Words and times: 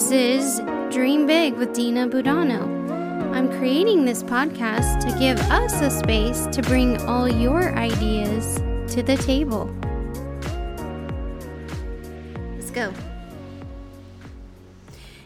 This 0.00 0.12
is 0.12 0.60
Dream 0.90 1.26
Big 1.26 1.56
with 1.56 1.74
Dina 1.74 2.08
Budano. 2.08 2.62
I'm 3.34 3.50
creating 3.50 4.06
this 4.06 4.22
podcast 4.22 4.98
to 5.00 5.18
give 5.18 5.38
us 5.50 5.78
a 5.82 5.90
space 5.90 6.46
to 6.46 6.62
bring 6.62 6.98
all 7.02 7.28
your 7.28 7.74
ideas 7.74 8.56
to 8.94 9.02
the 9.02 9.18
table. 9.18 9.66
Let's 12.56 12.70
go. 12.70 12.94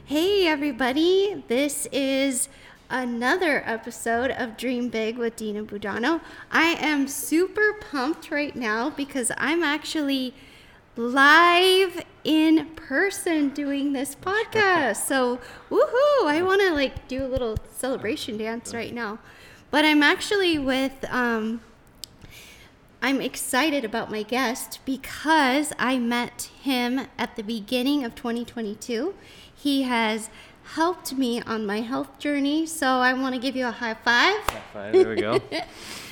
Hey, 0.06 0.48
everybody. 0.48 1.45
This 1.46 1.86
is 1.93 2.48
another 2.91 3.62
episode 3.64 4.32
of 4.32 4.56
Dream 4.56 4.88
Big 4.88 5.18
with 5.18 5.36
Dina 5.36 5.62
Budano. 5.62 6.20
I 6.50 6.75
am 6.80 7.06
super 7.06 7.75
pumped 7.75 8.32
right 8.32 8.56
now 8.56 8.91
because 8.91 9.30
I'm 9.38 9.62
actually 9.62 10.34
live 10.96 12.04
in 12.24 12.66
person 12.74 13.50
doing 13.50 13.92
this 13.92 14.14
podcast. 14.14 14.96
So, 14.96 15.38
woohoo! 15.70 16.26
I 16.26 16.42
want 16.42 16.62
to 16.62 16.72
like 16.72 17.06
do 17.06 17.24
a 17.24 17.28
little 17.28 17.56
celebration 17.70 18.38
dance 18.38 18.74
right 18.74 18.92
now. 18.92 19.18
But 19.70 19.84
I'm 19.84 20.02
actually 20.02 20.58
with 20.58 21.04
um 21.10 21.60
I'm 23.02 23.20
excited 23.20 23.84
about 23.84 24.10
my 24.10 24.22
guest 24.22 24.78
because 24.86 25.74
I 25.78 25.98
met 25.98 26.50
him 26.62 27.06
at 27.18 27.36
the 27.36 27.42
beginning 27.42 28.02
of 28.02 28.14
2022. 28.14 29.14
He 29.54 29.82
has 29.82 30.30
helped 30.75 31.12
me 31.12 31.42
on 31.42 31.66
my 31.66 31.82
health 31.82 32.19
journey, 32.19 32.64
so 32.64 32.86
I 32.86 33.12
want 33.12 33.34
to 33.34 33.41
give 33.41 33.56
you 33.56 33.66
a 33.66 33.70
high 33.72 33.92
five. 33.92 34.41
High 34.48 34.62
five, 34.72 34.92
there 34.94 35.11
we 35.11 35.16
go. 35.16 35.38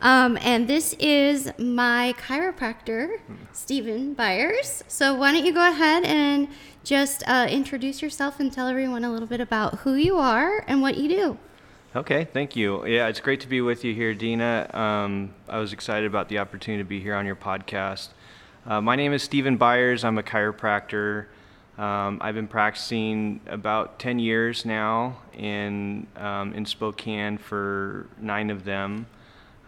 Um, 0.00 0.38
and 0.40 0.66
this 0.66 0.94
is 0.98 1.52
my 1.58 2.14
chiropractor, 2.18 3.18
Stephen 3.52 4.14
Byers. 4.14 4.82
So 4.88 5.14
why 5.14 5.32
don't 5.32 5.44
you 5.44 5.52
go 5.52 5.68
ahead 5.68 6.04
and 6.04 6.48
just 6.84 7.22
uh, 7.26 7.46
introduce 7.50 8.00
yourself 8.00 8.40
and 8.40 8.50
tell 8.50 8.66
everyone 8.66 9.04
a 9.04 9.12
little 9.12 9.28
bit 9.28 9.40
about 9.40 9.80
who 9.80 9.94
you 9.94 10.16
are 10.16 10.64
and 10.66 10.80
what 10.80 10.96
you 10.96 11.08
do. 11.08 11.38
Okay, 11.94 12.24
thank 12.32 12.56
you. 12.56 12.86
Yeah, 12.86 13.08
it's 13.08 13.20
great 13.20 13.40
to 13.40 13.48
be 13.48 13.60
with 13.60 13.84
you 13.84 13.92
here, 13.92 14.14
Dina. 14.14 14.70
Um, 14.72 15.34
I 15.48 15.58
was 15.58 15.72
excited 15.72 16.06
about 16.06 16.28
the 16.28 16.38
opportunity 16.38 16.82
to 16.82 16.88
be 16.88 17.00
here 17.00 17.14
on 17.14 17.26
your 17.26 17.36
podcast. 17.36 18.10
Uh, 18.64 18.80
my 18.80 18.96
name 18.96 19.12
is 19.12 19.22
Stephen 19.22 19.56
Byers. 19.56 20.04
I'm 20.04 20.16
a 20.16 20.22
chiropractor. 20.22 21.26
Um, 21.76 22.18
I've 22.20 22.34
been 22.34 22.46
practicing 22.46 23.40
about 23.46 23.98
10 23.98 24.18
years 24.18 24.64
now 24.64 25.18
in, 25.32 26.06
um, 26.16 26.54
in 26.54 26.64
Spokane 26.64 27.38
for 27.38 28.06
nine 28.20 28.50
of 28.50 28.64
them. 28.64 29.06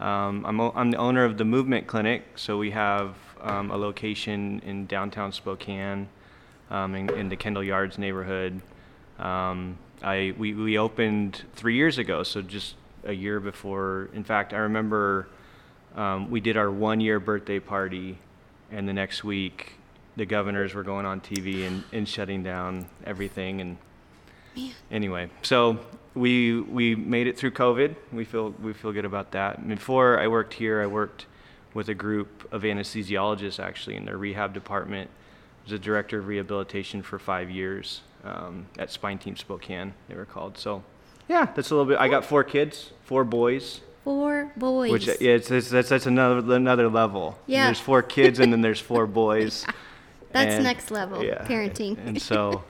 Um, 0.03 0.45
I'm, 0.45 0.61
o- 0.61 0.72
I'm 0.75 0.91
the 0.91 0.97
owner 0.97 1.25
of 1.25 1.39
the 1.39 1.45
Movement 1.45 1.86
Clinic, 1.86 2.25
so 2.34 2.58
we 2.58 2.72
have 2.72 3.14
um, 3.41 3.70
a 3.70 3.77
location 3.77 4.61
in 4.67 4.86
downtown 4.86 5.31
Spokane 5.31 6.09
um, 6.70 6.97
in, 6.97 7.09
in 7.11 7.28
the 7.28 7.36
Kendall 7.36 7.62
Yards 7.62 7.98
neighborhood. 7.98 8.61
Um, 9.20 9.78
I, 10.03 10.34
we, 10.36 10.55
we 10.55 10.77
opened 10.77 11.44
three 11.55 11.77
years 11.77 11.98
ago, 11.98 12.25
so 12.25 12.42
just 12.42 12.75
a 13.05 13.12
year 13.12 13.39
before. 13.39 14.09
In 14.12 14.25
fact, 14.25 14.53
I 14.53 14.59
remember 14.59 15.28
um, 15.94 16.28
we 16.33 16.41
did 16.41 16.56
our 16.56 16.69
one 16.69 17.00
year 17.00 17.20
birthday 17.20 17.61
party, 17.61 18.19
and 18.72 18.89
the 18.89 18.92
next 18.92 19.22
week 19.22 19.75
the 20.16 20.27
governors 20.27 20.75
were 20.75 20.83
going 20.83 21.06
on 21.06 21.20
TV 21.20 21.64
and, 21.64 21.84
and 21.92 22.09
shutting 22.09 22.42
down 22.42 22.87
everything. 23.05 23.61
And 23.61 23.77
anyway, 24.91 25.31
so 25.42 25.78
we 26.15 26.61
we 26.61 26.95
made 26.95 27.27
it 27.27 27.39
through 27.39 27.53
COVID. 27.53 27.95
We 28.13 28.25
feel 28.25 28.51
we 28.63 28.73
feel 28.73 28.93
good 28.93 29.05
about 29.05 29.33
that. 29.33 29.67
Before 29.67 30.21
I 30.21 30.29
worked 30.29 30.55
here, 30.55 30.83
I 30.83 30.87
worked 30.87 31.27
with 31.75 31.89
a 31.89 31.95
group 31.95 32.49
of 32.53 32.63
anesthesiologists 32.63 33.59
actually 33.59 33.97
in 33.97 34.05
their 34.05 34.19
rehab 34.19 34.53
department. 34.53 35.11
I 35.11 35.65
was 35.65 35.73
a 35.73 35.79
director 35.79 36.19
of 36.19 36.27
rehabilitation 36.27 37.03
for 37.03 37.19
five 37.19 37.51
years 37.51 38.03
um, 38.25 38.67
at 38.79 38.91
Spine 38.91 39.19
Team 39.19 39.37
Spokane. 39.37 39.95
They 40.09 40.15
were 40.15 40.27
called. 40.27 40.59
So 40.59 40.83
yeah, 41.28 41.47
that's 41.55 41.71
a 41.71 41.75
little 41.75 41.89
bit. 41.89 41.99
I 41.99 42.09
got 42.09 42.25
four 42.25 42.45
kids, 42.45 42.93
four 43.05 43.25
boys. 43.25 43.81
Four 44.05 44.53
boys. 44.56 44.91
Which 44.91 45.06
yeah, 45.06 45.31
it's, 45.31 45.51
it's 45.51 45.71
that's 45.71 45.89
that's 45.89 46.06
another 46.06 46.55
another 46.55 46.89
level. 46.89 47.39
Yeah. 47.47 47.67
There's 47.67 47.81
four 47.81 48.03
kids 48.03 48.39
and 48.41 48.53
then 48.53 48.61
there's 48.61 48.81
four 48.81 49.06
boys. 49.06 49.65
That's 50.33 50.55
And- 50.55 50.65
next 50.65 50.91
level 50.91 51.19
parenting. 51.21 51.99
And 52.06 52.21
so, 52.21 52.65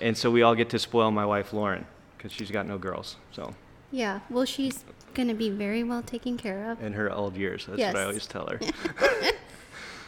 and 0.00 0.16
so 0.16 0.30
we 0.30 0.40
all 0.40 0.54
get 0.54 0.70
to 0.70 0.78
spoil 0.78 1.10
my 1.10 1.26
wife 1.26 1.52
Lauren 1.52 1.84
because 2.18 2.32
she's 2.32 2.50
got 2.50 2.66
no 2.66 2.76
girls. 2.76 3.16
So 3.32 3.54
yeah, 3.90 4.20
well, 4.28 4.44
she's 4.44 4.84
going 5.14 5.28
to 5.28 5.34
be 5.34 5.48
very 5.48 5.82
well 5.82 6.02
taken 6.02 6.36
care 6.36 6.70
of. 6.70 6.82
in 6.82 6.92
her 6.92 7.10
old 7.10 7.36
years, 7.36 7.66
that's 7.66 7.78
Yes. 7.78 7.94
what 7.94 8.02
I 8.02 8.04
always 8.04 8.26
tell 8.26 8.46
her. 8.46 8.60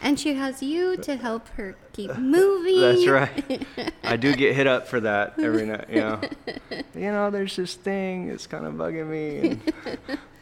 And 0.02 0.18
she 0.18 0.32
has 0.34 0.62
you 0.62 0.96
to 0.96 1.16
help 1.16 1.46
her 1.56 1.76
keep 1.92 2.16
moving. 2.16 2.80
That's 2.80 3.06
right. 3.06 3.92
I 4.02 4.16
do 4.16 4.34
get 4.34 4.56
hit 4.56 4.66
up 4.66 4.88
for 4.88 4.98
that 5.00 5.38
every 5.38 5.66
night. 5.66 5.90
You 5.90 6.00
know, 6.00 6.20
you 6.94 7.12
know, 7.12 7.30
there's 7.30 7.56
this 7.56 7.74
thing. 7.74 8.30
It's 8.30 8.46
kind 8.46 8.64
of 8.64 8.74
bugging 8.74 9.08
me. 9.08 9.58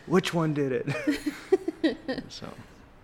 Which 0.06 0.32
one 0.32 0.54
did 0.54 0.70
it? 0.72 1.96
so 2.28 2.46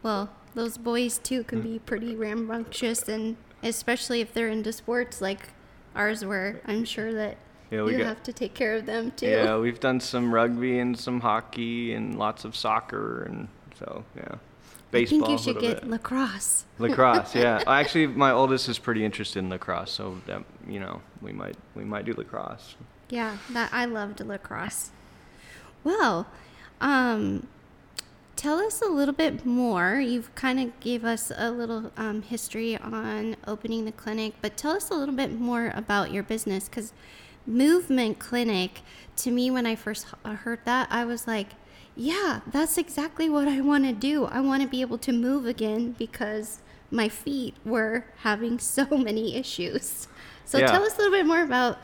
Well, 0.04 0.30
those 0.54 0.78
boys 0.78 1.18
too 1.18 1.42
can 1.42 1.60
hmm. 1.60 1.72
be 1.72 1.78
pretty 1.80 2.14
rambunctious, 2.14 3.08
and 3.08 3.36
especially 3.62 4.20
if 4.20 4.32
they're 4.32 4.48
into 4.48 4.72
sports 4.72 5.20
like 5.20 5.48
ours 5.96 6.24
were, 6.24 6.60
I'm 6.66 6.84
sure 6.84 7.12
that 7.14 7.36
Yeah, 7.70 7.82
we 7.82 7.92
you 7.92 7.98
got- 7.98 8.06
have 8.06 8.22
to 8.24 8.32
take 8.32 8.54
care 8.54 8.74
of 8.76 8.86
them 8.86 9.10
too. 9.12 9.26
yeah, 9.26 9.56
we've 9.58 9.80
done 9.80 10.00
some 10.00 10.32
rugby 10.34 10.78
and 10.78 10.98
some 10.98 11.20
hockey 11.20 11.94
and 11.94 12.18
lots 12.18 12.44
of 12.44 12.54
soccer 12.54 13.22
and 13.22 13.48
so 13.78 14.04
yeah, 14.16 14.36
baseball. 14.90 15.24
I 15.24 15.26
think 15.26 15.30
you 15.30 15.44
should 15.44 15.60
get 15.60 15.80
bit. 15.80 15.90
lacrosse. 15.90 16.64
lacrosse. 16.78 17.34
Yeah, 17.34 17.62
actually, 17.66 18.06
my 18.06 18.30
oldest 18.30 18.68
is 18.68 18.78
pretty 18.78 19.04
interested 19.04 19.38
in 19.40 19.48
lacrosse, 19.50 19.90
so 19.90 20.20
that 20.26 20.44
you 20.68 20.78
know 20.80 21.00
we 21.22 21.32
might 21.32 21.56
we 21.74 21.84
might 21.84 22.04
do 22.04 22.12
lacrosse. 22.14 22.76
Yeah, 23.10 23.38
that 23.52 23.70
I 23.72 23.84
loved 23.86 24.20
lacrosse. 24.24 24.90
Well, 25.82 26.26
um, 26.80 27.46
tell 28.36 28.58
us 28.58 28.80
a 28.80 28.86
little 28.88 29.14
bit 29.14 29.44
more. 29.44 30.00
You've 30.00 30.34
kind 30.34 30.58
of 30.60 30.78
gave 30.80 31.04
us 31.04 31.30
a 31.36 31.50
little 31.50 31.92
um, 31.96 32.22
history 32.22 32.76
on 32.78 33.36
opening 33.46 33.84
the 33.84 33.92
clinic, 33.92 34.34
but 34.40 34.56
tell 34.56 34.72
us 34.72 34.90
a 34.90 34.94
little 34.94 35.14
bit 35.14 35.38
more 35.38 35.72
about 35.74 36.12
your 36.12 36.22
business 36.22 36.68
because 36.68 36.92
Movement 37.46 38.18
Clinic. 38.18 38.80
To 39.16 39.30
me, 39.30 39.50
when 39.50 39.66
I 39.66 39.74
first 39.76 40.06
heard 40.24 40.60
that, 40.64 40.88
I 40.90 41.04
was 41.04 41.26
like, 41.26 41.48
"Yeah, 41.94 42.40
that's 42.46 42.78
exactly 42.78 43.28
what 43.30 43.46
I 43.48 43.60
want 43.60 43.84
to 43.84 43.92
do. 43.92 44.24
I 44.24 44.40
want 44.40 44.62
to 44.62 44.68
be 44.68 44.80
able 44.80 44.98
to 44.98 45.12
move 45.12 45.46
again 45.46 45.92
because 45.98 46.60
my 46.90 47.08
feet 47.08 47.54
were 47.64 48.06
having 48.22 48.58
so 48.76 48.86
many 48.96 49.36
issues." 49.36 50.08
So 50.44 50.58
Yeah. 50.58 50.66
tell 50.70 50.82
us 50.82 50.94
a 50.94 50.98
little 50.98 51.12
bit 51.12 51.26
more 51.26 51.42
about 51.42 51.78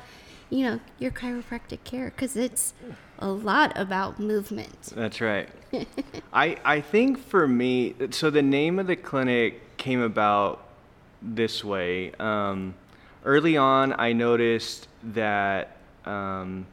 you 0.50 0.64
know 0.64 0.80
your 0.98 1.10
chiropractic 1.12 1.84
care 1.84 2.10
because 2.10 2.36
it's 2.36 2.74
a 3.20 3.28
lot 3.30 3.72
about 3.76 4.18
movement 4.18 4.92
That's 4.94 5.20
right. 5.20 5.48
I 6.32 6.56
I 6.64 6.80
think 6.80 7.18
for 7.18 7.46
me, 7.46 7.94
so 8.10 8.30
the 8.30 8.42
name 8.42 8.78
of 8.78 8.86
the 8.86 8.96
clinic 8.96 9.76
came 9.76 10.00
about 10.00 10.66
this 11.22 11.62
way. 11.64 12.12
Um, 12.18 12.74
early 13.24 13.56
on, 13.56 13.94
I 13.98 14.12
noticed 14.12 14.88
that 15.02 15.76
um, 16.04 16.66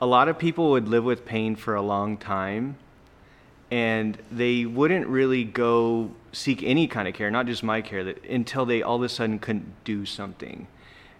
a 0.00 0.06
lot 0.06 0.28
of 0.28 0.38
people 0.38 0.70
would 0.70 0.88
live 0.88 1.04
with 1.04 1.24
pain 1.24 1.56
for 1.56 1.74
a 1.74 1.82
long 1.82 2.16
time, 2.16 2.76
and 3.70 4.18
they 4.30 4.66
wouldn't 4.66 5.06
really 5.06 5.44
go 5.44 6.10
seek 6.32 6.62
any 6.62 6.86
kind 6.86 7.08
of 7.08 7.14
care, 7.14 7.30
not 7.30 7.46
just 7.46 7.62
my 7.62 7.80
care, 7.80 8.04
that, 8.04 8.24
until 8.24 8.66
they 8.66 8.82
all 8.82 8.96
of 8.96 9.02
a 9.02 9.08
sudden 9.08 9.38
couldn't 9.38 9.84
do 9.84 10.04
something. 10.04 10.66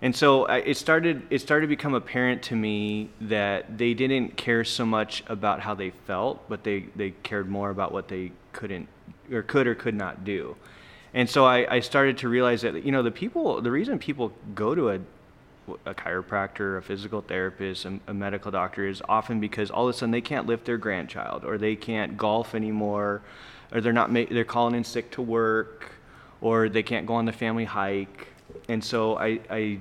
And 0.02 0.14
so 0.14 0.44
it 0.44 0.76
started. 0.76 1.22
It 1.30 1.40
started 1.40 1.66
to 1.66 1.68
become 1.68 1.94
apparent 1.94 2.42
to 2.44 2.56
me 2.56 3.08
that 3.22 3.78
they 3.78 3.94
didn't 3.94 4.36
care 4.36 4.62
so 4.62 4.84
much 4.84 5.24
about 5.28 5.60
how 5.60 5.74
they 5.74 5.90
felt, 5.90 6.46
but 6.46 6.62
they, 6.62 6.86
they 6.94 7.12
cared 7.22 7.48
more 7.48 7.70
about 7.70 7.90
what 7.90 8.08
they 8.08 8.32
couldn't 8.52 8.86
or 9.32 9.42
could 9.42 9.66
or 9.66 9.74
could 9.74 9.94
not 9.94 10.22
do. 10.22 10.56
And 11.14 11.30
so 11.30 11.44
I, 11.44 11.76
I 11.76 11.80
started 11.80 12.18
to 12.18 12.28
realize 12.28 12.62
that 12.62 12.84
you 12.84 12.92
know 12.92 13.02
the 13.02 13.10
people, 13.10 13.62
the 13.62 13.70
reason 13.70 13.98
people 13.98 14.32
go 14.54 14.74
to 14.74 14.90
a 14.90 15.00
a 15.86 15.94
chiropractor, 15.94 16.76
a 16.76 16.82
physical 16.82 17.22
therapist, 17.22 17.86
a, 17.86 17.98
a 18.08 18.12
medical 18.12 18.50
doctor 18.50 18.86
is 18.86 19.00
often 19.08 19.40
because 19.40 19.70
all 19.70 19.88
of 19.88 19.94
a 19.94 19.96
sudden 19.96 20.10
they 20.10 20.20
can't 20.20 20.46
lift 20.46 20.66
their 20.66 20.76
grandchild, 20.76 21.44
or 21.44 21.56
they 21.56 21.76
can't 21.76 22.18
golf 22.18 22.54
anymore, 22.54 23.22
or 23.72 23.80
they're 23.80 23.92
not 23.92 24.12
ma- 24.12 24.24
they're 24.30 24.44
calling 24.44 24.74
in 24.74 24.84
sick 24.84 25.10
to 25.12 25.22
work, 25.22 25.92
or 26.40 26.68
they 26.68 26.82
can't 26.82 27.06
go 27.06 27.14
on 27.14 27.24
the 27.24 27.32
family 27.32 27.64
hike. 27.64 28.28
And 28.68 28.84
so 28.84 29.16
I, 29.16 29.40
I 29.48 29.78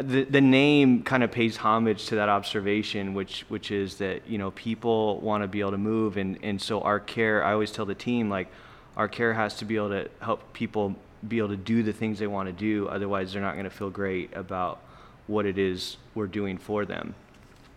the, 0.00 0.24
the 0.24 0.40
name 0.40 1.02
kind 1.02 1.22
of 1.22 1.30
pays 1.30 1.58
homage 1.58 2.06
to 2.06 2.16
that 2.16 2.28
observation, 2.28 3.14
which 3.14 3.44
which 3.48 3.70
is 3.70 3.96
that 3.98 4.26
you 4.26 4.38
know 4.38 4.50
people 4.52 5.20
want 5.20 5.44
to 5.44 5.48
be 5.48 5.60
able 5.60 5.72
to 5.72 5.78
move, 5.78 6.16
and 6.16 6.38
and 6.42 6.60
so 6.60 6.80
our 6.80 6.98
care. 6.98 7.44
I 7.44 7.52
always 7.52 7.70
tell 7.70 7.86
the 7.86 7.94
team 7.94 8.30
like, 8.30 8.48
our 8.96 9.08
care 9.08 9.34
has 9.34 9.54
to 9.56 9.64
be 9.64 9.76
able 9.76 9.90
to 9.90 10.08
help 10.20 10.52
people 10.52 10.94
be 11.26 11.38
able 11.38 11.48
to 11.48 11.56
do 11.56 11.82
the 11.82 11.92
things 11.92 12.18
they 12.18 12.26
want 12.26 12.48
to 12.48 12.52
do. 12.52 12.88
Otherwise, 12.88 13.32
they're 13.32 13.42
not 13.42 13.52
going 13.52 13.64
to 13.64 13.70
feel 13.70 13.90
great 13.90 14.34
about 14.36 14.80
what 15.26 15.46
it 15.46 15.58
is 15.58 15.96
we're 16.14 16.26
doing 16.26 16.58
for 16.58 16.84
them. 16.84 17.14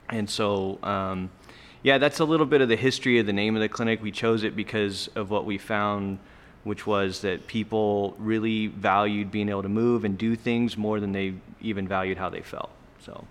And 0.09 0.29
so, 0.29 0.79
um, 0.83 1.29
yeah, 1.83 1.97
that's 1.97 2.19
a 2.19 2.25
little 2.25 2.45
bit 2.45 2.61
of 2.61 2.69
the 2.69 2.75
history 2.75 3.19
of 3.19 3.25
the 3.25 3.33
name 3.33 3.55
of 3.55 3.61
the 3.61 3.69
clinic. 3.69 4.01
We 4.01 4.11
chose 4.11 4.43
it 4.43 4.55
because 4.55 5.09
of 5.15 5.29
what 5.29 5.45
we 5.45 5.57
found 5.57 6.19
which 6.65 6.87
was 6.87 7.21
that 7.21 7.45
people 7.45 8.15
really 8.17 8.67
valued 8.67 9.31
being 9.31 9.49
able 9.49 9.61
to 9.61 9.69
move 9.69 10.03
and 10.03 10.17
do 10.17 10.35
things 10.35 10.75
more 10.75 10.99
than 10.99 11.11
they 11.11 11.35
even 11.61 11.87
valued 11.87 12.17
how 12.17 12.27
they 12.27 12.41
felt. 12.41 12.71
So. 12.99 13.25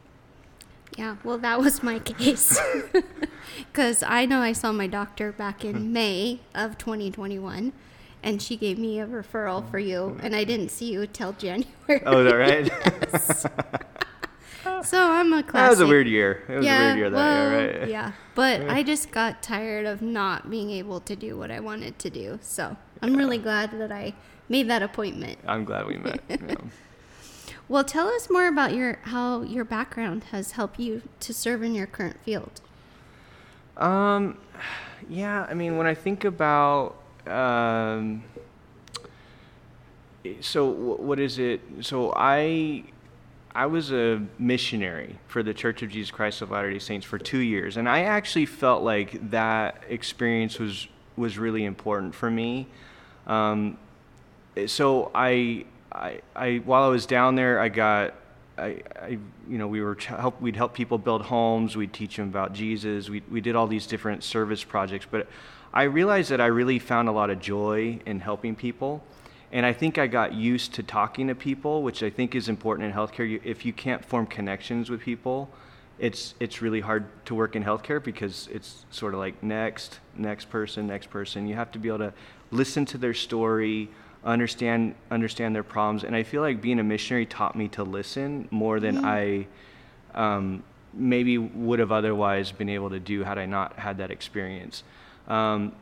Yeah, 0.96 1.16
well, 1.25 1.38
that 1.38 1.60
was 1.60 1.82
my 1.82 1.98
case. 2.10 2.60
Because 3.70 4.02
I 4.02 4.25
know 4.26 4.40
I 4.40 4.52
saw 4.52 4.72
my 4.72 4.86
doctor 4.86 5.31
back 5.32 5.64
in 5.64 5.76
hmm. 5.76 5.92
May 5.92 6.40
of 6.54 6.78
2021, 6.78 7.72
and 8.22 8.40
she 8.40 8.56
gave 8.56 8.78
me 8.78 8.98
a 9.00 9.06
referral 9.06 9.69
for 9.70 9.78
you, 9.78 9.96
oh, 9.96 10.20
and 10.22 10.34
I 10.34 10.44
didn't 10.44 10.70
see 10.70 10.92
you 10.92 11.06
till 11.06 11.32
January. 11.38 12.02
Oh, 12.06 12.25
is 12.25 12.32
that 12.32 12.36
right? 12.36 13.84
So 14.84 14.98
I'm 14.98 15.32
a 15.32 15.42
classic. 15.42 15.52
that 15.52 15.70
was 15.70 15.81
a 15.81 15.86
weird 15.86 16.06
year. 16.06 16.42
It 16.48 16.56
was 16.56 16.64
yeah, 16.64 16.78
a 16.78 16.86
weird 16.86 16.98
year 16.98 17.10
that 17.10 17.16
well, 17.16 17.50
year, 17.50 17.81
right? 17.81 17.88
Yeah, 17.88 18.12
but 18.34 18.69
I 18.69 18.82
just 18.82 19.10
got 19.10 19.42
tired 19.42 19.86
of 19.86 20.02
not 20.02 20.50
being 20.50 20.70
able 20.70 21.00
to 21.00 21.16
do 21.16 21.38
what 21.38 21.50
I 21.50 21.60
wanted 21.60 21.98
to 22.00 22.10
do. 22.10 22.38
So 22.42 22.76
I'm 23.00 23.16
really 23.16 23.38
glad 23.38 23.78
that 23.78 23.90
I 23.90 24.14
made 24.48 24.69
that 24.69 24.82
appointment. 24.82 25.38
I'm 25.46 25.64
glad 25.64 25.86
we 25.86 25.96
met. 25.96 26.20
Yeah. 26.28 26.54
Well, 27.69 27.84
tell 27.84 28.08
us 28.08 28.28
more 28.28 28.46
about 28.46 28.75
your 28.75 28.99
how 29.05 29.43
your 29.43 29.64
background 29.64 30.25
has 30.25 30.52
helped 30.52 30.78
you 30.78 31.02
to 31.20 31.32
serve 31.32 31.62
in 31.62 31.75
your 31.75 31.87
current 31.87 32.16
field. 32.22 32.61
Um, 33.76 34.38
yeah, 35.08 35.46
I 35.49 35.55
mean, 35.55 35.76
when 35.76 35.87
I 35.87 35.94
think 35.94 36.25
about, 36.25 36.96
um, 37.26 38.22
so 40.40 40.66
what 40.66 41.19
is 41.19 41.38
it? 41.38 41.61
So 41.81 42.12
I, 42.14 42.84
I 43.55 43.67
was 43.67 43.93
a 43.93 44.22
missionary 44.38 45.19
for 45.26 45.43
the 45.43 45.55
Church 45.55 45.82
of 45.82 45.90
Jesus 45.90 46.10
Christ 46.10 46.43
of 46.43 46.50
Latter-day 46.50 46.78
Saints 46.78 47.06
for 47.06 47.19
two 47.19 47.38
years, 47.38 47.76
and 47.76 47.88
I 47.88 48.02
actually 48.02 48.46
felt 48.46 48.82
like 48.82 49.31
that 49.31 49.82
experience 49.88 50.58
was 50.58 50.88
was 51.17 51.38
really 51.38 51.64
important 51.64 52.14
for 52.14 52.31
me. 52.31 52.67
Um, 53.26 53.78
so 54.67 55.10
I, 55.14 55.64
I, 55.94 56.20
I, 56.35 56.56
while 56.64 56.82
I 56.82 56.88
was 56.88 57.06
down 57.06 57.37
there, 57.37 57.61
I 57.61 57.69
got, 57.69 58.14
I, 58.58 58.82
I 59.00 59.19
you 59.49 59.58
know, 59.58 59.69
we 59.69 59.81
were 59.81 59.94
help, 59.94 60.41
we'd 60.41 60.56
help 60.56 60.75
people 60.75 60.99
build 60.99 61.23
homes, 61.23 61.76
we'd 61.76 61.93
teach 61.93 62.17
them 62.17 62.29
about 62.29 62.52
Jesus, 62.52 63.08
we, 63.08 63.23
we 63.31 63.41
did 63.41 63.55
all 63.55 63.67
these 63.67 63.87
different 63.87 64.25
service 64.25 64.64
projects, 64.64 65.06
but 65.11 65.29
I 65.73 65.85
realized 65.85 66.31
that 66.31 66.41
I 66.41 66.46
really 66.46 66.79
found 66.79 67.08
a 67.08 67.12
lot 67.12 67.31
of 67.31 67.41
joy 67.41 68.00
in 68.06 68.20
helping 68.20 68.55
people. 68.55 69.02
And 69.50 69.64
I 69.64 69.73
think 69.73 69.99
I 69.99 70.06
got 70.08 70.32
used 70.32 70.75
to 70.75 70.82
talking 70.82 71.29
to 71.29 71.35
people, 71.35 71.82
which 71.82 72.02
I 72.02 72.11
think 72.11 72.35
is 72.35 72.49
important 72.49 72.88
in 72.88 72.93
healthcare. 72.93 73.29
You, 73.29 73.41
if 73.44 73.64
you 73.64 73.73
can't 73.73 74.05
form 74.05 74.26
connections 74.26 74.91
with 74.91 75.00
people, 75.00 75.49
it's 75.99 76.35
it's 76.41 76.61
really 76.61 76.81
hard 76.81 77.06
to 77.26 77.37
work 77.37 77.55
in 77.55 77.62
healthcare 77.62 78.02
because 78.02 78.49
it's 78.52 78.85
sort 78.91 79.14
of 79.14 79.20
like 79.20 79.41
next, 79.43 80.00
next 80.17 80.50
person, 80.50 80.88
next 80.88 81.08
person. 81.11 81.46
You 81.46 81.55
have 81.55 81.70
to 81.73 81.79
be 81.79 81.88
able 81.88 81.99
to 81.99 82.12
listen 82.50 82.85
to 82.87 82.99
their 82.99 83.14
story, 83.14 83.91
understand 84.25 84.94
understand 85.11 85.55
their 85.55 85.62
problems, 85.62 86.05
and 86.05 86.17
I 86.17 86.23
feel 86.23 86.43
like 86.43 86.61
being 86.61 86.79
a 86.79 86.85
missionary 86.85 87.26
taught 87.26 87.56
me 87.56 87.69
to 87.69 87.85
listen 87.85 88.49
more 88.50 88.81
than 88.81 89.05
I 89.05 89.47
um, 90.15 90.62
maybe 90.93 91.38
would 91.38 91.79
have 91.79 91.93
otherwise 91.93 92.53
been 92.53 92.69
able 92.69 92.91
to 92.91 93.00
do 93.00 93.25
had 93.25 93.38
I 93.38 93.47
not 93.47 93.79
had 93.79 93.99
that 93.99 94.11
experience. 94.11 94.82
Um, 95.29 95.73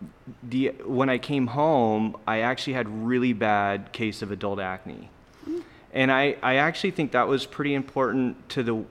the 0.43 0.69
when 0.85 1.09
I 1.09 1.19
came 1.19 1.49
home, 1.49 2.17
I 2.27 2.41
actually 2.41 2.75
had 2.75 2.89
really 2.89 3.33
bad 3.33 3.93
case 3.93 4.23
of 4.23 4.31
adult 4.31 4.61
acne, 4.61 5.11
and 5.93 6.13
I, 6.13 6.37
I 6.43 6.57
actually 6.57 6.93
think 6.93 7.13
that 7.13 7.27
was 7.27 7.47
pretty 7.47 7.75
important 7.75 8.49
to 8.51 8.63
the. 8.63 8.85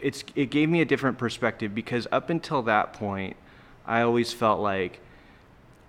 It's 0.00 0.24
it 0.36 0.50
gave 0.50 0.68
me 0.68 0.80
a 0.82 0.84
different 0.84 1.18
perspective 1.18 1.74
because 1.74 2.06
up 2.12 2.30
until 2.30 2.62
that 2.62 2.92
point, 2.92 3.36
I 3.86 4.02
always 4.02 4.32
felt 4.32 4.60
like 4.60 5.00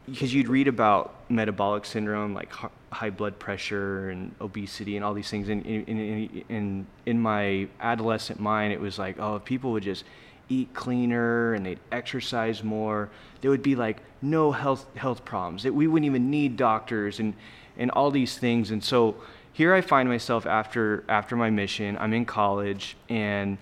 because 0.05 0.33
you'd 0.33 0.47
read 0.47 0.67
about 0.67 1.15
metabolic 1.29 1.85
syndrome 1.85 2.33
like 2.33 2.51
high 2.91 3.09
blood 3.09 3.39
pressure 3.39 4.09
and 4.09 4.33
obesity 4.41 4.95
and 4.95 5.05
all 5.05 5.13
these 5.13 5.29
things. 5.29 5.49
And 5.49 5.65
in, 5.65 5.83
in, 5.85 6.45
in, 6.49 6.87
in 7.05 7.19
my 7.19 7.67
adolescent 7.79 8.39
mind 8.39 8.73
it 8.73 8.79
was 8.79 8.99
like 8.99 9.17
oh 9.19 9.37
if 9.37 9.45
people 9.45 9.71
would 9.71 9.83
just 9.83 10.03
eat 10.49 10.73
cleaner 10.73 11.53
and 11.53 11.65
they'd 11.65 11.79
exercise 11.91 12.63
more 12.63 13.09
there 13.41 13.49
would 13.49 13.63
be 13.63 13.75
like 13.75 14.01
no 14.21 14.51
health 14.51 14.85
health 14.95 15.25
problems. 15.25 15.63
That 15.63 15.73
we 15.73 15.87
wouldn't 15.87 16.05
even 16.05 16.29
need 16.29 16.57
doctors 16.57 17.19
and 17.19 17.33
and 17.77 17.91
all 17.91 18.11
these 18.11 18.37
things. 18.37 18.71
And 18.71 18.83
so 18.83 19.15
here 19.51 19.73
I 19.73 19.81
find 19.81 20.09
myself 20.09 20.45
after 20.45 21.03
after 21.09 21.35
my 21.35 21.49
mission 21.49 21.97
I'm 21.99 22.13
in 22.13 22.25
college 22.25 22.95
and 23.09 23.57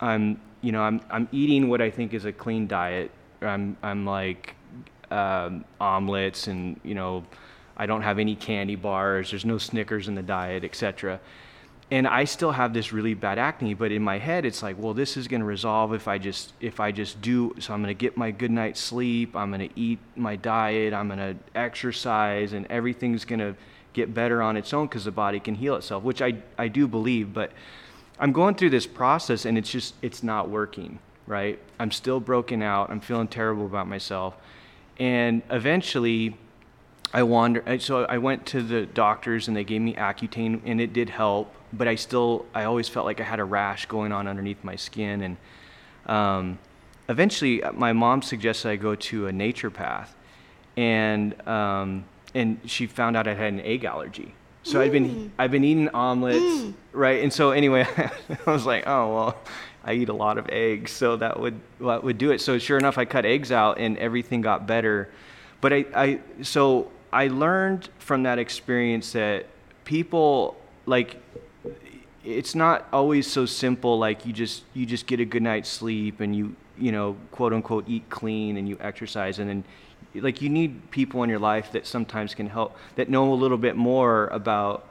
I'm 0.00 0.40
you 0.60 0.72
know 0.72 0.82
I'm 0.82 1.00
I'm 1.10 1.28
eating 1.32 1.68
what 1.68 1.80
I 1.80 1.90
think 1.90 2.12
is 2.12 2.24
a 2.24 2.32
clean 2.32 2.66
diet. 2.66 3.10
I'm 3.40 3.76
I'm 3.82 4.04
like 4.04 4.56
um, 5.10 5.64
omelets 5.80 6.46
and 6.46 6.80
you 6.82 6.94
know 6.94 7.24
I 7.76 7.86
don't 7.86 8.02
have 8.02 8.18
any 8.18 8.36
candy 8.36 8.76
bars. 8.76 9.30
There's 9.30 9.46
no 9.46 9.56
Snickers 9.56 10.06
in 10.06 10.14
the 10.14 10.22
diet, 10.22 10.64
etc. 10.64 11.18
And 11.90 12.06
I 12.06 12.24
still 12.24 12.52
have 12.52 12.74
this 12.74 12.92
really 12.92 13.14
bad 13.14 13.38
acne, 13.38 13.72
but 13.72 13.90
in 13.90 14.02
my 14.02 14.18
head 14.18 14.44
it's 14.44 14.62
like, 14.62 14.76
well, 14.78 14.92
this 14.92 15.16
is 15.16 15.26
going 15.26 15.40
to 15.40 15.46
resolve 15.46 15.94
if 15.94 16.06
I 16.06 16.18
just 16.18 16.52
if 16.60 16.78
I 16.78 16.92
just 16.92 17.20
do. 17.22 17.54
So 17.58 17.72
I'm 17.72 17.82
going 17.82 17.96
to 17.96 17.98
get 17.98 18.16
my 18.16 18.30
good 18.30 18.50
night's 18.50 18.80
sleep. 18.80 19.34
I'm 19.34 19.50
going 19.50 19.66
to 19.68 19.80
eat 19.80 19.98
my 20.14 20.36
diet. 20.36 20.92
I'm 20.92 21.08
going 21.08 21.18
to 21.18 21.36
exercise, 21.54 22.52
and 22.52 22.66
everything's 22.66 23.24
going 23.24 23.40
to 23.40 23.56
get 23.92 24.14
better 24.14 24.40
on 24.40 24.56
its 24.56 24.72
own 24.72 24.86
because 24.86 25.04
the 25.04 25.10
body 25.10 25.40
can 25.40 25.54
heal 25.54 25.74
itself, 25.74 26.04
which 26.04 26.22
I 26.22 26.34
I 26.58 26.68
do 26.68 26.86
believe. 26.86 27.32
But 27.32 27.50
I'm 28.20 28.32
going 28.32 28.54
through 28.56 28.70
this 28.70 28.86
process, 28.86 29.46
and 29.46 29.56
it's 29.56 29.70
just 29.70 29.94
it's 30.02 30.22
not 30.22 30.50
working. 30.50 30.98
Right? 31.26 31.58
I'm 31.78 31.92
still 31.92 32.20
broken 32.20 32.62
out. 32.62 32.90
I'm 32.90 33.00
feeling 33.00 33.28
terrible 33.28 33.64
about 33.64 33.86
myself 33.86 34.36
and 35.00 35.42
eventually 35.50 36.36
I 37.12 37.24
wandered. 37.24 37.82
So 37.82 38.04
I 38.04 38.18
went 38.18 38.46
to 38.46 38.62
the 38.62 38.86
doctors 38.86 39.48
and 39.48 39.56
they 39.56 39.64
gave 39.64 39.80
me 39.80 39.94
Accutane 39.94 40.60
and 40.64 40.80
it 40.80 40.92
did 40.92 41.08
help, 41.08 41.52
but 41.72 41.88
I 41.88 41.96
still, 41.96 42.46
I 42.54 42.64
always 42.64 42.88
felt 42.88 43.06
like 43.06 43.20
I 43.20 43.24
had 43.24 43.40
a 43.40 43.44
rash 43.44 43.86
going 43.86 44.12
on 44.12 44.28
underneath 44.28 44.62
my 44.62 44.76
skin. 44.76 45.22
And 45.22 45.36
um, 46.06 46.58
eventually 47.08 47.62
my 47.72 47.92
mom 47.94 48.22
suggested 48.22 48.68
I 48.68 48.76
go 48.76 48.94
to 48.94 49.26
a 49.26 49.32
naturopath 49.32 50.08
and, 50.76 51.48
um, 51.48 52.04
and 52.34 52.60
she 52.66 52.86
found 52.86 53.16
out 53.16 53.26
I 53.26 53.34
had 53.34 53.54
an 53.54 53.60
egg 53.62 53.84
allergy. 53.84 54.34
So 54.62 54.82
I'd 54.82 54.92
been, 54.92 55.32
I've 55.38 55.50
been 55.50 55.64
eating 55.64 55.88
omelets, 55.88 56.74
right? 56.92 57.22
And 57.22 57.32
so 57.32 57.52
anyway, 57.52 57.86
I 58.46 58.50
was 58.50 58.66
like, 58.66 58.86
oh, 58.86 59.14
well, 59.14 59.38
I 59.90 59.94
eat 59.94 60.08
a 60.08 60.14
lot 60.14 60.38
of 60.38 60.48
eggs, 60.50 60.92
so 60.92 61.16
that 61.16 61.38
would 61.40 61.60
that 61.80 62.04
would 62.04 62.16
do 62.16 62.30
it. 62.30 62.40
So 62.40 62.58
sure 62.58 62.78
enough, 62.78 62.96
I 62.96 63.04
cut 63.04 63.24
eggs 63.24 63.50
out, 63.50 63.78
and 63.78 63.98
everything 63.98 64.40
got 64.40 64.66
better. 64.66 65.10
But 65.60 65.72
I, 65.72 65.84
I 65.94 66.20
so 66.42 66.90
I 67.12 67.26
learned 67.26 67.88
from 67.98 68.22
that 68.22 68.38
experience 68.38 69.12
that 69.12 69.46
people 69.84 70.56
like 70.86 71.20
it's 72.24 72.54
not 72.54 72.86
always 72.92 73.26
so 73.26 73.46
simple. 73.46 73.98
Like 73.98 74.24
you 74.24 74.32
just 74.32 74.62
you 74.74 74.86
just 74.86 75.06
get 75.06 75.18
a 75.18 75.24
good 75.24 75.42
night's 75.42 75.68
sleep, 75.68 76.20
and 76.20 76.36
you 76.36 76.54
you 76.78 76.92
know 76.92 77.16
quote 77.32 77.52
unquote 77.52 77.84
eat 77.88 78.08
clean, 78.10 78.56
and 78.56 78.68
you 78.68 78.76
exercise, 78.80 79.40
and 79.40 79.50
then 79.50 79.64
like 80.14 80.40
you 80.40 80.48
need 80.48 80.90
people 80.90 81.22
in 81.24 81.30
your 81.30 81.38
life 81.38 81.72
that 81.72 81.86
sometimes 81.86 82.34
can 82.34 82.48
help 82.48 82.76
that 82.96 83.08
know 83.08 83.32
a 83.32 83.34
little 83.34 83.58
bit 83.58 83.76
more 83.76 84.28
about 84.28 84.86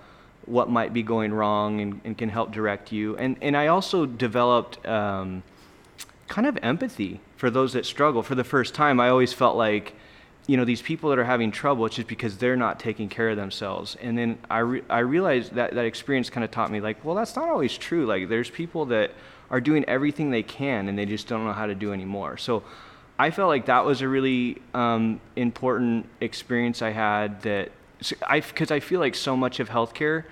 what 0.49 0.69
might 0.69 0.93
be 0.93 1.03
going 1.03 1.33
wrong 1.33 1.79
and, 1.79 2.01
and 2.03 2.17
can 2.17 2.29
help 2.29 2.51
direct 2.51 2.91
you. 2.91 3.15
And, 3.17 3.37
and 3.41 3.55
I 3.55 3.67
also 3.67 4.05
developed 4.05 4.85
um, 4.85 5.43
kind 6.27 6.47
of 6.47 6.57
empathy 6.61 7.21
for 7.37 7.49
those 7.49 7.73
that 7.73 7.85
struggle. 7.85 8.23
For 8.23 8.35
the 8.35 8.43
first 8.43 8.73
time, 8.73 8.99
I 8.99 9.09
always 9.09 9.31
felt 9.31 9.55
like, 9.55 9.93
you 10.47 10.57
know, 10.57 10.65
these 10.65 10.81
people 10.81 11.11
that 11.11 11.19
are 11.19 11.25
having 11.25 11.51
trouble, 11.51 11.85
it's 11.85 11.95
just 11.95 12.07
because 12.07 12.37
they're 12.37 12.55
not 12.55 12.79
taking 12.79 13.09
care 13.09 13.29
of 13.29 13.37
themselves. 13.37 13.95
And 14.01 14.17
then 14.17 14.39
I, 14.49 14.59
re- 14.59 14.83
I 14.89 14.99
realized 14.99 15.53
that 15.53 15.75
that 15.75 15.85
experience 15.85 16.29
kind 16.29 16.43
of 16.43 16.49
taught 16.49 16.71
me, 16.71 16.81
like, 16.81 17.05
well, 17.05 17.15
that's 17.15 17.35
not 17.35 17.47
always 17.47 17.77
true. 17.77 18.05
Like, 18.07 18.29
there's 18.29 18.49
people 18.49 18.85
that 18.87 19.11
are 19.51 19.61
doing 19.61 19.85
everything 19.85 20.31
they 20.31 20.43
can 20.43 20.87
and 20.87 20.97
they 20.97 21.05
just 21.05 21.27
don't 21.27 21.45
know 21.45 21.53
how 21.53 21.67
to 21.67 21.75
do 21.75 21.93
anymore. 21.93 22.37
So 22.37 22.63
I 23.19 23.31
felt 23.31 23.49
like 23.49 23.67
that 23.67 23.85
was 23.85 24.01
a 24.01 24.07
really 24.07 24.57
um, 24.73 25.21
important 25.35 26.07
experience 26.21 26.81
I 26.81 26.91
had 26.91 27.41
that, 27.43 27.71
because 27.99 28.71
I 28.71 28.79
feel 28.79 28.99
like 28.99 29.15
so 29.15 29.35
much 29.35 29.59
of 29.59 29.69
healthcare 29.69 30.23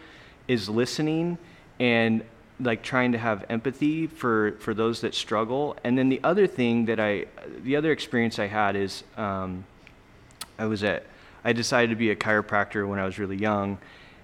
is 0.47 0.69
listening 0.69 1.37
and 1.79 2.23
like 2.59 2.81
trying 2.81 3.11
to 3.11 3.17
have 3.17 3.45
empathy 3.49 4.07
for 4.07 4.53
for 4.59 4.73
those 4.73 5.01
that 5.01 5.13
struggle. 5.13 5.75
And 5.83 5.97
then 5.97 6.09
the 6.09 6.19
other 6.23 6.47
thing 6.47 6.85
that 6.85 6.99
i 6.99 7.25
the 7.63 7.75
other 7.75 7.91
experience 7.91 8.39
i 8.39 8.47
had 8.47 8.75
is 8.75 9.03
um, 9.15 9.65
i 10.57 10.65
was 10.65 10.83
at 10.83 11.05
i 11.43 11.53
decided 11.53 11.89
to 11.91 11.95
be 11.95 12.09
a 12.09 12.15
chiropractor 12.15 12.87
when 12.87 12.99
i 12.99 13.05
was 13.05 13.19
really 13.19 13.37
young. 13.37 13.77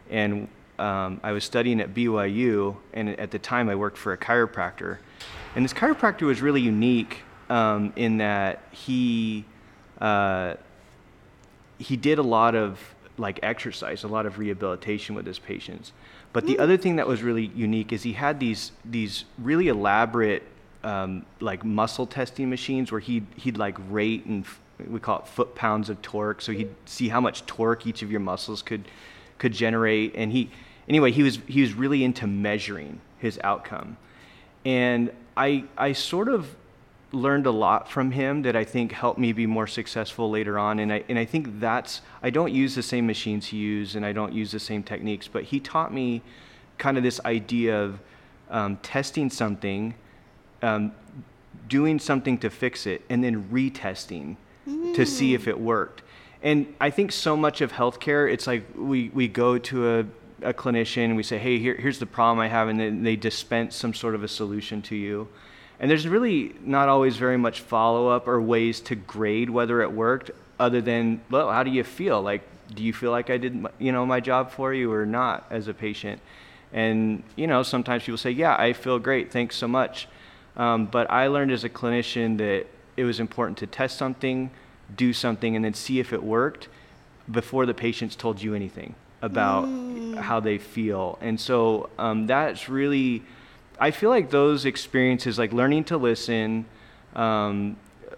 And 0.10 0.48
um, 0.80 1.20
i 1.24 1.32
was 1.32 1.44
studying 1.44 1.80
at 1.80 1.94
byu 1.94 2.76
and 2.94 3.10
at 3.20 3.32
the 3.32 3.40
time 3.40 3.70
i 3.70 3.76
worked 3.76 3.98
for 3.98 4.14
a 4.14 4.18
chiropractor. 4.18 4.98
And 5.56 5.64
this 5.64 5.74
chiropractor 5.74 6.24
was 6.24 6.42
really 6.42 6.62
unique 6.62 7.20
um, 7.50 7.94
in 7.96 8.18
that 8.18 8.64
he 8.72 9.46
uh, 10.02 10.56
he 11.78 11.96
did 11.98 12.18
a 12.18 12.24
lot 12.24 12.56
of 12.56 12.80
like 13.18 13.40
exercise, 13.44 14.04
a 14.04 14.08
lot 14.08 14.26
of 14.26 14.40
rehabilitation 14.40 15.16
with 15.16 15.26
his 15.26 15.40
patients. 15.40 15.92
But 16.34 16.46
the 16.48 16.58
other 16.58 16.78
thing 16.78 16.96
that 16.96 17.08
was 17.08 17.22
really 17.22 17.52
unique 17.56 17.94
is 17.94 18.04
he 18.04 18.14
had 18.14 18.40
these 18.40 18.72
these 18.84 19.26
really 19.38 19.68
elaborate 19.68 20.44
um, 20.84 21.26
like 21.40 21.64
muscle 21.64 22.08
testing 22.08 22.50
machines 22.50 22.92
where 22.92 23.00
he'd 23.02 23.26
he'd 23.36 23.58
like 23.58 23.78
rate 23.90 24.26
and 24.26 24.44
f- 24.44 24.60
we 24.88 25.00
call 25.00 25.20
it 25.20 25.28
foot 25.28 25.54
pounds 25.56 25.90
of 25.90 26.02
torque. 26.02 26.42
So 26.42 26.52
he'd 26.52 26.74
see 26.86 27.10
how 27.10 27.22
much 27.22 27.46
torque 27.46 27.86
each 27.86 28.02
of 28.02 28.10
your 28.12 28.20
muscles 28.20 28.62
could 28.62 28.86
could 29.38 29.54
generate. 29.54 30.16
And 30.16 30.32
he 30.32 30.50
anyway 30.90 31.12
he 31.12 31.22
was 31.24 31.40
he 31.48 31.62
was 31.62 31.74
really 31.74 32.04
into 32.04 32.26
measuring 32.28 33.00
his 33.20 33.40
outcome. 33.44 33.98
and 34.66 35.12
I 35.38 35.66
I 35.78 35.94
sort 35.94 36.30
of 36.30 36.56
learned 37.14 37.46
a 37.46 37.52
lot 37.52 37.90
from 37.90 38.12
him 38.12 38.42
that 38.42 38.56
I 38.56 38.64
think 38.64 38.92
helped 38.92 39.20
me 39.20 39.32
be 39.32 39.46
more 39.46 39.68
successful 39.68 40.30
later 40.30 40.58
on. 40.58 40.80
And 40.80 40.92
I 40.92 41.04
and 41.08 41.18
I 41.18 41.26
think 41.26 41.60
that's 41.60 42.02
I 42.22 42.30
don't 42.30 42.52
use 42.52 42.76
the 42.76 42.84
same 42.84 43.06
machines 43.06 43.48
he 43.48 43.58
used, 43.58 43.96
and 43.96 44.06
I 44.06 44.12
don't 44.12 44.34
use 44.34 44.52
the 44.52 44.60
same 44.60 44.84
techniques, 44.84 45.28
but 45.28 45.44
he 45.44 45.60
taught 45.60 45.94
me 45.94 46.22
kind 46.78 46.98
of 46.98 47.04
this 47.04 47.22
idea 47.24 47.82
of 47.82 48.00
um, 48.50 48.78
testing 48.78 49.30
something, 49.30 49.94
um, 50.62 50.92
doing 51.70 52.00
something 52.00 52.38
to 52.40 52.50
fix 52.50 52.86
it, 52.86 53.04
and 53.10 53.24
then 53.24 53.44
retesting 53.50 54.36
mm. 54.68 54.96
to 54.96 55.06
see 55.06 55.34
if 55.34 55.48
it 55.48 55.60
worked. 55.60 56.02
And 56.42 56.74
I 56.82 56.90
think 56.90 57.14
so 57.14 57.38
much 57.38 57.62
of 57.62 57.72
healthcare, 57.72 58.32
it's 58.32 58.48
like 58.48 58.66
we, 58.76 59.10
we 59.10 59.30
go 59.30 59.58
to 59.58 60.00
a, 60.00 60.00
a 60.50 60.54
clinician 60.54 61.06
and 61.06 61.16
we 61.16 61.24
say, 61.24 61.38
hey, 61.38 61.58
here, 61.58 61.76
here's 61.76 62.00
the 62.00 62.06
problem 62.06 62.40
I 62.40 62.50
have, 62.50 62.68
and 62.68 62.78
then 62.78 63.02
they 63.02 63.16
dispense 63.16 63.78
some 63.78 63.94
sort 63.94 64.14
of 64.14 64.24
a 64.24 64.28
solution 64.28 64.82
to 64.84 64.96
you. 64.96 65.30
And 65.80 65.90
there's 65.90 66.08
really 66.08 66.56
not 66.62 66.88
always 66.88 67.18
very 67.18 67.38
much 67.38 67.62
follow 67.62 68.08
up 68.08 68.28
or 68.28 68.42
ways 68.42 68.80
to 68.82 68.96
grade 68.96 69.50
whether 69.50 69.82
it 69.82 69.92
worked, 69.92 70.32
other 70.60 70.82
than, 70.82 71.22
well, 71.30 71.52
how 71.52 71.64
do 71.64 71.72
you 71.72 71.84
feel? 71.84 72.22
Like, 72.22 72.42
do 72.74 72.84
you 72.84 72.94
feel 72.94 73.12
like 73.12 73.30
I 73.30 73.38
did, 73.38 73.66
you 73.80 73.92
know, 73.92 74.06
my 74.06 74.20
job 74.20 74.52
for 74.52 74.74
you 74.74 74.92
or 74.92 75.06
not 75.06 75.46
as 75.50 75.68
a 75.68 75.74
patient? 75.74 76.22
And 76.72 77.24
you 77.36 77.48
know, 77.48 77.64
sometimes 77.64 78.04
people 78.04 78.18
say, 78.18 78.32
yeah, 78.32 78.56
I 78.58 78.74
feel 78.74 78.98
great, 78.98 79.32
thanks 79.32 79.56
so 79.56 79.68
much. 79.68 80.08
Um, 80.56 80.86
but 80.86 81.10
I 81.10 81.28
learned 81.28 81.52
as 81.52 81.64
a 81.64 81.70
clinician 81.70 82.38
that 82.38 82.66
it 82.96 83.04
was 83.04 83.20
important 83.20 83.58
to 83.60 83.68
test 83.68 83.98
something, 83.98 84.52
do 84.96 85.14
something, 85.14 85.56
and 85.56 85.66
then 85.66 85.74
see 85.74 86.00
if 86.00 86.14
it 86.14 86.24
worked 86.24 86.70
before 87.32 87.66
the 87.66 87.74
patients 87.74 88.16
told 88.16 88.42
you 88.42 88.54
anything 88.54 88.96
about 89.22 89.66
mm. 89.66 90.16
how 90.18 90.40
they 90.40 90.58
feel. 90.58 91.18
And 91.22 91.40
so 91.40 91.90
um, 91.98 92.28
that's 92.28 92.70
really, 92.70 93.24
I 93.80 93.92
feel 93.92 94.10
like 94.10 94.30
those 94.30 94.66
experiences, 94.66 95.38
like 95.38 95.52
learning 95.52 95.86
to 95.86 95.98
listen, 95.98 96.66
um, 97.16 97.78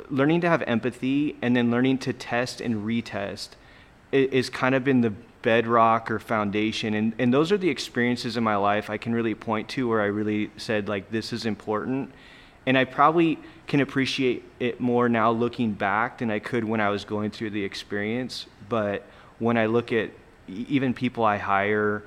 learning 0.09 0.41
to 0.41 0.49
have 0.49 0.61
empathy, 0.63 1.35
and 1.41 1.55
then 1.55 1.71
learning 1.71 1.99
to 1.99 2.13
test 2.13 2.61
and 2.61 2.85
retest, 2.85 3.49
is 4.11 4.49
kind 4.49 4.75
of 4.75 4.83
been 4.83 5.01
the 5.01 5.13
bedrock 5.41 6.09
or 6.09 6.19
foundation. 6.19 6.93
And, 6.93 7.13
and 7.19 7.33
those 7.33 7.51
are 7.51 7.57
the 7.57 7.69
experiences 7.69 8.35
in 8.35 8.43
my 8.43 8.55
life 8.55 8.89
I 8.89 8.97
can 8.97 9.13
really 9.13 9.35
point 9.35 9.69
to 9.69 9.87
where 9.87 10.01
I 10.01 10.05
really 10.05 10.51
said, 10.57 10.87
like, 10.87 11.11
this 11.11 11.31
is 11.31 11.45
important. 11.45 12.11
And 12.65 12.77
I 12.77 12.83
probably 12.83 13.37
can 13.67 13.79
appreciate 13.79 14.43
it 14.59 14.79
more 14.79 15.07
now 15.07 15.31
looking 15.31 15.73
back 15.73 16.17
than 16.17 16.31
I 16.31 16.39
could 16.39 16.63
when 16.63 16.81
I 16.81 16.89
was 16.89 17.05
going 17.05 17.29
through 17.31 17.51
the 17.51 17.63
experience. 17.63 18.47
But 18.69 19.05
when 19.37 19.57
I 19.57 19.67
look 19.67 19.91
at 19.91 20.09
even 20.47 20.93
people 20.93 21.23
I 21.23 21.37
hire, 21.37 22.03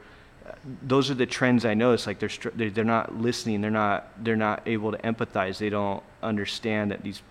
those 0.82 1.10
are 1.10 1.14
the 1.14 1.26
trends 1.26 1.64
I 1.64 1.74
notice. 1.74 2.06
Like 2.06 2.18
they're 2.18 2.70
they're 2.70 2.84
not 2.84 3.16
listening. 3.16 3.60
They're 3.60 3.70
not 3.70 4.10
they're 4.22 4.36
not 4.36 4.62
able 4.66 4.92
to 4.92 4.98
empathize. 4.98 5.58
They 5.58 5.70
don't 5.70 6.02
understand 6.22 6.90
that 6.90 7.02
these 7.02 7.22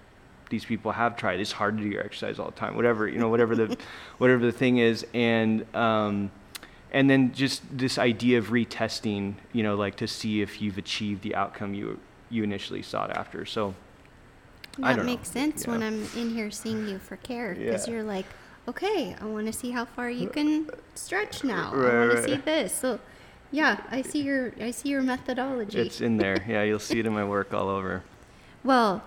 these 0.49 0.65
people 0.65 0.91
have 0.93 1.17
tried. 1.17 1.39
It's 1.39 1.51
hard 1.51 1.77
to 1.77 1.83
do 1.83 1.89
your 1.89 2.03
exercise 2.03 2.39
all 2.39 2.47
the 2.47 2.57
time. 2.57 2.75
Whatever 2.75 3.07
you 3.07 3.19
know, 3.19 3.29
whatever 3.29 3.55
the 3.55 3.77
whatever 4.17 4.45
the 4.45 4.51
thing 4.51 4.77
is, 4.77 5.05
and 5.13 5.65
um, 5.75 6.31
and 6.91 7.09
then 7.09 7.33
just 7.33 7.61
this 7.77 7.97
idea 7.97 8.37
of 8.39 8.47
retesting. 8.47 9.35
You 9.53 9.63
know, 9.63 9.75
like 9.75 9.95
to 9.97 10.07
see 10.07 10.41
if 10.41 10.61
you've 10.61 10.77
achieved 10.77 11.21
the 11.23 11.35
outcome 11.35 11.73
you 11.73 11.99
you 12.29 12.43
initially 12.43 12.81
sought 12.81 13.11
after. 13.11 13.45
So 13.45 13.75
that 14.79 15.03
makes 15.05 15.33
know. 15.33 15.41
sense 15.41 15.65
yeah. 15.65 15.71
when 15.71 15.83
I'm 15.83 16.03
in 16.15 16.33
here 16.33 16.51
seeing 16.51 16.87
you 16.87 16.99
for 16.99 17.17
care 17.17 17.55
because 17.55 17.87
yeah. 17.87 17.93
you're 17.93 18.03
like, 18.03 18.25
okay, 18.67 19.15
I 19.19 19.25
want 19.25 19.47
to 19.47 19.53
see 19.53 19.71
how 19.71 19.85
far 19.85 20.09
you 20.09 20.29
can 20.29 20.69
stretch 20.95 21.43
now. 21.43 21.73
Right, 21.73 21.93
I 21.93 21.99
want 21.99 22.13
right. 22.13 22.23
to 22.23 22.29
see 22.29 22.35
this. 22.37 22.73
So 22.73 22.99
yeah, 23.51 23.81
I 23.89 24.01
see 24.01 24.21
your 24.21 24.53
I 24.59 24.71
see 24.71 24.89
your 24.89 25.01
methodology. 25.01 25.79
It's 25.79 26.01
in 26.01 26.17
there. 26.17 26.43
Yeah, 26.47 26.63
you'll 26.63 26.79
see 26.79 26.99
it 26.99 27.05
in 27.05 27.13
my 27.13 27.25
work 27.25 27.53
all 27.53 27.69
over. 27.69 28.03
Well, 28.63 29.01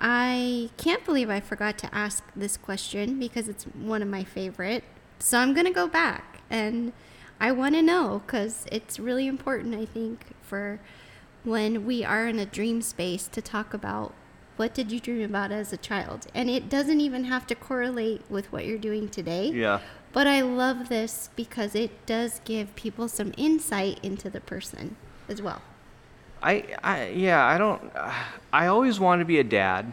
I 0.00 0.70
can't 0.78 1.04
believe 1.04 1.28
I 1.28 1.40
forgot 1.40 1.76
to 1.78 1.94
ask 1.94 2.24
this 2.34 2.56
question 2.56 3.18
because 3.18 3.46
it's 3.46 3.64
one 3.64 4.00
of 4.00 4.08
my 4.08 4.24
favorite. 4.24 4.84
So 5.18 5.38
I'm 5.38 5.52
going 5.52 5.66
to 5.66 5.72
go 5.72 5.86
back 5.86 6.40
and 6.48 6.94
I 7.38 7.52
want 7.52 7.74
to 7.74 7.82
know 7.82 8.22
because 8.24 8.64
it's 8.72 8.98
really 8.98 9.26
important, 9.26 9.74
I 9.74 9.84
think, 9.84 10.34
for 10.40 10.80
when 11.44 11.84
we 11.84 12.04
are 12.04 12.26
in 12.26 12.38
a 12.38 12.46
dream 12.46 12.80
space 12.80 13.28
to 13.28 13.42
talk 13.42 13.74
about 13.74 14.14
what 14.56 14.72
did 14.72 14.90
you 14.90 14.98
dream 14.98 15.22
about 15.22 15.52
as 15.52 15.72
a 15.72 15.76
child? 15.76 16.26
And 16.34 16.48
it 16.48 16.68
doesn't 16.68 17.00
even 17.00 17.24
have 17.24 17.46
to 17.48 17.54
correlate 17.54 18.22
with 18.30 18.50
what 18.52 18.64
you're 18.64 18.78
doing 18.78 19.08
today. 19.08 19.50
Yeah. 19.50 19.80
But 20.16 20.26
I 20.26 20.40
love 20.40 20.88
this 20.88 21.28
because 21.36 21.74
it 21.74 22.06
does 22.06 22.40
give 22.46 22.74
people 22.74 23.06
some 23.06 23.34
insight 23.36 24.00
into 24.02 24.30
the 24.30 24.40
person 24.40 24.96
as 25.28 25.42
well. 25.42 25.60
I, 26.42 26.64
I 26.82 27.08
yeah, 27.08 27.44
I 27.44 27.58
don't. 27.58 27.92
I 28.50 28.68
always 28.68 28.98
wanted 28.98 29.24
to 29.24 29.26
be 29.26 29.40
a 29.40 29.44
dad, 29.44 29.92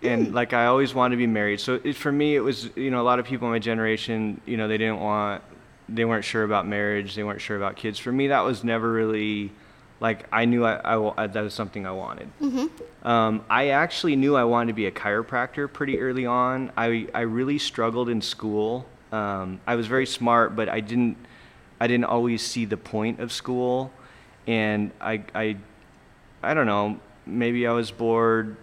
and 0.00 0.28
mm. 0.28 0.32
like 0.32 0.52
I 0.52 0.66
always 0.66 0.94
wanted 0.94 1.16
to 1.16 1.18
be 1.18 1.26
married. 1.26 1.58
So 1.58 1.80
it, 1.82 1.96
for 1.96 2.12
me, 2.12 2.36
it 2.36 2.40
was 2.40 2.70
you 2.76 2.88
know 2.92 3.00
a 3.00 3.02
lot 3.02 3.18
of 3.18 3.26
people 3.26 3.48
in 3.48 3.52
my 3.52 3.58
generation, 3.58 4.40
you 4.46 4.56
know, 4.56 4.68
they 4.68 4.78
didn't 4.78 5.00
want, 5.00 5.42
they 5.88 6.04
weren't 6.04 6.24
sure 6.24 6.44
about 6.44 6.68
marriage, 6.68 7.16
they 7.16 7.24
weren't 7.24 7.40
sure 7.40 7.56
about 7.56 7.74
kids. 7.74 7.98
For 7.98 8.12
me, 8.12 8.28
that 8.28 8.42
was 8.42 8.62
never 8.62 8.92
really, 8.92 9.50
like 9.98 10.28
I 10.30 10.44
knew 10.44 10.64
I, 10.64 10.74
I, 10.74 11.24
I 11.24 11.26
that 11.26 11.40
was 11.40 11.52
something 11.52 11.84
I 11.84 11.90
wanted. 11.90 12.28
Mm-hmm. 12.40 13.08
Um, 13.08 13.44
I 13.50 13.70
actually 13.70 14.14
knew 14.14 14.36
I 14.36 14.44
wanted 14.44 14.68
to 14.68 14.74
be 14.74 14.86
a 14.86 14.92
chiropractor 14.92 15.66
pretty 15.72 15.98
early 15.98 16.26
on. 16.26 16.70
I 16.76 17.08
I 17.12 17.22
really 17.22 17.58
struggled 17.58 18.08
in 18.08 18.22
school. 18.22 18.86
Um, 19.14 19.60
I 19.64 19.76
was 19.76 19.86
very 19.86 20.06
smart, 20.06 20.56
but 20.56 20.68
I 20.68 20.80
didn't 20.80 21.16
I 21.80 21.86
didn't 21.86 22.06
always 22.06 22.42
see 22.42 22.64
the 22.64 22.76
point 22.76 23.20
of 23.20 23.30
school, 23.30 23.92
and 24.48 24.90
I 25.00 25.22
I 25.34 25.56
I 26.42 26.52
don't 26.52 26.66
know, 26.66 26.98
maybe 27.24 27.64
I 27.66 27.72
was 27.72 27.92
bored, 27.92 28.56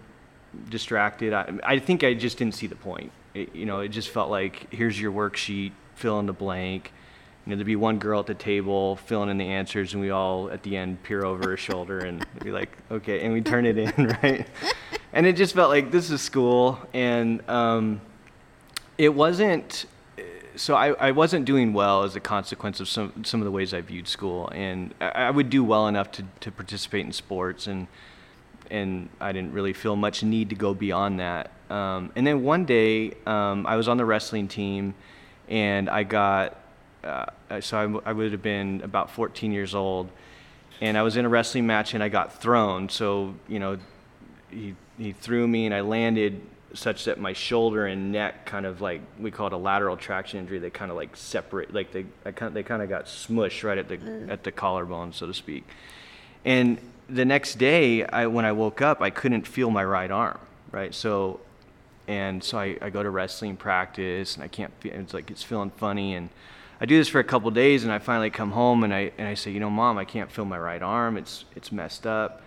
distracted. 0.68 1.32
I, 1.32 1.58
I 1.64 1.78
think 1.78 2.04
I 2.04 2.12
just 2.12 2.36
didn't 2.36 2.54
see 2.54 2.66
the 2.66 2.76
point. 2.76 3.12
It, 3.32 3.54
you 3.54 3.64
know, 3.64 3.80
it 3.80 3.88
just 3.88 4.10
felt 4.10 4.30
like 4.30 4.70
here's 4.70 5.00
your 5.00 5.10
worksheet, 5.10 5.72
fill 5.94 6.20
in 6.20 6.26
the 6.26 6.34
blank. 6.34 6.92
You 7.46 7.50
know, 7.50 7.56
there'd 7.56 7.66
be 7.66 7.76
one 7.76 7.98
girl 7.98 8.20
at 8.20 8.26
the 8.26 8.34
table 8.34 8.96
filling 8.96 9.30
in 9.30 9.38
the 9.38 9.48
answers, 9.48 9.94
and 9.94 10.02
we 10.02 10.10
all 10.10 10.50
at 10.50 10.62
the 10.62 10.76
end 10.76 11.02
peer 11.02 11.24
over 11.24 11.48
her 11.48 11.56
shoulder 11.56 12.00
and 12.00 12.26
be 12.44 12.52
like, 12.52 12.76
okay, 12.90 13.22
and 13.22 13.32
we 13.32 13.40
turn 13.40 13.64
it 13.64 13.78
in, 13.78 14.16
right? 14.22 14.46
And 15.14 15.26
it 15.26 15.34
just 15.34 15.54
felt 15.54 15.70
like 15.70 15.90
this 15.90 16.10
is 16.10 16.20
school, 16.20 16.78
and 16.92 17.42
um, 17.48 18.02
it 18.98 19.14
wasn't 19.14 19.86
so 20.56 20.74
I, 20.74 20.88
I 20.94 21.10
wasn't 21.12 21.44
doing 21.44 21.72
well 21.72 22.02
as 22.02 22.16
a 22.16 22.20
consequence 22.20 22.80
of 22.80 22.88
some 22.88 23.24
some 23.24 23.40
of 23.40 23.44
the 23.44 23.50
ways 23.50 23.72
I 23.72 23.80
viewed 23.80 24.08
school, 24.08 24.48
and 24.52 24.94
I, 25.00 25.08
I, 25.08 25.30
would 25.30 25.50
do 25.50 25.64
well 25.64 25.88
enough 25.88 26.10
to, 26.12 26.24
to 26.40 26.50
participate 26.50 27.06
in 27.06 27.12
sports, 27.12 27.66
and 27.66 27.86
and 28.70 29.08
I 29.20 29.32
didn't 29.32 29.52
really 29.52 29.72
feel 29.72 29.96
much 29.96 30.22
need 30.22 30.50
to 30.50 30.54
go 30.54 30.74
beyond 30.74 31.20
that. 31.20 31.52
Um, 31.70 32.12
and 32.16 32.26
then 32.26 32.42
one 32.42 32.64
day, 32.64 33.14
um, 33.26 33.66
I 33.66 33.76
was 33.76 33.88
on 33.88 33.96
the 33.96 34.04
wrestling 34.04 34.48
team, 34.48 34.94
and 35.48 35.88
I 35.88 36.02
got 36.02 36.58
uh, 37.04 37.26
so 37.60 38.02
I 38.04 38.12
would 38.12 38.32
have 38.32 38.42
been 38.42 38.80
about 38.84 39.10
14 39.10 39.52
years 39.52 39.74
old, 39.74 40.08
and 40.80 40.96
I 40.96 41.02
was 41.02 41.16
in 41.16 41.24
a 41.24 41.28
wrestling 41.28 41.66
match, 41.66 41.94
and 41.94 42.02
I 42.02 42.08
got 42.08 42.40
thrown. 42.40 42.88
So 42.88 43.34
you 43.48 43.58
know, 43.58 43.78
he 44.50 44.74
he 44.98 45.12
threw 45.12 45.46
me, 45.46 45.66
and 45.66 45.74
I 45.74 45.80
landed 45.80 46.40
such 46.74 47.04
that 47.04 47.18
my 47.18 47.32
shoulder 47.32 47.86
and 47.86 48.12
neck 48.12 48.46
kind 48.46 48.66
of 48.66 48.80
like 48.80 49.00
we 49.18 49.30
call 49.30 49.48
it 49.48 49.52
a 49.52 49.56
lateral 49.56 49.96
traction 49.96 50.40
injury. 50.40 50.58
They 50.58 50.70
kind 50.70 50.90
of 50.90 50.96
like 50.96 51.16
separate, 51.16 51.72
like 51.72 51.92
they 51.92 52.06
I 52.24 52.32
kind 52.32 52.48
of, 52.48 52.54
they 52.54 52.62
kind 52.62 52.82
of 52.82 52.88
got 52.88 53.06
smushed 53.06 53.64
right 53.64 53.78
at 53.78 53.88
the 53.88 53.98
mm. 53.98 54.30
at 54.30 54.44
the 54.44 54.52
collarbone, 54.52 55.12
so 55.12 55.26
to 55.26 55.34
speak. 55.34 55.64
And 56.44 56.78
the 57.08 57.24
next 57.24 57.56
day, 57.56 58.04
I 58.04 58.26
when 58.26 58.44
I 58.44 58.52
woke 58.52 58.80
up, 58.80 59.00
I 59.00 59.10
couldn't 59.10 59.46
feel 59.46 59.70
my 59.70 59.84
right 59.84 60.10
arm, 60.10 60.38
right? 60.70 60.94
So, 60.94 61.40
and 62.08 62.42
so 62.42 62.58
I, 62.58 62.76
I 62.80 62.90
go 62.90 63.02
to 63.02 63.10
wrestling 63.10 63.56
practice, 63.56 64.34
and 64.34 64.44
I 64.44 64.48
can't 64.48 64.72
feel. 64.80 64.92
It's 64.94 65.14
like 65.14 65.30
it's 65.30 65.42
feeling 65.42 65.70
funny, 65.70 66.14
and 66.14 66.30
I 66.80 66.86
do 66.86 66.96
this 66.96 67.08
for 67.08 67.20
a 67.20 67.24
couple 67.24 67.50
days, 67.50 67.84
and 67.84 67.92
I 67.92 67.98
finally 67.98 68.30
come 68.30 68.52
home 68.52 68.84
and 68.84 68.94
I 68.94 69.12
and 69.18 69.28
I 69.28 69.34
say, 69.34 69.50
you 69.50 69.60
know, 69.60 69.70
mom, 69.70 69.98
I 69.98 70.04
can't 70.04 70.30
feel 70.30 70.44
my 70.44 70.58
right 70.58 70.82
arm. 70.82 71.16
It's 71.16 71.44
it's 71.54 71.70
messed 71.70 72.06
up 72.06 72.42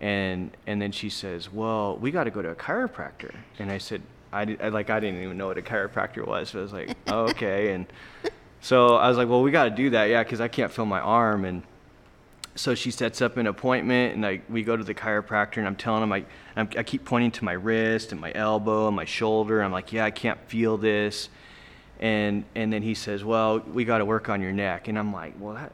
and 0.00 0.50
and 0.66 0.80
then 0.80 0.92
she 0.92 1.08
says, 1.08 1.52
"Well, 1.52 1.96
we 1.96 2.10
got 2.10 2.24
to 2.24 2.30
go 2.30 2.42
to 2.42 2.50
a 2.50 2.54
chiropractor." 2.54 3.34
And 3.58 3.70
I 3.70 3.78
said, 3.78 4.02
I, 4.32 4.56
I 4.60 4.68
like 4.68 4.90
I 4.90 5.00
didn't 5.00 5.22
even 5.22 5.38
know 5.38 5.46
what 5.46 5.58
a 5.58 5.62
chiropractor 5.62 6.26
was. 6.26 6.50
So 6.50 6.58
I 6.58 6.62
was 6.62 6.72
like, 6.72 6.96
oh, 7.08 7.20
"Okay." 7.30 7.72
And 7.72 7.86
so 8.60 8.96
I 8.96 9.08
was 9.08 9.16
like, 9.16 9.28
"Well, 9.28 9.42
we 9.42 9.50
got 9.50 9.64
to 9.64 9.70
do 9.70 9.90
that, 9.90 10.06
yeah, 10.06 10.22
because 10.22 10.40
I 10.40 10.48
can't 10.48 10.70
feel 10.72 10.86
my 10.86 11.00
arm." 11.00 11.44
And 11.44 11.62
so 12.54 12.74
she 12.74 12.90
sets 12.90 13.22
up 13.22 13.36
an 13.36 13.46
appointment, 13.46 14.14
and 14.14 14.22
like 14.22 14.42
we 14.48 14.62
go 14.62 14.76
to 14.76 14.84
the 14.84 14.94
chiropractor, 14.94 15.58
and 15.58 15.66
I'm 15.66 15.76
telling 15.76 16.02
him 16.02 16.12
I 16.12 16.24
I'm, 16.56 16.68
I 16.76 16.82
keep 16.82 17.04
pointing 17.04 17.30
to 17.32 17.44
my 17.44 17.52
wrist 17.52 18.12
and 18.12 18.20
my 18.20 18.32
elbow 18.34 18.88
and 18.88 18.96
my 18.96 19.04
shoulder. 19.04 19.62
I'm 19.62 19.72
like, 19.72 19.92
"Yeah, 19.92 20.04
I 20.04 20.10
can't 20.10 20.38
feel 20.48 20.76
this." 20.76 21.28
And 21.98 22.44
and 22.54 22.72
then 22.72 22.82
he 22.82 22.94
says, 22.94 23.24
"Well, 23.24 23.60
we 23.60 23.84
got 23.84 23.98
to 23.98 24.04
work 24.04 24.28
on 24.28 24.42
your 24.42 24.52
neck." 24.52 24.88
And 24.88 24.98
I'm 24.98 25.12
like, 25.12 25.34
"Well, 25.38 25.54
that." 25.54 25.72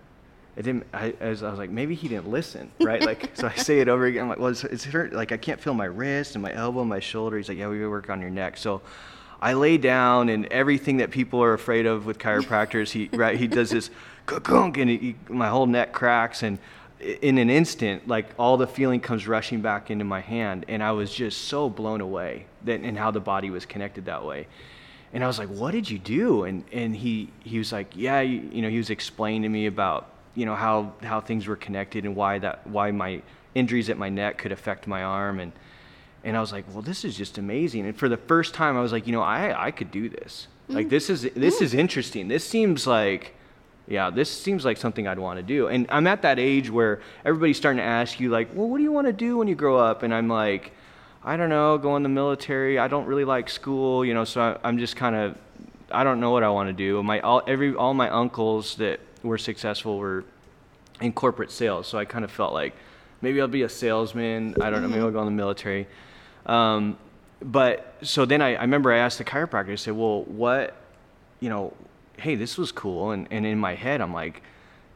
It 0.57 0.63
didn't 0.63 0.87
I, 0.93 1.15
I, 1.21 1.29
was, 1.31 1.43
I 1.43 1.51
was 1.51 1.59
like 1.59 1.71
maybe 1.71 1.95
he 1.95 2.09
didn't 2.09 2.29
listen 2.29 2.71
right? 2.81 3.03
Like 3.03 3.31
so 3.35 3.47
i 3.49 3.55
say 3.55 3.81
it 3.81 3.89
over 3.89 4.07
again. 4.07 4.25
I'm 4.25 4.29
like 4.29 4.39
well 4.39 4.51
it's, 4.51 4.65
it's 4.65 4.85
hurt. 4.85 5.13
Like 5.13 5.33
i 5.33 5.37
can't 5.37 5.61
feel 5.61 5.75
my 5.75 5.87
wrist 5.87 6.35
and 6.35 6.43
my 6.43 6.53
elbow 6.53 6.81
and 6.81 6.89
my 6.89 7.01
shoulder. 7.01 7.37
He's 7.37 7.49
like 7.49 7.59
yeah 7.59 7.69
we 7.69 7.87
work 7.87 8.11
on 8.11 8.21
your 8.21 8.31
neck. 8.31 8.57
So 8.57 8.83
i 9.41 9.55
lay 9.55 9.77
down 9.77 10.29
and 10.29 10.47
everything 10.47 10.99
that 10.99 11.11
people 11.11 11.43
are 11.43 11.53
afraid 11.53 11.85
of 11.87 12.07
with 12.07 12.19
chiropractors 12.19 12.91
he 12.91 13.09
right 13.13 13.37
he 13.37 13.49
does 13.49 13.71
this 13.71 13.91
gunk 14.27 14.79
and 14.79 14.91
he, 14.91 15.17
my 15.29 15.49
whole 15.49 15.67
neck 15.67 15.93
cracks. 15.93 16.43
And 16.43 16.59
in 17.01 17.39
an 17.39 17.51
instant, 17.51 18.07
like 18.07 18.31
all 18.39 18.57
the 18.57 18.67
feeling 18.67 19.01
comes 19.01 19.27
rushing 19.27 19.61
back 19.61 19.91
into 19.91 20.05
my 20.05 20.21
hand, 20.21 20.65
and 20.69 20.83
I 20.83 20.93
was 20.93 21.13
just 21.13 21.43
so 21.43 21.69
blown 21.69 22.01
away 22.01 22.47
that 22.65 22.81
and 22.81 22.97
how 22.97 23.11
the 23.11 23.21
body 23.21 23.51
was 23.51 23.67
connected 23.67 24.05
that 24.07 24.25
way. 24.25 24.47
And 25.13 25.23
I 25.23 25.27
was 25.27 25.39
like, 25.39 25.49
"What 25.49 25.73
did 25.73 25.91
you 25.91 25.99
do?" 25.99 26.45
And 26.45 26.65
and 26.73 26.95
he 26.95 27.31
he 27.43 27.59
was 27.59 27.73
like, 27.73 27.97
"Yeah, 27.97 28.21
you, 28.21 28.49
you 28.53 28.63
know," 28.63 28.71
he 28.71 28.79
was 28.79 28.91
explaining 28.91 29.43
to 29.43 29.49
me 29.49 29.67
about 29.67 30.09
you 30.35 30.47
know 30.47 30.55
how 30.55 30.93
how 31.03 31.21
things 31.21 31.47
were 31.47 31.57
connected 31.57 32.05
and 32.05 32.17
why 32.17 32.39
that 32.39 32.67
why 32.67 32.91
my 32.91 33.23
injuries 33.55 33.91
at 33.91 33.99
my 33.99 34.09
neck 34.09 34.39
could 34.39 34.53
affect 34.53 34.87
my 34.87 35.03
arm 35.03 35.41
and 35.41 35.53
and 36.25 36.37
I 36.37 36.41
was 36.41 36.53
like, 36.53 36.65
"Well, 36.73 36.83
this 36.83 37.05
is 37.05 37.17
just 37.17 37.39
amazing." 37.39 37.85
And 37.85 37.97
for 37.97 38.09
the 38.09 38.17
first 38.17 38.55
time, 38.55 38.77
I 38.77 38.81
was 38.81 38.93
like, 38.93 39.07
"You 39.07 39.13
know, 39.13 39.23
I 39.23 39.67
I 39.67 39.71
could 39.73 39.91
do 39.91 40.09
this. 40.09 40.47
Mm. 40.71 40.75
Like 40.75 40.89
this 40.89 41.11
is 41.11 41.23
this 41.23 41.59
mm. 41.59 41.63
is 41.63 41.75
interesting. 41.75 42.29
This 42.29 42.47
seems 42.47 42.87
like." 42.87 43.35
yeah, 43.89 44.11
this 44.11 44.31
seems 44.31 44.65
like 44.65 44.77
something 44.77 45.09
I'd 45.09 45.19
want 45.19 45.39
to 45.39 45.43
do. 45.43 45.67
And 45.67 45.87
I'm 45.91 46.07
at 46.07 46.23
that 46.23 46.39
age 46.39 46.71
where 46.71 47.01
everybody's 47.25 47.57
starting 47.57 47.79
to 47.79 47.85
ask 47.85 48.21
you, 48.21 48.31
like, 48.31 48.55
well, 48.55 48.69
what 48.69 48.79
do 48.79 48.85
you 48.85 48.93
want 48.93 49.09
to 49.09 49.13
do 49.13 49.37
when 49.37 49.49
you 49.49 49.55
grow 49.55 49.77
up? 49.77 50.03
And 50.03 50.15
I'm 50.15 50.29
like, 50.29 50.73
I 51.25 51.37
don't 51.37 51.49
know, 51.49 51.79
go 51.79 51.97
in 51.97 52.03
the 52.03 52.09
military. 52.09 52.79
I 52.79 52.89
don't 52.89 53.07
really 53.07 53.25
like 53.25 53.49
school, 53.49 54.05
you 54.05 54.15
know, 54.15 54.25
so 54.25 54.59
I, 54.63 54.69
am 54.69 54.79
just 54.79 54.97
kind 54.97 55.17
of, 55.17 55.37
I 55.91 56.05
don't 56.05 56.21
know 56.21 56.31
what 56.31 56.43
I 56.43 56.49
want 56.49 56.69
to 56.69 56.73
do. 56.73 57.03
My 57.03 57.21
all 57.21 57.43
every 57.47 57.75
all 57.75 57.93
my 57.93 58.09
uncles 58.09 58.77
that 58.77 59.01
were 59.23 59.39
successful 59.39 59.99
were 59.99 60.25
in 61.01 61.13
corporate 61.13 61.51
sales, 61.51 61.87
so 61.87 61.99
I 61.99 62.05
kind 62.05 62.25
of 62.25 62.31
felt 62.31 62.53
like 62.53 62.75
maybe 63.21 63.41
I'll 63.41 63.49
be 63.49 63.63
a 63.63 63.69
salesman. 63.69 64.57
I 64.61 64.71
don't 64.71 64.83
know, 64.83 64.89
maybe 64.89 65.01
I'll 65.01 65.11
go 65.11 65.21
in 65.21 65.27
the 65.27 65.31
military. 65.31 65.87
Um, 66.47 66.99
but 67.41 67.95
so 68.03 68.25
then 68.25 68.41
I, 68.43 68.55
I 68.55 68.63
remember 68.63 68.93
I 68.93 68.99
asked 68.99 69.19
the 69.19 69.25
chiropractor. 69.25 69.73
I 69.73 69.77
said, 69.77 69.95
well, 69.95 70.23
what, 70.25 70.77
you 71.41 71.49
know, 71.49 71.73
hey, 72.19 72.35
this 72.35 72.57
was 72.57 72.71
cool. 72.73 73.13
And, 73.13 73.27
and 73.31 73.45
in 73.45 73.59
my 73.59 73.75
head, 73.75 74.01
I'm 74.01 74.13
like, 74.13 74.43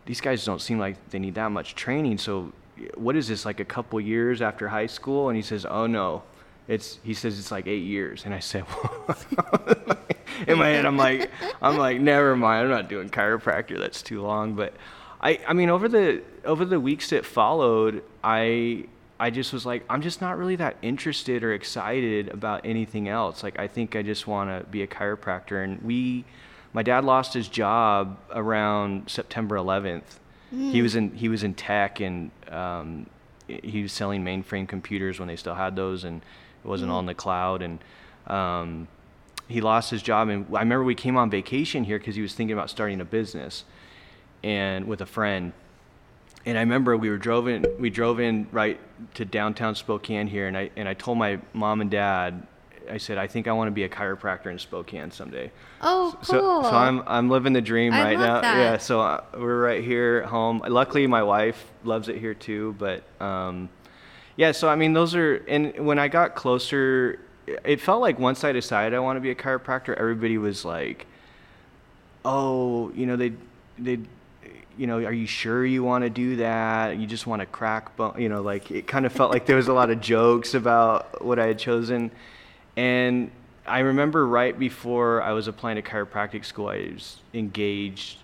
these 0.04 0.20
guys 0.20 0.44
don't 0.44 0.60
seem 0.60 0.78
like 0.78 0.96
they 1.10 1.18
need 1.18 1.34
that 1.34 1.50
much 1.50 1.74
training. 1.74 2.18
So 2.18 2.52
what 2.94 3.16
is 3.16 3.26
this, 3.26 3.44
like 3.44 3.58
a 3.58 3.64
couple 3.64 4.00
years 4.00 4.42
after 4.42 4.68
high 4.68 4.86
school? 4.86 5.28
And 5.28 5.36
he 5.36 5.42
says, 5.42 5.66
oh 5.66 5.86
no, 5.86 6.22
it's, 6.68 7.00
he 7.02 7.14
says 7.14 7.38
it's 7.38 7.50
like 7.50 7.66
eight 7.66 7.82
years. 7.82 8.24
And 8.24 8.34
I 8.34 8.38
said, 8.38 8.64
in 10.46 10.58
my 10.58 10.68
head, 10.68 10.86
I'm 10.86 10.96
like, 10.96 11.30
I'm 11.62 11.76
like, 11.76 12.00
never 12.00 12.36
mind. 12.36 12.64
I'm 12.64 12.70
not 12.70 12.88
doing 12.88 13.08
chiropractor. 13.08 13.78
That's 13.78 14.02
too 14.02 14.22
long. 14.22 14.54
But 14.54 14.74
I, 15.20 15.40
I 15.46 15.52
mean, 15.52 15.70
over 15.70 15.88
the, 15.88 16.22
over 16.44 16.64
the 16.64 16.80
weeks 16.80 17.10
that 17.10 17.24
followed, 17.24 18.02
I, 18.22 18.86
I 19.18 19.30
just 19.30 19.52
was 19.52 19.64
like, 19.64 19.84
I'm 19.88 20.02
just 20.02 20.20
not 20.20 20.38
really 20.38 20.56
that 20.56 20.76
interested 20.82 21.42
or 21.42 21.52
excited 21.52 22.28
about 22.28 22.62
anything 22.64 23.08
else. 23.08 23.42
Like, 23.42 23.58
I 23.58 23.66
think 23.66 23.96
I 23.96 24.02
just 24.02 24.26
want 24.26 24.50
to 24.50 24.68
be 24.70 24.82
a 24.82 24.86
chiropractor. 24.86 25.64
And 25.64 25.80
we, 25.82 26.24
my 26.72 26.82
dad 26.82 27.04
lost 27.04 27.34
his 27.34 27.48
job 27.48 28.18
around 28.30 29.10
September 29.10 29.56
11th. 29.56 30.02
Mm. 30.54 30.70
He 30.70 30.82
was 30.82 30.94
in 30.94 31.14
he 31.14 31.28
was 31.28 31.42
in 31.42 31.54
tech 31.54 32.00
and 32.00 32.30
um, 32.48 33.06
he 33.48 33.82
was 33.82 33.92
selling 33.92 34.24
mainframe 34.24 34.68
computers 34.68 35.18
when 35.18 35.28
they 35.28 35.36
still 35.36 35.54
had 35.54 35.76
those 35.76 36.04
and 36.04 36.22
it 36.64 36.68
wasn't 36.68 36.90
mm. 36.90 36.94
all 36.94 37.00
in 37.00 37.06
the 37.06 37.14
cloud 37.14 37.62
and 37.62 37.78
um, 38.26 38.88
he 39.48 39.60
lost 39.60 39.90
his 39.90 40.02
job 40.02 40.28
and 40.28 40.46
I 40.54 40.60
remember 40.60 40.84
we 40.84 40.94
came 40.94 41.16
on 41.16 41.30
vacation 41.30 41.84
here 41.84 41.98
because 41.98 42.16
he 42.16 42.22
was 42.22 42.34
thinking 42.34 42.52
about 42.52 42.70
starting 42.70 43.00
a 43.00 43.04
business 43.04 43.64
and 44.42 44.86
with 44.86 45.00
a 45.00 45.06
friend 45.06 45.52
and 46.44 46.56
I 46.56 46.60
remember 46.60 46.96
we 46.96 47.10
were 47.10 47.18
drove 47.18 47.48
in 47.48 47.66
we 47.78 47.90
drove 47.90 48.20
in 48.20 48.48
right 48.52 48.80
to 49.14 49.24
downtown 49.24 49.74
Spokane 49.74 50.26
here 50.26 50.46
and 50.46 50.56
I 50.56 50.70
and 50.76 50.88
I 50.88 50.94
told 50.94 51.18
my 51.18 51.38
mom 51.52 51.80
and 51.80 51.90
dad 51.90 52.46
I 52.90 52.98
said, 52.98 53.18
I 53.18 53.26
think 53.26 53.48
I 53.48 53.52
want 53.52 53.68
to 53.68 53.72
be 53.72 53.84
a 53.84 53.88
chiropractor 53.88 54.46
in 54.46 54.58
Spokane 54.58 55.10
someday. 55.10 55.50
Oh, 55.80 56.12
cool. 56.14 56.24
So, 56.24 56.62
so 56.62 56.70
I'm 56.70 57.02
I'm 57.06 57.28
living 57.28 57.52
the 57.52 57.60
dream 57.60 57.92
I 57.92 58.02
right 58.02 58.18
now. 58.18 58.40
That. 58.40 58.56
Yeah. 58.56 58.78
So 58.78 59.00
uh, 59.00 59.24
we're 59.34 59.60
right 59.60 59.82
here 59.82 60.22
at 60.24 60.30
home. 60.30 60.62
Luckily, 60.66 61.06
my 61.06 61.22
wife 61.22 61.70
loves 61.84 62.08
it 62.08 62.18
here 62.18 62.34
too. 62.34 62.76
But 62.78 63.02
um, 63.20 63.68
yeah. 64.36 64.52
So 64.52 64.68
I 64.68 64.76
mean, 64.76 64.92
those 64.92 65.14
are 65.14 65.36
and 65.48 65.86
when 65.86 65.98
I 65.98 66.08
got 66.08 66.34
closer, 66.34 67.20
it 67.46 67.80
felt 67.80 68.00
like 68.00 68.18
once 68.18 68.44
I 68.44 68.52
decided 68.52 68.94
I 68.94 69.00
want 69.00 69.16
to 69.16 69.20
be 69.20 69.30
a 69.30 69.34
chiropractor, 69.34 69.94
everybody 69.96 70.38
was 70.38 70.64
like, 70.64 71.06
"Oh, 72.24 72.90
you 72.92 73.06
know, 73.06 73.16
they 73.16 73.32
they." 73.78 74.00
You 74.78 74.86
know, 74.86 74.98
are 74.98 75.12
you 75.12 75.26
sure 75.26 75.64
you 75.64 75.82
want 75.82 76.04
to 76.04 76.10
do 76.10 76.36
that? 76.36 76.98
You 76.98 77.06
just 77.06 77.26
want 77.26 77.40
to 77.40 77.46
crack, 77.46 77.96
bone, 77.96 78.14
you 78.18 78.28
know, 78.28 78.42
like 78.42 78.70
it 78.70 78.86
kind 78.86 79.06
of 79.06 79.12
felt 79.12 79.32
like 79.32 79.46
there 79.46 79.56
was 79.56 79.68
a 79.68 79.72
lot 79.72 79.88
of 79.88 80.02
jokes 80.02 80.52
about 80.52 81.24
what 81.24 81.38
I 81.38 81.46
had 81.46 81.58
chosen 81.58 82.10
and 82.76 83.30
I 83.66 83.80
remember 83.80 84.26
right 84.26 84.56
before 84.56 85.22
I 85.22 85.32
was 85.32 85.48
applying 85.48 85.76
to 85.76 85.82
chiropractic 85.82 86.44
school, 86.44 86.68
I 86.68 86.90
was 86.92 87.18
engaged, 87.34 88.18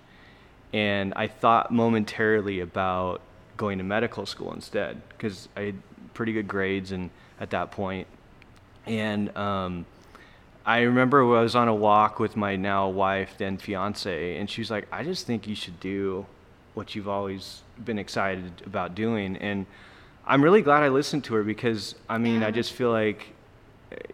and 0.72 1.12
I 1.16 1.26
thought 1.26 1.72
momentarily 1.72 2.60
about 2.60 3.20
going 3.56 3.78
to 3.78 3.84
medical 3.84 4.26
school 4.26 4.52
instead 4.52 5.00
because 5.08 5.48
I 5.56 5.62
had 5.62 5.74
pretty 6.14 6.32
good 6.32 6.46
grades 6.46 6.92
and 6.92 7.10
at 7.40 7.50
that 7.50 7.70
point. 7.70 8.06
And 8.86 9.36
um, 9.36 9.86
I 10.64 10.80
remember 10.80 11.22
I 11.36 11.42
was 11.42 11.54
on 11.54 11.68
a 11.68 11.74
walk 11.74 12.18
with 12.18 12.36
my 12.36 12.56
now 12.56 12.88
wife, 12.88 13.34
then 13.38 13.58
fiance, 13.58 14.36
and 14.36 14.48
she 14.48 14.60
was 14.60 14.70
like, 14.70 14.86
"I 14.92 15.02
just 15.04 15.26
think 15.26 15.46
you 15.46 15.54
should 15.54 15.78
do 15.80 16.26
what 16.74 16.94
you've 16.94 17.08
always 17.08 17.62
been 17.84 17.98
excited 17.98 18.62
about 18.66 18.94
doing." 18.94 19.36
And 19.36 19.66
I'm 20.26 20.42
really 20.42 20.62
glad 20.62 20.82
I 20.82 20.88
listened 20.88 21.24
to 21.24 21.34
her 21.34 21.42
because 21.42 21.94
I 22.08 22.18
mean, 22.18 22.40
yeah. 22.40 22.48
I 22.48 22.50
just 22.50 22.72
feel 22.72 22.90
like 22.90 23.34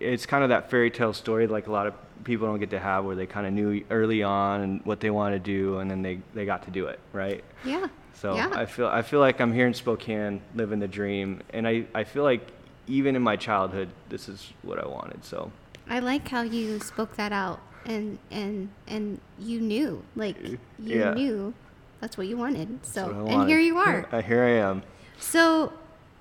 it's 0.00 0.26
kind 0.26 0.42
of 0.42 0.50
that 0.50 0.70
fairy 0.70 0.90
tale 0.90 1.12
story 1.12 1.46
like 1.46 1.66
a 1.66 1.72
lot 1.72 1.87
of 1.87 1.94
people 2.24 2.46
don't 2.46 2.59
get 2.59 2.70
to 2.70 2.78
have 2.78 3.04
where 3.04 3.16
they 3.16 3.26
kind 3.26 3.46
of 3.46 3.52
knew 3.52 3.85
early 3.90 4.22
on 4.22 4.81
what 4.85 5.00
they 5.00 5.11
want 5.11 5.35
to 5.35 5.38
do 5.38 5.78
and 5.78 5.90
then 5.90 6.02
they, 6.02 6.20
they 6.35 6.44
got 6.44 6.62
to 6.64 6.70
do 6.70 6.87
it 6.87 6.98
right 7.12 7.44
yeah 7.64 7.87
so 8.14 8.35
yeah. 8.35 8.50
i 8.54 8.66
feel 8.66 8.87
i 8.88 9.02
feel 9.02 9.20
like 9.20 9.40
i'm 9.40 9.52
here 9.52 9.66
in 9.66 9.74
spokane 9.74 10.40
living 10.54 10.78
the 10.78 10.88
dream 10.88 11.40
and 11.50 11.66
i, 11.66 11.85
I 11.94 12.04
feel 12.04 12.24
like 12.24 12.50
even 12.88 13.14
in 13.14 13.22
my 13.22 13.37
childhood 13.37 13.88
this 14.09 14.29
is 14.29 14.53
what 14.62 14.83
i 14.83 14.87
wanted 14.87 15.24
so 15.24 15.51
i 15.88 15.98
like 15.98 16.27
how 16.29 16.42
you 16.42 16.79
spoke 16.81 17.16
that 17.16 17.33
out 17.33 17.61
and 17.87 18.18
and 18.31 18.68
and 18.87 19.20
you 19.38 19.61
knew 19.61 20.03
like 20.16 20.37
you 20.42 20.59
yeah. 20.79 21.14
knew 21.14 21.55
that's 22.01 22.16
what 22.18 22.27
you 22.27 22.37
wanted 22.37 22.85
so 22.85 23.12
wanted. 23.12 23.33
and 23.33 23.48
here 23.48 23.61
you 23.61 23.79
are 23.79 24.07
here 24.22 24.44
i 24.44 24.51
am 24.51 24.83
so 25.18 25.72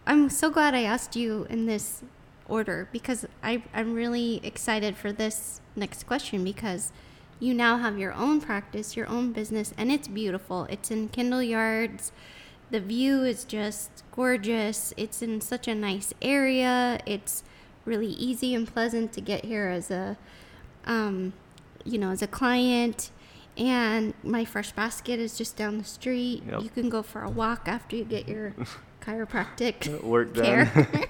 i'm 0.06 0.30
so 0.30 0.50
glad 0.50 0.74
i 0.74 0.84
asked 0.84 1.16
you 1.16 1.46
in 1.50 1.66
this 1.66 2.04
order 2.50 2.88
because 2.92 3.26
I, 3.44 3.64
I'm 3.74 3.94
really 3.94 4.40
excited 4.44 4.98
for 4.98 5.12
this 5.12 5.62
next 5.76 6.08
question 6.08 6.44
because 6.44 6.92
you 7.40 7.54
now 7.54 7.78
have 7.78 8.00
your 8.00 8.14
own 8.14 8.42
practice, 8.42 8.96
your 8.96 9.08
own 9.08 9.32
business, 9.32 9.74
and 9.78 9.92
it's 9.92 10.08
beautiful. 10.08 10.66
It's 10.70 10.90
in 10.90 11.10
Kendall 11.10 11.44
Yards. 11.44 12.12
The 12.70 12.80
view 12.80 13.24
is 13.24 13.46
just 13.46 14.04
gorgeous. 14.12 14.94
It's 14.98 15.22
in 15.22 15.42
such 15.42 15.68
a 15.68 15.76
nice 15.76 16.14
area. 16.22 17.00
It's 17.06 17.44
really 17.86 18.08
easy 18.08 18.54
and 18.54 18.68
pleasant 18.68 19.14
to 19.14 19.22
get 19.22 19.46
here 19.46 19.68
as 19.68 19.90
a, 19.90 20.18
um, 20.86 21.34
you 21.86 21.98
know, 21.98 22.12
as 22.12 22.22
a 22.22 22.28
client. 22.28 23.12
And 23.58 24.14
my 24.22 24.46
fresh 24.46 24.72
basket 24.72 25.20
is 25.20 25.38
just 25.38 25.56
down 25.56 25.78
the 25.78 25.84
street. 25.84 26.44
Yep. 26.48 26.62
You 26.62 26.70
can 26.70 26.90
go 26.90 27.02
for 27.02 27.24
a 27.24 27.30
walk 27.30 27.68
after 27.68 27.96
you 27.96 28.04
get 28.04 28.28
your 28.28 28.54
chiropractic 29.02 30.04
work 30.04 30.34
done. 30.34 30.70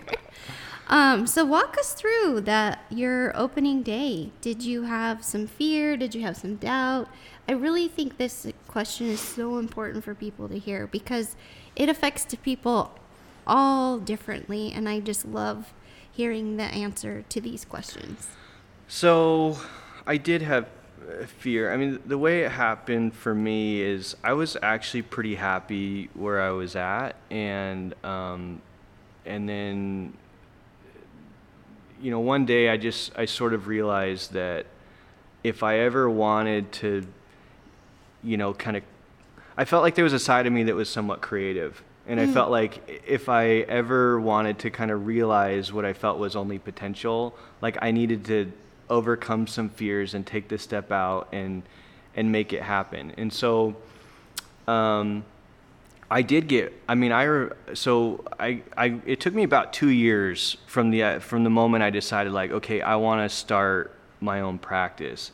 Um, 0.89 1.28
so 1.28 1.43
walk 1.43 1.78
us 1.78 1.93
through 1.93 2.41
that 2.41 2.86
your 2.89 3.36
opening 3.38 3.84
day. 3.84 4.32
Did 4.39 4.63
you 4.63 4.84
have 4.84 5.24
some 5.24 5.46
fear? 5.46 5.98
Did 5.98 6.15
you 6.15 6.22
have 6.22 6.38
some 6.38 6.56
doubt? 6.56 7.10
I 7.48 7.54
really 7.54 7.88
think 7.88 8.17
this 8.17 8.46
question 8.77 9.07
is 9.07 9.19
so 9.19 9.57
important 9.57 10.03
for 10.03 10.13
people 10.13 10.47
to 10.47 10.59
hear 10.59 10.85
because 10.85 11.35
it 11.75 11.89
affects 11.89 12.27
people 12.43 12.93
all 13.47 13.97
differently, 13.97 14.71
and 14.71 14.87
I 14.87 14.99
just 14.99 15.25
love 15.25 15.73
hearing 16.11 16.57
the 16.57 16.65
answer 16.65 17.23
to 17.27 17.41
these 17.41 17.65
questions. 17.65 18.27
So, 18.87 19.57
I 20.05 20.17
did 20.17 20.43
have 20.43 20.69
a 21.09 21.25
fear. 21.25 21.73
I 21.73 21.77
mean, 21.77 21.97
the 22.05 22.19
way 22.19 22.43
it 22.43 22.51
happened 22.51 23.15
for 23.15 23.33
me 23.33 23.81
is 23.81 24.15
I 24.23 24.33
was 24.33 24.55
actually 24.61 25.01
pretty 25.01 25.33
happy 25.33 26.11
where 26.13 26.39
I 26.39 26.51
was 26.51 26.75
at, 26.75 27.15
and 27.31 27.95
um, 28.05 28.61
and 29.25 29.49
then 29.49 30.13
you 31.99 32.11
know, 32.11 32.19
one 32.19 32.45
day 32.45 32.69
I 32.69 32.77
just 32.77 33.11
I 33.17 33.25
sort 33.25 33.55
of 33.55 33.65
realized 33.65 34.33
that 34.33 34.67
if 35.43 35.63
I 35.63 35.79
ever 35.79 36.07
wanted 36.07 36.71
to, 36.73 37.07
you 38.27 38.37
know, 38.37 38.53
kind 38.53 38.77
of, 38.77 38.83
I 39.55 39.65
felt 39.65 39.83
like 39.83 39.95
there 39.95 40.03
was 40.03 40.13
a 40.13 40.19
side 40.19 40.45
of 40.45 40.53
me 40.53 40.63
that 40.63 40.75
was 40.75 40.89
somewhat 40.89 41.21
creative, 41.21 41.81
and 42.07 42.19
mm. 42.19 42.23
I 42.23 42.33
felt 42.33 42.51
like 42.51 43.03
if 43.07 43.29
I 43.29 43.45
ever 43.79 44.19
wanted 44.19 44.59
to 44.59 44.69
kind 44.69 44.91
of 44.91 45.05
realize 45.07 45.73
what 45.73 45.85
I 45.85 45.93
felt 45.93 46.19
was 46.19 46.35
only 46.35 46.59
potential, 46.59 47.35
like 47.61 47.77
I 47.81 47.91
needed 47.91 48.25
to 48.25 48.51
overcome 48.89 49.47
some 49.47 49.69
fears 49.69 50.13
and 50.13 50.25
take 50.25 50.47
this 50.47 50.61
step 50.61 50.91
out 50.91 51.29
and 51.31 51.63
and 52.15 52.31
make 52.31 52.53
it 52.53 52.61
happen. 52.61 53.13
And 53.17 53.31
so. 53.31 53.75
Um, 54.67 55.23
I 56.09 56.21
did 56.21 56.47
get. 56.47 56.73
I 56.87 56.95
mean, 56.95 57.11
I 57.11 57.49
so 57.73 58.23
I, 58.39 58.63
I 58.77 58.99
it 59.05 59.19
took 59.19 59.33
me 59.33 59.43
about 59.43 59.73
two 59.73 59.89
years 59.89 60.57
from 60.65 60.89
the 60.89 61.03
uh, 61.03 61.19
from 61.19 61.43
the 61.43 61.49
moment 61.49 61.83
I 61.83 61.89
decided 61.89 62.31
like, 62.31 62.51
okay, 62.51 62.81
I 62.81 62.95
want 62.95 63.29
to 63.29 63.35
start 63.35 63.93
my 64.21 64.39
own 64.39 64.57
practice, 64.57 65.31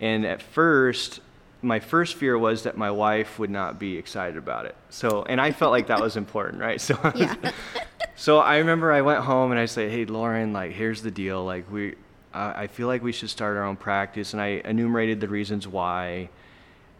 and 0.00 0.24
at 0.24 0.40
first, 0.40 1.20
my 1.62 1.80
first 1.80 2.14
fear 2.14 2.38
was 2.38 2.62
that 2.64 2.76
my 2.76 2.90
wife 2.90 3.38
would 3.38 3.50
not 3.50 3.78
be 3.78 3.96
excited 3.96 4.36
about 4.36 4.66
it. 4.66 4.76
So, 4.90 5.22
and 5.24 5.40
I 5.40 5.52
felt 5.52 5.72
like 5.72 5.86
that 5.88 6.00
was 6.00 6.16
important, 6.16 6.60
right? 6.60 6.80
So, 6.86 6.98
Yeah. 7.14 7.34
so 8.16 8.38
I 8.38 8.58
remember 8.58 8.92
I 8.92 9.00
went 9.02 9.24
home 9.24 9.50
and 9.50 9.60
I 9.60 9.66
said, 9.66 9.90
"Hey, 9.90 10.04
Lauren, 10.04 10.52
like, 10.52 10.72
here's 10.72 11.02
the 11.02 11.10
deal. 11.10 11.44
Like, 11.44 11.70
we, 11.70 11.94
I 12.32 12.64
I 12.64 12.66
feel 12.66 12.86
like 12.86 13.02
we 13.02 13.12
should 13.12 13.30
start 13.30 13.56
our 13.56 13.64
own 13.64 13.76
practice." 13.76 14.32
And 14.32 14.40
I 14.40 14.60
enumerated 14.64 15.20
the 15.20 15.28
reasons 15.28 15.66
why, 15.66 16.28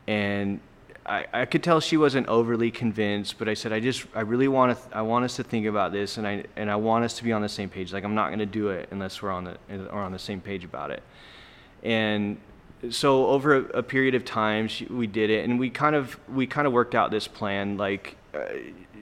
and 0.06 0.60
I, 1.04 1.26
I 1.32 1.44
could 1.44 1.62
tell 1.62 1.78
she 1.80 1.96
wasn't 1.96 2.26
overly 2.26 2.70
convinced. 2.70 3.38
But 3.38 3.48
I 3.48 3.54
said, 3.54 3.72
"I 3.72 3.80
just, 3.80 4.06
I 4.14 4.20
really 4.22 4.48
want 4.48 4.76
to, 4.76 4.96
I 4.96 5.02
want 5.02 5.24
us 5.24 5.36
to 5.36 5.44
think 5.44 5.66
about 5.66 5.92
this, 5.92 6.16
and 6.16 6.26
I, 6.26 6.44
and 6.56 6.70
I 6.70 6.76
want 6.76 7.04
us 7.04 7.16
to 7.18 7.24
be 7.24 7.32
on 7.32 7.42
the 7.42 7.48
same 7.48 7.68
page. 7.68 7.92
Like, 7.92 8.04
I'm 8.04 8.14
not 8.14 8.28
going 8.28 8.40
to 8.40 8.46
do 8.46 8.70
it 8.70 8.88
unless 8.90 9.22
we're 9.22 9.30
on 9.30 9.44
the, 9.44 9.58
or 9.90 10.00
on 10.00 10.12
the 10.12 10.18
same 10.18 10.40
page 10.40 10.64
about 10.64 10.90
it." 10.90 11.02
And 11.82 12.38
so 12.90 13.26
over 13.26 13.56
a, 13.56 13.60
a 13.78 13.82
period 13.82 14.14
of 14.14 14.24
time, 14.24 14.68
she, 14.68 14.84
we 14.86 15.06
did 15.06 15.30
it, 15.30 15.44
and 15.44 15.58
we 15.58 15.70
kind 15.70 15.96
of, 15.96 16.18
we 16.28 16.46
kind 16.46 16.66
of 16.66 16.72
worked 16.72 16.94
out 16.94 17.10
this 17.10 17.28
plan, 17.28 17.76
like. 17.76 18.16
Uh, 18.34 18.44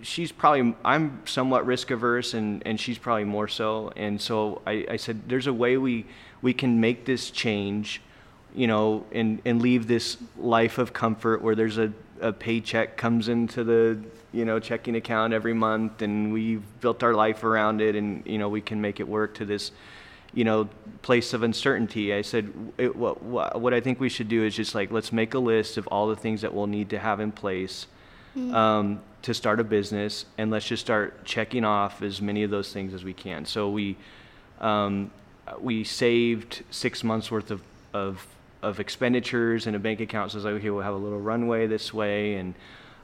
she's 0.02 0.30
probably 0.30 0.74
I'm 0.84 1.22
somewhat 1.24 1.64
risk 1.66 1.90
averse 1.90 2.34
and, 2.34 2.62
and 2.66 2.78
she's 2.78 2.98
probably 2.98 3.24
more 3.24 3.48
so. 3.48 3.90
And 3.96 4.20
so 4.20 4.60
I, 4.66 4.86
I 4.90 4.96
said 4.96 5.28
there's 5.28 5.46
a 5.46 5.52
way 5.52 5.76
we 5.76 6.06
we 6.42 6.52
can 6.52 6.78
make 6.78 7.06
this 7.06 7.30
change, 7.30 8.02
you 8.54 8.66
know, 8.66 9.06
and, 9.12 9.40
and 9.46 9.62
leave 9.62 9.86
this 9.86 10.18
life 10.36 10.76
of 10.76 10.92
comfort 10.92 11.40
where 11.40 11.54
there's 11.54 11.78
a, 11.78 11.90
a 12.20 12.32
paycheck 12.32 12.98
comes 12.98 13.28
into 13.28 13.64
the 13.64 13.98
you 14.32 14.44
know 14.44 14.58
checking 14.58 14.96
account 14.96 15.32
every 15.32 15.54
month 15.54 16.02
and 16.02 16.32
we've 16.32 16.62
built 16.80 17.02
our 17.02 17.14
life 17.14 17.44
around 17.44 17.80
it 17.80 17.94
and 17.94 18.26
you 18.26 18.36
know 18.36 18.48
we 18.48 18.60
can 18.60 18.80
make 18.80 19.00
it 19.00 19.08
work 19.08 19.34
to 19.34 19.44
this 19.44 19.70
you 20.34 20.44
know 20.44 20.68
place 21.02 21.32
of 21.32 21.42
uncertainty 21.42 22.12
i 22.14 22.22
said 22.22 22.52
it, 22.78 22.94
what, 22.96 23.22
what, 23.22 23.74
i 23.74 23.80
think 23.80 24.00
we 24.00 24.08
should 24.08 24.28
do 24.28 24.44
is 24.44 24.54
just 24.54 24.74
like 24.74 24.90
let's 24.90 25.12
make 25.12 25.34
a 25.34 25.38
list 25.38 25.76
of 25.76 25.86
all 25.88 26.08
the 26.08 26.16
things 26.16 26.40
that 26.40 26.52
we'll 26.52 26.66
need 26.66 26.90
to 26.90 26.98
have 26.98 27.20
in 27.20 27.30
place 27.30 27.86
um, 28.52 29.00
to 29.22 29.32
start 29.32 29.60
a 29.60 29.64
business, 29.64 30.26
and 30.38 30.50
let's 30.50 30.66
just 30.66 30.82
start 30.82 31.24
checking 31.24 31.64
off 31.64 32.02
as 32.02 32.20
many 32.20 32.42
of 32.42 32.50
those 32.50 32.72
things 32.72 32.92
as 32.92 33.04
we 33.04 33.12
can. 33.12 33.46
So 33.46 33.70
we 33.70 33.96
um, 34.60 35.10
we 35.60 35.84
saved 35.84 36.62
six 36.70 37.04
months 37.04 37.30
worth 37.30 37.50
of, 37.50 37.62
of 37.92 38.26
of 38.62 38.80
expenditures 38.80 39.66
in 39.66 39.74
a 39.74 39.78
bank 39.78 40.00
account. 40.00 40.32
So 40.32 40.38
it's 40.38 40.44
like 40.44 40.54
okay, 40.54 40.70
we'll 40.70 40.82
have 40.82 40.94
a 40.94 40.98
little 40.98 41.20
runway 41.20 41.66
this 41.66 41.94
way, 41.94 42.34
and 42.34 42.54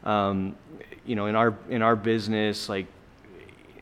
um, 0.05 0.57
you 1.07 1.17
know, 1.17 1.27
in 1.27 1.37
our 1.37 1.57
in 1.69 1.83
our 1.83 1.97
business, 1.97 2.69
like 2.69 2.87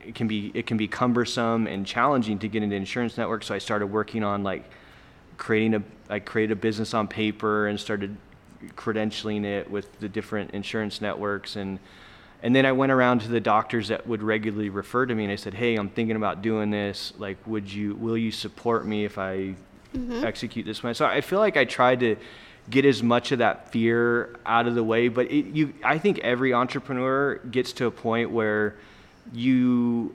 it 0.09 0.15
can 0.15 0.27
be 0.27 0.51
it 0.55 0.67
can 0.67 0.79
be 0.79 0.89
cumbersome 0.89 1.67
and 1.67 1.87
challenging 1.87 2.39
to 2.39 2.49
get 2.49 2.63
into 2.63 2.75
insurance 2.75 3.19
networks. 3.19 3.47
So 3.47 3.55
I 3.55 3.59
started 3.59 3.89
working 3.89 4.25
on 4.25 4.43
like 4.43 4.65
creating 5.37 5.75
a 5.75 5.83
I 6.09 6.19
created 6.19 6.53
a 6.57 6.61
business 6.61 6.95
on 6.95 7.07
paper 7.07 7.67
and 7.67 7.79
started 7.79 8.17
credentialing 8.75 9.45
it 9.45 9.71
with 9.71 10.01
the 10.01 10.09
different 10.09 10.53
insurance 10.53 11.01
networks 11.01 11.57
and 11.57 11.79
and 12.43 12.57
then 12.57 12.65
I 12.65 12.73
went 12.73 12.91
around 12.91 13.21
to 13.23 13.29
the 13.29 13.41
doctors 13.41 13.89
that 13.89 14.07
would 14.07 14.23
regularly 14.23 14.71
refer 14.71 15.05
to 15.05 15.15
me 15.15 15.25
and 15.25 15.33
I 15.33 15.37
said, 15.37 15.55
"Hey, 15.55 15.77
I'm 15.77 15.91
thinking 15.91 16.17
about 16.17 16.41
doing 16.41 16.71
this. 16.71 17.13
Like, 17.19 17.37
would 17.47 17.71
you 17.71 17.95
will 17.97 18.17
you 18.17 18.31
support 18.31 18.87
me 18.87 19.05
if 19.05 19.19
I 19.19 19.55
mm-hmm. 19.95 20.25
execute 20.25 20.65
this 20.65 20.81
plan?" 20.81 20.95
So 20.95 21.05
I 21.05 21.21
feel 21.21 21.41
like 21.41 21.57
I 21.57 21.65
tried 21.67 22.01
to 22.01 22.17
get 22.71 22.87
as 22.87 23.03
much 23.03 23.33
of 23.33 23.41
that 23.41 23.73
fear 23.73 24.37
out 24.47 24.67
of 24.67 24.75
the 24.75 24.85
way, 24.85 25.09
but 25.09 25.31
it, 25.31 25.47
you 25.47 25.75
I 25.85 25.99
think 25.99 26.21
every 26.21 26.55
entrepreneur 26.55 27.37
gets 27.51 27.73
to 27.75 27.87
a 27.87 27.91
point 27.91 28.31
where 28.31 28.77
you 29.33 30.15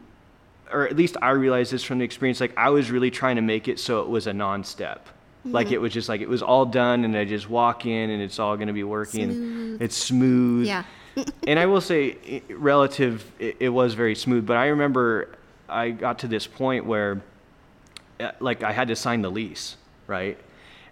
or 0.71 0.87
at 0.87 0.95
least 0.95 1.17
I 1.21 1.31
realized 1.31 1.71
this 1.71 1.83
from 1.83 1.99
the 1.99 2.05
experience 2.05 2.39
like 2.39 2.57
I 2.57 2.69
was 2.69 2.89
really 2.89 3.11
trying 3.11 3.35
to 3.35 3.41
make 3.41 3.67
it 3.67 3.79
so 3.79 4.01
it 4.01 4.09
was 4.09 4.27
a 4.27 4.33
non-step. 4.33 5.07
Like 5.45 5.71
it 5.71 5.77
was 5.77 5.91
just 5.91 6.07
like 6.07 6.21
it 6.21 6.29
was 6.29 6.41
all 6.41 6.65
done 6.65 7.03
and 7.03 7.17
I 7.17 7.25
just 7.25 7.49
walk 7.49 7.85
in 7.85 8.09
and 8.09 8.21
it's 8.21 8.39
all 8.39 8.55
going 8.55 8.67
to 8.67 8.73
be 8.73 8.83
working. 8.83 9.31
Smooth. 9.31 9.81
It's 9.81 9.97
smooth 9.97 10.67
Yeah. 10.67 10.83
and 11.47 11.59
I 11.59 11.65
will 11.65 11.81
say, 11.81 12.41
relative, 12.49 13.31
it, 13.39 13.57
it 13.59 13.69
was 13.69 13.93
very 13.93 14.15
smooth. 14.15 14.45
But 14.45 14.57
I 14.57 14.67
remember 14.67 15.35
I 15.69 15.91
got 15.91 16.19
to 16.19 16.27
this 16.27 16.47
point 16.47 16.85
where, 16.85 17.21
uh, 18.19 18.31
like, 18.39 18.63
I 18.63 18.71
had 18.71 18.87
to 18.87 18.95
sign 18.95 19.21
the 19.21 19.29
lease, 19.29 19.77
right? 20.07 20.37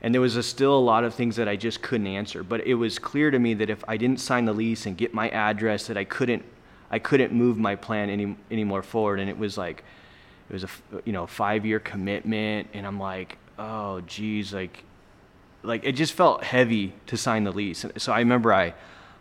And 0.02 0.14
there 0.14 0.22
was 0.22 0.36
a, 0.36 0.44
still 0.44 0.78
a 0.78 0.80
lot 0.80 1.04
of 1.04 1.14
things 1.14 1.36
that 1.36 1.48
I 1.48 1.56
just 1.56 1.82
couldn't 1.82 2.08
answer. 2.08 2.44
But 2.44 2.66
it 2.66 2.76
was 2.76 3.00
clear 3.00 3.32
to 3.32 3.40
me 3.40 3.54
that 3.56 3.70
if 3.70 3.84
I 3.88 3.98
didn't 3.98 4.20
sign 4.20 4.46
the 4.46 4.54
lease 4.54 4.86
and 4.86 4.98
get 4.98 5.14
my 5.14 5.30
address, 5.30 5.88
that 5.88 5.98
I 5.98 6.04
couldn't, 6.04 6.44
I 6.92 7.00
couldn't 7.00 7.32
move 7.32 7.58
my 7.58 7.76
plan 7.76 8.10
any 8.10 8.36
any 8.52 8.64
more 8.64 8.84
forward. 8.84 9.20
And 9.20 9.30
it 9.30 9.38
was 9.38 9.58
like, 9.58 9.84
it 10.50 10.54
was 10.54 10.66
a 10.66 10.70
you 11.06 11.14
know 11.14 11.26
five 11.26 11.66
year 11.66 11.80
commitment, 11.80 12.68
and 12.74 12.86
I'm 12.86 13.00
like, 13.00 13.38
oh 13.58 14.02
geez, 14.02 14.54
like 14.54 14.84
like 15.64 15.84
it 15.84 15.94
just 15.94 16.14
felt 16.14 16.44
heavy 16.44 16.94
to 17.08 17.18
sign 17.18 17.44
the 17.46 17.52
lease. 17.52 17.84
And 17.84 18.00
So 18.00 18.12
I 18.12 18.20
remember 18.20 18.54
I, 18.54 18.74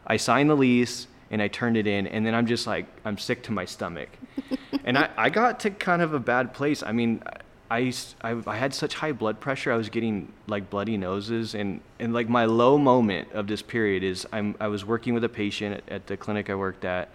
I 0.07 0.17
signed 0.17 0.51
the 0.51 0.57
lease 0.57 1.07
and 1.31 1.41
I 1.41 1.49
turned 1.49 1.77
it 1.77 1.87
in, 1.87 2.09
and 2.09 2.27
then 2.27 2.35
I'm 2.35 2.47
just 2.47 2.67
like 2.67 2.87
I'm 3.05 3.17
sick 3.17 3.45
to 3.45 3.53
my 3.53 3.65
stomach, 3.65 4.09
and 4.85 4.99
I, 4.99 5.11
I 5.17 5.31
got 5.31 5.61
to 5.61 5.71
kind 5.71 6.03
of 6.03 6.13
a 6.13 6.19
bad 6.19 6.53
place. 6.53 6.83
I 6.83 6.91
mean, 6.91 7.23
I, 7.71 7.93
I 8.21 8.37
I 8.47 8.57
had 8.57 8.75
such 8.75 8.95
high 8.95 9.13
blood 9.13 9.39
pressure. 9.39 9.73
I 9.73 9.77
was 9.77 9.89
getting 9.89 10.33
like 10.49 10.69
bloody 10.71 10.97
noses, 10.97 11.55
and 11.55 11.81
and 12.01 12.13
like 12.13 12.29
my 12.29 12.47
low 12.47 12.79
moment 12.79 13.31
of 13.33 13.47
this 13.47 13.63
period 13.63 14.03
is 14.03 14.27
I'm 14.33 14.57
I 14.59 14.67
was 14.67 14.85
working 14.85 15.15
with 15.15 15.23
a 15.23 15.29
patient 15.29 15.77
at, 15.77 15.89
at 15.89 16.07
the 16.09 16.17
clinic 16.17 16.51
I 16.51 16.57
worked 16.57 16.85
at, 16.85 17.11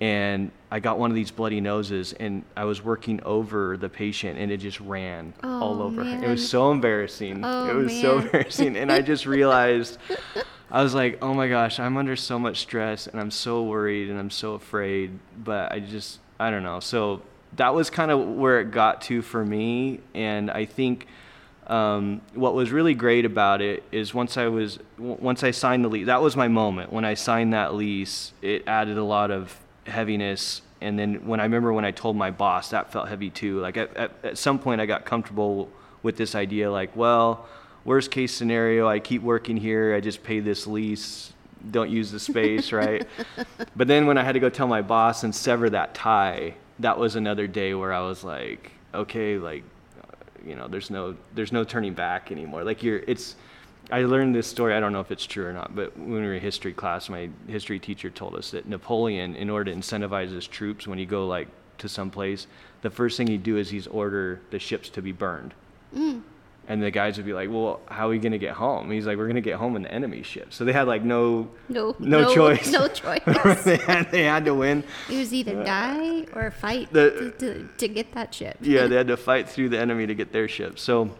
and 0.00 0.50
I 0.70 0.80
got 0.80 0.98
one 0.98 1.10
of 1.10 1.14
these 1.14 1.30
bloody 1.30 1.60
noses, 1.60 2.12
and 2.12 2.44
I 2.56 2.64
was 2.64 2.82
working 2.84 3.22
over 3.22 3.76
the 3.76 3.88
patient, 3.88 4.38
and 4.38 4.50
it 4.52 4.58
just 4.58 4.80
ran 4.80 5.32
all 5.42 5.80
Oh, 5.80 5.84
over. 5.84 6.04
her. 6.04 6.24
It 6.24 6.28
was 6.28 6.46
so 6.48 6.70
embarrassing. 6.70 7.42
Oh, 7.44 7.70
it 7.70 7.74
was 7.74 8.00
so 8.00 8.16
man. 8.16 8.26
embarrassing, 8.26 8.76
and 8.76 8.92
I 8.92 9.00
just 9.00 9.24
realized, 9.38 9.98
I 10.70 10.82
was 10.82 10.94
like, 10.94 11.18
oh 11.22 11.32
my 11.34 11.48
gosh, 11.48 11.78
I'm 11.80 11.96
under 11.96 12.16
so 12.16 12.38
much 12.38 12.58
stress, 12.58 13.06
and 13.06 13.18
I'm 13.20 13.30
so 13.30 13.62
worried, 13.62 14.10
and 14.10 14.18
I'm 14.18 14.30
so 14.30 14.54
afraid, 14.54 15.18
but 15.42 15.72
I 15.72 15.80
just, 15.80 16.18
I 16.38 16.50
don't 16.50 16.62
know. 16.64 16.80
So 16.80 17.22
that 17.56 17.74
was 17.74 17.88
kind 17.88 18.10
of 18.10 18.20
where 18.26 18.60
it 18.60 18.70
got 18.72 19.00
to 19.02 19.22
for 19.22 19.44
me, 19.44 20.00
and 20.14 20.50
I 20.50 20.64
think. 20.66 21.06
Um, 21.68 22.20
what 22.34 22.54
was 22.54 22.70
really 22.70 22.94
great 22.94 23.24
about 23.24 23.60
it 23.60 23.82
is 23.90 24.14
once 24.14 24.36
I 24.36 24.46
was 24.46 24.78
once 24.98 25.42
I 25.42 25.50
signed 25.50 25.84
the 25.84 25.88
lease, 25.88 26.06
that 26.06 26.22
was 26.22 26.36
my 26.36 26.46
moment. 26.46 26.92
When 26.92 27.04
I 27.04 27.14
signed 27.14 27.54
that 27.54 27.74
lease, 27.74 28.32
it 28.40 28.62
added 28.68 28.96
a 28.98 29.02
lot 29.02 29.32
of 29.32 29.58
heaviness. 29.86 30.62
And 30.80 30.98
then 30.98 31.26
when 31.26 31.40
I 31.40 31.44
remember 31.44 31.72
when 31.72 31.84
I 31.84 31.90
told 31.90 32.16
my 32.16 32.30
boss, 32.30 32.70
that 32.70 32.92
felt 32.92 33.08
heavy 33.08 33.30
too. 33.30 33.60
Like 33.60 33.76
at, 33.76 33.96
at, 33.96 34.12
at 34.22 34.38
some 34.38 34.58
point, 34.58 34.80
I 34.80 34.86
got 34.86 35.04
comfortable 35.04 35.70
with 36.02 36.16
this 36.16 36.34
idea. 36.34 36.70
Like, 36.70 36.94
well, 36.96 37.46
worst 37.84 38.10
case 38.10 38.34
scenario, 38.34 38.88
I 38.88 38.98
keep 38.98 39.22
working 39.22 39.56
here. 39.56 39.94
I 39.94 40.00
just 40.00 40.22
pay 40.22 40.40
this 40.40 40.66
lease. 40.66 41.32
Don't 41.70 41.90
use 41.90 42.10
the 42.10 42.20
space, 42.20 42.72
right? 42.72 43.06
but 43.74 43.88
then 43.88 44.06
when 44.06 44.18
I 44.18 44.22
had 44.22 44.32
to 44.32 44.40
go 44.40 44.50
tell 44.50 44.68
my 44.68 44.82
boss 44.82 45.24
and 45.24 45.34
sever 45.34 45.70
that 45.70 45.94
tie, 45.94 46.54
that 46.80 46.98
was 46.98 47.16
another 47.16 47.46
day 47.46 47.74
where 47.74 47.92
I 47.92 48.00
was 48.00 48.22
like, 48.22 48.72
okay, 48.94 49.38
like 49.38 49.64
you 50.46 50.54
know 50.54 50.68
there's 50.68 50.90
no 50.90 51.16
there's 51.34 51.52
no 51.52 51.64
turning 51.64 51.92
back 51.92 52.30
anymore 52.30 52.62
like 52.62 52.82
you're 52.82 52.98
it's 53.08 53.34
i 53.90 54.02
learned 54.02 54.34
this 54.34 54.46
story 54.46 54.74
i 54.74 54.80
don't 54.80 54.92
know 54.92 55.00
if 55.00 55.10
it's 55.10 55.26
true 55.26 55.46
or 55.46 55.52
not 55.52 55.74
but 55.74 55.96
when 55.98 56.10
we 56.10 56.26
were 56.26 56.34
in 56.34 56.40
history 56.40 56.72
class 56.72 57.08
my 57.08 57.28
history 57.46 57.78
teacher 57.78 58.10
told 58.10 58.34
us 58.34 58.50
that 58.50 58.68
napoleon 58.68 59.34
in 59.36 59.48
order 59.50 59.70
to 59.72 59.76
incentivize 59.78 60.30
his 60.32 60.46
troops 60.46 60.86
when 60.86 60.98
he 60.98 61.04
go 61.06 61.26
like 61.26 61.48
to 61.78 61.88
some 61.88 62.10
place 62.10 62.46
the 62.82 62.90
first 62.90 63.16
thing 63.16 63.26
he'd 63.26 63.42
do 63.42 63.56
is 63.56 63.70
he's 63.70 63.86
order 63.86 64.40
the 64.50 64.58
ships 64.58 64.88
to 64.88 65.02
be 65.02 65.12
burned 65.12 65.52
mm. 65.94 66.20
and 66.68 66.82
the 66.82 66.90
guys 66.90 67.16
would 67.16 67.26
be 67.26 67.32
like 67.34 67.50
well 67.50 67.80
how 67.86 68.06
are 68.06 68.10
we 68.10 68.18
going 68.18 68.32
to 68.32 68.38
get 68.38 68.54
home 68.54 68.90
he's 68.90 69.06
like 69.06 69.18
we're 69.18 69.26
going 69.26 69.34
to 69.36 69.40
get 69.42 69.56
home 69.56 69.76
in 69.76 69.82
the 69.82 69.92
enemy 69.92 70.22
ship 70.22 70.52
so 70.54 70.64
they 70.64 70.72
had 70.72 70.86
like 70.88 71.02
no 71.02 71.48
No. 71.68 71.94
no, 71.98 72.34
choice 72.34 72.72
No 72.72 72.88
choice. 73.02 73.22
they, 73.64 73.76
had, 73.76 74.10
they 74.10 74.24
had 74.24 74.44
to 74.46 74.54
win 74.54 74.82
It 75.10 75.18
was 75.18 75.32
either 75.34 75.62
die 75.64 76.24
or 76.34 76.50
fight 76.50 76.90
The- 76.92 77.34
to, 77.38 77.54
to, 77.54 77.68
to 77.78 77.88
get 77.88 78.12
that 78.12 78.34
ship. 78.34 78.56
yeah, 78.62 78.86
they 78.86 78.96
had 78.96 79.08
to 79.08 79.16
fight 79.18 79.48
through 79.48 79.68
the 79.68 79.78
enemy 79.78 80.06
to 80.06 80.14
get 80.14 80.32
their 80.32 80.48
ship. 80.48 80.78
So 80.78 81.10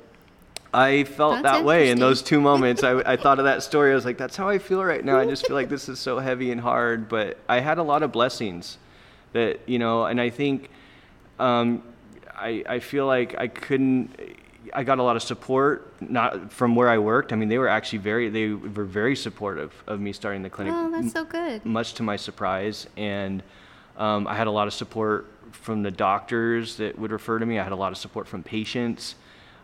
I 0.77 1.05
felt 1.05 1.43
That's 1.43 1.57
that 1.59 1.65
way 1.65 1.89
in 1.91 1.99
those 1.99 2.21
two 2.21 2.41
moments. 2.41 2.85
I, 2.85 2.99
I 3.01 3.17
thought 3.23 3.39
of 3.39 3.47
that 3.47 3.63
story. 3.63 3.93
I 3.93 3.95
was 3.95 4.05
like, 4.05 4.19
that's 4.19 4.37
how 4.37 4.49
I 4.49 4.59
feel 4.59 4.85
right 4.85 5.03
now. 5.03 5.19
I 5.19 5.25
just 5.25 5.47
feel 5.47 5.57
like 5.57 5.71
this 5.71 5.89
is 5.89 5.99
so 5.99 6.19
heavy 6.19 6.51
and 6.51 6.61
hard. 6.61 7.09
But 7.09 7.39
I 7.49 7.61
had 7.61 7.79
a 7.79 7.83
lot 7.83 8.03
of 8.03 8.13
blessings 8.13 8.77
that, 9.33 9.61
you 9.67 9.79
know, 9.79 10.05
and 10.05 10.21
I 10.21 10.29
think 10.29 10.69
um, 11.39 11.83
I, 12.35 12.63
I 12.69 12.79
feel 12.81 13.07
like 13.07 13.35
I 13.39 13.49
couldn't. 13.49 14.21
I 14.75 14.83
got 14.83 14.99
a 14.99 15.03
lot 15.03 15.17
of 15.17 15.23
support, 15.23 15.93
not 16.03 16.53
from 16.53 16.75
where 16.75 16.89
I 16.91 16.99
worked. 16.99 17.33
I 17.33 17.37
mean, 17.37 17.49
they 17.49 17.57
were 17.57 17.69
actually 17.69 18.01
very, 18.01 18.29
they 18.29 18.49
were 18.49 18.85
very 18.85 19.15
supportive 19.17 19.73
of 19.87 20.01
me 20.01 20.13
starting 20.13 20.43
the 20.43 20.51
clinic 20.51 20.75
Oh, 20.77 20.91
that's 20.91 21.13
so 21.13 21.25
good. 21.25 21.65
much 21.65 21.95
to 21.95 22.03
my 22.03 22.17
surprise. 22.17 22.89
And 22.97 23.45
um, 23.97 24.27
I 24.27 24.35
had 24.35 24.49
a 24.49 24.51
lot 24.51 24.67
of 24.67 24.75
support 24.75 25.27
from 25.53 25.83
the 25.85 25.93
doctors 25.93 26.77
that 26.77 26.99
would 26.99 27.13
refer 27.13 27.39
to 27.39 27.47
me. 27.47 27.61
I 27.61 27.63
had 27.63 27.73
a 27.73 27.77
lot 27.77 27.93
of 27.93 27.97
support 27.97 28.27
from 28.27 28.43
patients. 28.43 29.15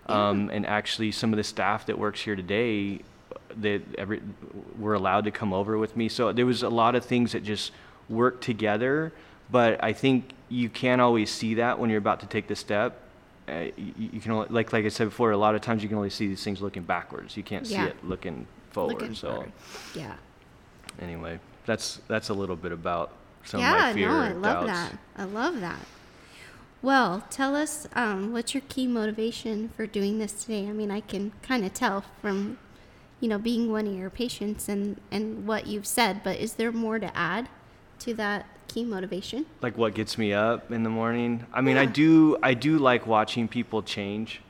Um, 0.06 0.50
and 0.50 0.66
actually, 0.66 1.12
some 1.12 1.32
of 1.32 1.36
the 1.36 1.44
staff 1.44 1.86
that 1.86 1.98
works 1.98 2.20
here 2.20 2.36
today, 2.36 3.00
that 3.60 3.82
every, 3.96 4.20
were 4.78 4.94
allowed 4.94 5.24
to 5.24 5.30
come 5.30 5.52
over 5.52 5.78
with 5.78 5.96
me. 5.96 6.08
So 6.08 6.32
there 6.32 6.46
was 6.46 6.62
a 6.62 6.68
lot 6.68 6.94
of 6.94 7.04
things 7.04 7.32
that 7.32 7.44
just 7.44 7.72
worked 8.08 8.42
together. 8.42 9.12
But 9.50 9.82
I 9.84 9.92
think 9.92 10.32
you 10.48 10.68
can't 10.68 11.00
always 11.00 11.30
see 11.30 11.54
that 11.54 11.78
when 11.78 11.90
you're 11.90 11.98
about 11.98 12.20
to 12.20 12.26
take 12.26 12.48
the 12.48 12.56
step. 12.56 12.98
Uh, 13.48 13.66
you, 13.76 13.92
you 13.96 14.20
can 14.20 14.32
only, 14.32 14.46
like 14.48 14.72
like 14.72 14.84
I 14.84 14.88
said 14.88 15.04
before, 15.04 15.30
a 15.32 15.36
lot 15.36 15.54
of 15.54 15.60
times 15.60 15.82
you 15.82 15.88
can 15.88 15.98
only 15.98 16.10
see 16.10 16.26
these 16.26 16.42
things 16.42 16.60
looking 16.60 16.82
backwards. 16.84 17.36
You 17.36 17.42
can't 17.42 17.66
see 17.66 17.76
it 17.76 17.96
looking 18.04 18.46
forward. 18.70 18.94
Looking 18.94 19.14
so 19.14 19.30
forward. 19.32 19.52
Yeah. 19.94 20.14
anyway, 21.00 21.38
that's 21.66 22.00
that's 22.08 22.28
a 22.30 22.34
little 22.34 22.56
bit 22.56 22.72
about 22.72 23.12
some 23.44 23.60
yeah, 23.60 23.74
of 23.74 23.80
my 23.80 23.92
fear 23.92 24.08
no, 24.08 24.18
I 24.18 24.32
love 24.32 24.66
doubts. 24.66 24.66
that. 24.66 24.98
I 25.16 25.24
love 25.24 25.60
that. 25.60 25.80
Well, 26.82 27.22
tell 27.30 27.54
us 27.54 27.86
um, 27.94 28.32
what's 28.32 28.54
your 28.54 28.62
key 28.68 28.86
motivation 28.88 29.68
for 29.76 29.86
doing 29.86 30.18
this 30.18 30.32
today? 30.32 30.66
I 30.68 30.72
mean, 30.72 30.90
I 30.90 31.00
can 31.00 31.32
kind 31.42 31.64
of 31.64 31.72
tell 31.72 32.04
from, 32.20 32.58
you 33.20 33.28
know, 33.28 33.38
being 33.38 33.70
one 33.70 33.86
of 33.86 33.94
your 33.94 34.10
patients 34.10 34.68
and, 34.68 35.00
and 35.10 35.46
what 35.46 35.66
you've 35.68 35.86
said, 35.86 36.22
but 36.24 36.38
is 36.38 36.54
there 36.54 36.72
more 36.72 36.98
to 36.98 37.16
add 37.16 37.48
to 38.00 38.14
that 38.14 38.46
key 38.66 38.82
motivation? 38.84 39.46
Like 39.60 39.78
what 39.78 39.94
gets 39.94 40.18
me 40.18 40.32
up 40.32 40.72
in 40.72 40.82
the 40.82 40.90
morning? 40.90 41.46
I 41.52 41.60
mean, 41.60 41.76
I 41.76 41.86
do 41.86 42.36
I 42.42 42.54
do 42.54 42.78
like 42.78 43.06
watching 43.06 43.46
people 43.46 43.82
change, 43.82 44.40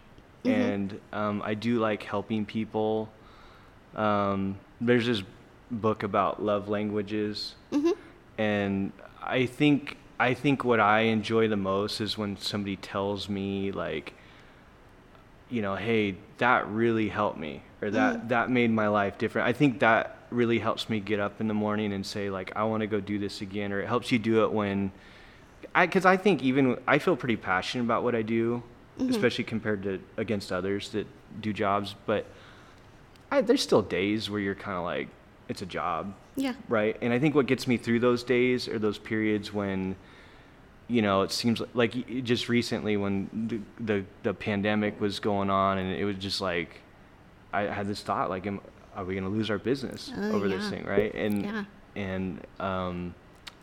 Mhm. 0.45 0.51
and 0.51 1.01
um, 1.13 1.43
I 1.45 1.53
do 1.55 1.79
like 1.81 2.03
helping 2.03 2.47
people. 2.47 3.11
Um, 3.95 4.59
there's 4.81 5.05
this 5.07 5.23
book 5.71 6.03
about 6.03 6.43
love 6.43 6.69
languages, 6.71 7.57
Mm-hmm. 7.73 7.91
and 8.39 8.93
I 9.23 9.45
think 9.47 9.99
I 10.23 10.35
think 10.35 10.63
what 10.65 10.79
I 10.79 11.01
enjoy 11.01 11.49
the 11.49 11.57
most 11.57 12.01
is 12.01 12.17
when 12.17 12.37
somebody 12.37 12.77
tells 12.77 13.29
me 13.29 13.73
like, 13.73 14.15
you 15.51 15.63
know, 15.63 15.75
hey, 15.75 16.15
that 16.39 16.69
really 16.69 17.09
helped 17.09 17.39
me, 17.41 17.63
or 17.83 17.91
that 17.91 18.15
Mm. 18.15 18.29
that 18.29 18.49
made 18.49 18.71
my 18.71 18.87
life 18.87 19.19
different. 19.19 19.49
I 19.49 19.53
think 19.53 19.81
that 19.81 20.17
really 20.31 20.61
helps 20.61 20.89
me 20.89 21.01
get 21.01 21.19
up 21.19 21.41
in 21.41 21.49
the 21.49 21.55
morning 21.55 21.93
and 21.93 22.07
say 22.07 22.31
like, 22.31 22.53
I 22.55 22.63
want 22.63 22.83
to 22.83 22.87
go 22.87 23.01
do 23.01 23.19
this 23.19 23.41
again, 23.41 23.73
or 23.73 23.81
it 23.81 23.89
helps 23.89 24.13
you 24.13 24.19
do 24.21 24.45
it 24.45 24.53
when, 24.53 24.93
I 25.75 25.87
because 25.87 26.07
I 26.07 26.17
think 26.17 26.41
even 26.45 26.79
I 26.87 26.99
feel 27.01 27.17
pretty 27.17 27.37
passionate 27.37 27.83
about 27.85 28.05
what 28.05 28.15
I 28.15 28.23
do, 28.23 28.63
Mhm. 29.01 29.11
especially 29.11 29.45
compared 29.45 29.83
to 29.83 29.99
against 30.17 30.53
others 30.53 30.91
that 30.91 31.07
do 31.41 31.53
jobs, 31.53 31.97
but 32.07 32.27
I, 33.33 33.41
there's 33.41 33.63
still 33.63 33.83
days 33.83 34.31
where 34.31 34.39
you're 34.41 34.55
kind 34.55 34.77
of 34.79 34.85
like, 34.85 35.09
it's 35.49 35.63
a 35.63 35.67
job, 35.67 36.15
Yeah. 36.37 36.55
right? 36.69 36.97
And 37.03 37.13
I 37.13 37.19
think 37.19 37.35
what 37.35 37.47
gets 37.47 37.67
me 37.67 37.77
through 37.77 37.99
those 38.01 38.23
days 38.23 38.69
are 38.69 38.79
those 38.79 38.99
periods 38.99 39.53
when, 39.53 39.97
you 40.89 41.03
know, 41.03 41.23
it 41.23 41.33
seems 41.33 41.61
like, 41.61 41.75
like 41.75 42.25
just 42.25 42.49
recently 42.49 42.97
when 42.97 43.29
the, 43.49 43.85
the 43.85 44.05
the 44.23 44.35
pandemic 44.35 45.01
was 45.01 45.21
going 45.21 45.51
on, 45.51 45.79
and 45.79 45.95
it 45.95 46.05
was 46.05 46.17
just 46.17 46.41
like, 46.41 46.81
I 47.53 47.63
had 47.63 47.87
this 47.87 48.03
thought 48.03 48.31
like, 48.31 48.47
am, 48.47 48.61
are 48.95 49.05
we 49.05 49.15
going 49.15 49.25
to 49.25 49.31
lose 49.31 49.51
our 49.51 49.59
business 49.59 50.13
Oh, 50.17 50.33
over 50.33 50.49
this 50.49 50.69
thing, 50.69 50.85
right? 50.85 51.15
And 51.15 51.45
Yeah. 51.45 51.65
and 51.97 52.41
um, 52.61 53.15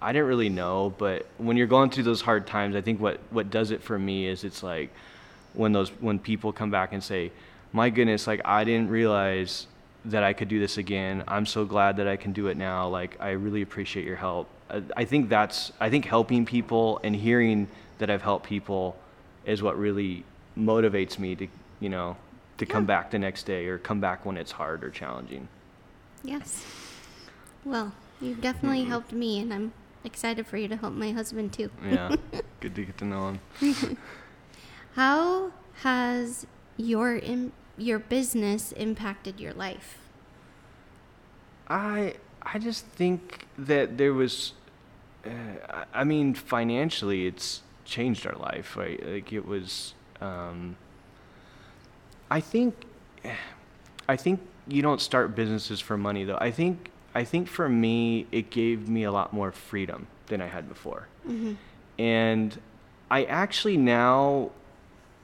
I 0.01 0.13
didn't 0.13 0.27
really 0.27 0.49
know, 0.49 0.93
but 0.97 1.25
when 1.37 1.57
you're 1.57 1.67
going 1.67 1.89
through 1.89 2.03
those 2.03 2.21
hard 2.21 2.47
times, 2.47 2.75
I 2.75 2.81
think 2.81 2.99
what 2.99 3.19
what 3.31 3.49
does 3.51 3.71
it 3.71 3.83
for 3.83 3.99
me 3.99 4.27
is 4.27 4.43
it's 4.43 4.63
like 4.63 4.91
when 5.53 5.71
those 5.71 5.89
when 5.99 6.19
people 6.19 6.51
come 6.53 6.71
back 6.71 6.93
and 6.93 7.03
say, 7.03 7.31
"My 7.73 7.89
goodness, 7.89 8.25
like 8.27 8.41
I 8.45 8.63
didn't 8.63 8.89
realize 8.89 9.67
that 10.05 10.23
I 10.23 10.31
could 10.33 10.47
do 10.47 10.59
this 10.59 10.77
again. 10.77 11.23
I'm 11.27 11.45
so 11.45 11.65
glad 11.65 11.97
that 11.97 12.07
I 12.07 12.15
can 12.15 12.31
do 12.31 12.47
it 12.47 12.55
now. 12.57 12.87
Like 12.87 13.17
I 13.19 13.31
really 13.31 13.61
appreciate 13.61 14.05
your 14.05 14.15
help." 14.15 14.47
I, 14.69 14.83
I 14.97 15.05
think 15.05 15.29
that's 15.29 15.71
I 15.79 15.89
think 15.89 16.05
helping 16.05 16.45
people 16.45 16.99
and 17.03 17.15
hearing 17.15 17.67
that 17.97 18.09
I've 18.09 18.21
helped 18.21 18.45
people 18.45 18.95
is 19.45 19.61
what 19.61 19.77
really 19.77 20.23
motivates 20.57 21.17
me 21.19 21.35
to 21.35 21.47
you 21.79 21.89
know 21.89 22.17
to 22.57 22.65
come 22.65 22.85
back 22.85 23.11
the 23.11 23.19
next 23.19 23.43
day 23.43 23.67
or 23.67 23.77
come 23.77 24.01
back 24.01 24.25
when 24.25 24.37
it's 24.37 24.51
hard 24.51 24.83
or 24.83 24.89
challenging. 24.89 25.47
Yes. 26.23 26.65
Well, 27.63 27.93
you've 28.19 28.41
definitely 28.41 28.81
mm-hmm. 28.81 28.89
helped 28.89 29.13
me, 29.13 29.39
and 29.39 29.53
I'm 29.53 29.73
excited 30.03 30.45
for 30.45 30.57
you 30.57 30.67
to 30.67 30.75
help 30.75 30.93
my 30.93 31.11
husband 31.11 31.53
too. 31.53 31.69
Yeah, 31.89 32.15
good 32.59 32.75
to 32.75 32.85
get 32.85 32.97
to 32.97 33.05
know 33.05 33.37
him. 33.59 33.97
How 34.95 35.51
has 35.81 36.45
your 36.75 37.17
Im- 37.17 37.53
your 37.77 37.99
business 37.99 38.73
impacted 38.73 39.39
your 39.39 39.53
life? 39.53 39.97
I 41.69 42.15
I 42.41 42.57
just 42.57 42.85
think 42.85 43.47
that 43.57 43.97
there 43.97 44.13
was, 44.13 44.53
uh, 45.29 45.85
I 45.93 46.03
mean, 46.03 46.33
financially, 46.33 47.27
it's 47.27 47.61
changed 47.85 48.25
our 48.27 48.35
life, 48.37 48.75
right? 48.77 49.01
Like 49.05 49.31
it 49.33 49.45
was. 49.45 49.93
Um, 50.21 50.75
I 52.31 52.39
think, 52.41 52.75
I 54.07 54.15
think 54.15 54.39
you 54.67 54.81
don't 54.81 55.01
start 55.01 55.35
businesses 55.35 55.79
for 55.79 55.97
money 55.97 56.23
though. 56.25 56.37
I 56.39 56.51
think 56.51 56.91
I 57.15 57.23
think 57.23 57.47
for 57.47 57.67
me, 57.69 58.27
it 58.31 58.49
gave 58.49 58.87
me 58.87 59.03
a 59.03 59.11
lot 59.11 59.33
more 59.33 59.51
freedom 59.51 60.07
than 60.27 60.41
I 60.41 60.47
had 60.47 60.67
before, 60.69 61.07
Mm-hmm. 61.27 61.53
and 61.97 62.59
I 63.09 63.23
actually 63.25 63.77
now. 63.77 64.51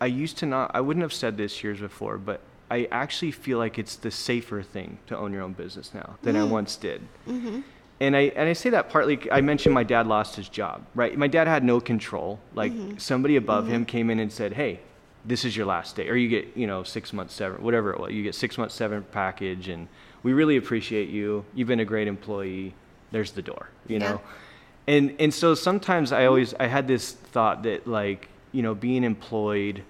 I 0.01 0.07
used 0.07 0.37
to 0.39 0.45
not, 0.45 0.71
I 0.73 0.81
wouldn't 0.81 1.03
have 1.03 1.13
said 1.13 1.37
this 1.37 1.63
years 1.63 1.79
before, 1.79 2.17
but 2.17 2.41
I 2.69 2.89
actually 2.91 3.31
feel 3.31 3.57
like 3.59 3.79
it's 3.79 3.95
the 3.95 4.11
safer 4.11 4.61
thing 4.61 4.97
to 5.07 5.17
own 5.17 5.31
your 5.31 5.41
own 5.41 5.53
business 5.53 5.93
now 5.93 6.17
than 6.21 6.35
I 6.35 6.41
Mm. 6.41 6.49
once 6.49 6.75
did. 6.75 7.01
Mm-hmm. 7.25 7.61
And 7.99 8.15
I, 8.15 8.21
and 8.35 8.49
I 8.49 8.53
say 8.53 8.69
that 8.71 8.89
partly, 8.89 9.19
I 9.31 9.39
mentioned 9.41 9.73
my 9.73 9.83
dad 9.83 10.05
lost 10.07 10.35
his 10.35 10.49
job, 10.49 10.85
right? 10.95 11.17
My 11.17 11.27
dad 11.27 11.47
had 11.47 11.63
no 11.63 11.79
control. 11.79 12.39
Like 12.53 12.73
Mhm. 12.73 12.99
somebody 12.99 13.35
above 13.37 13.65
Mhm. 13.65 13.69
him 13.69 13.85
came 13.85 14.09
in 14.09 14.19
and 14.19 14.31
said, 14.31 14.53
hey, 14.53 14.81
this 15.23 15.45
is 15.45 15.55
your 15.55 15.65
last 15.65 15.95
day. 15.95 16.09
Or 16.09 16.15
you 16.15 16.27
get, 16.27 16.57
you 16.57 16.67
know, 16.67 16.83
six 16.83 17.13
months 17.13 17.33
seven, 17.33 17.63
whatever 17.63 17.91
it 17.93 17.99
was. 17.99 18.11
You 18.11 18.21
get 18.23 18.35
six 18.35 18.57
months 18.57 18.75
seven 18.75 19.05
package 19.11 19.69
and 19.69 19.87
we 20.23 20.33
really 20.33 20.57
appreciate 20.57 21.09
you. 21.09 21.45
You've 21.53 21.67
been 21.69 21.79
a 21.79 21.85
great 21.85 22.07
employee. 22.07 22.73
There's 23.11 23.31
the 23.31 23.41
door, 23.41 23.69
you 23.87 23.99
Yeah. 23.99 24.09
know? 24.09 24.21
And, 24.87 25.15
and 25.19 25.33
so 25.33 25.55
sometimes 25.55 26.11
I 26.11 26.25
always, 26.25 26.53
I 26.59 26.67
had 26.67 26.87
this 26.87 27.13
thought 27.13 27.63
that 27.63 27.87
like, 27.87 28.27
you 28.51 28.61
know, 28.61 28.75
being 28.75 29.03
employed 29.03 29.83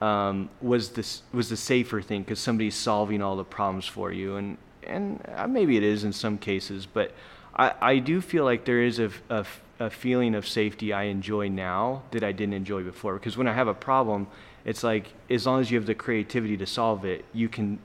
um, 0.00 0.48
was 0.60 0.90
this 0.90 1.22
was 1.32 1.48
the 1.48 1.56
safer 1.56 2.00
thing 2.00 2.22
because 2.22 2.38
somebody's 2.38 2.76
solving 2.76 3.20
all 3.20 3.36
the 3.36 3.42
problems 3.44 3.84
for 3.86 4.12
you, 4.12 4.36
and 4.36 4.56
and 4.88 5.22
uh, 5.36 5.46
maybe 5.46 5.76
it 5.76 5.82
is 5.82 6.04
in 6.04 6.12
some 6.12 6.38
cases, 6.38 6.86
but 6.86 7.12
I, 7.54 7.72
I 7.80 7.98
do 7.98 8.20
feel 8.20 8.44
like 8.44 8.64
there 8.64 8.82
is 8.82 8.98
a 9.00 9.90
feeling 9.90 10.34
of 10.34 10.46
safety 10.46 10.92
I 10.92 11.04
enjoy 11.04 11.48
now 11.48 12.02
that 12.10 12.22
I 12.22 12.32
didn't 12.32 12.54
enjoy 12.54 12.82
before. 12.82 13.14
Because 13.14 13.36
when 13.36 13.48
I 13.48 13.52
have 13.52 13.68
a 13.68 13.74
problem, 13.74 14.26
it's 14.64 14.82
like 14.84 15.12
as 15.30 15.46
long 15.46 15.60
as 15.60 15.70
you 15.70 15.78
have 15.78 15.86
the 15.86 15.94
creativity 15.94 16.56
to 16.56 16.66
solve 16.66 17.04
it, 17.04 17.24
you 17.32 17.48
can 17.48 17.78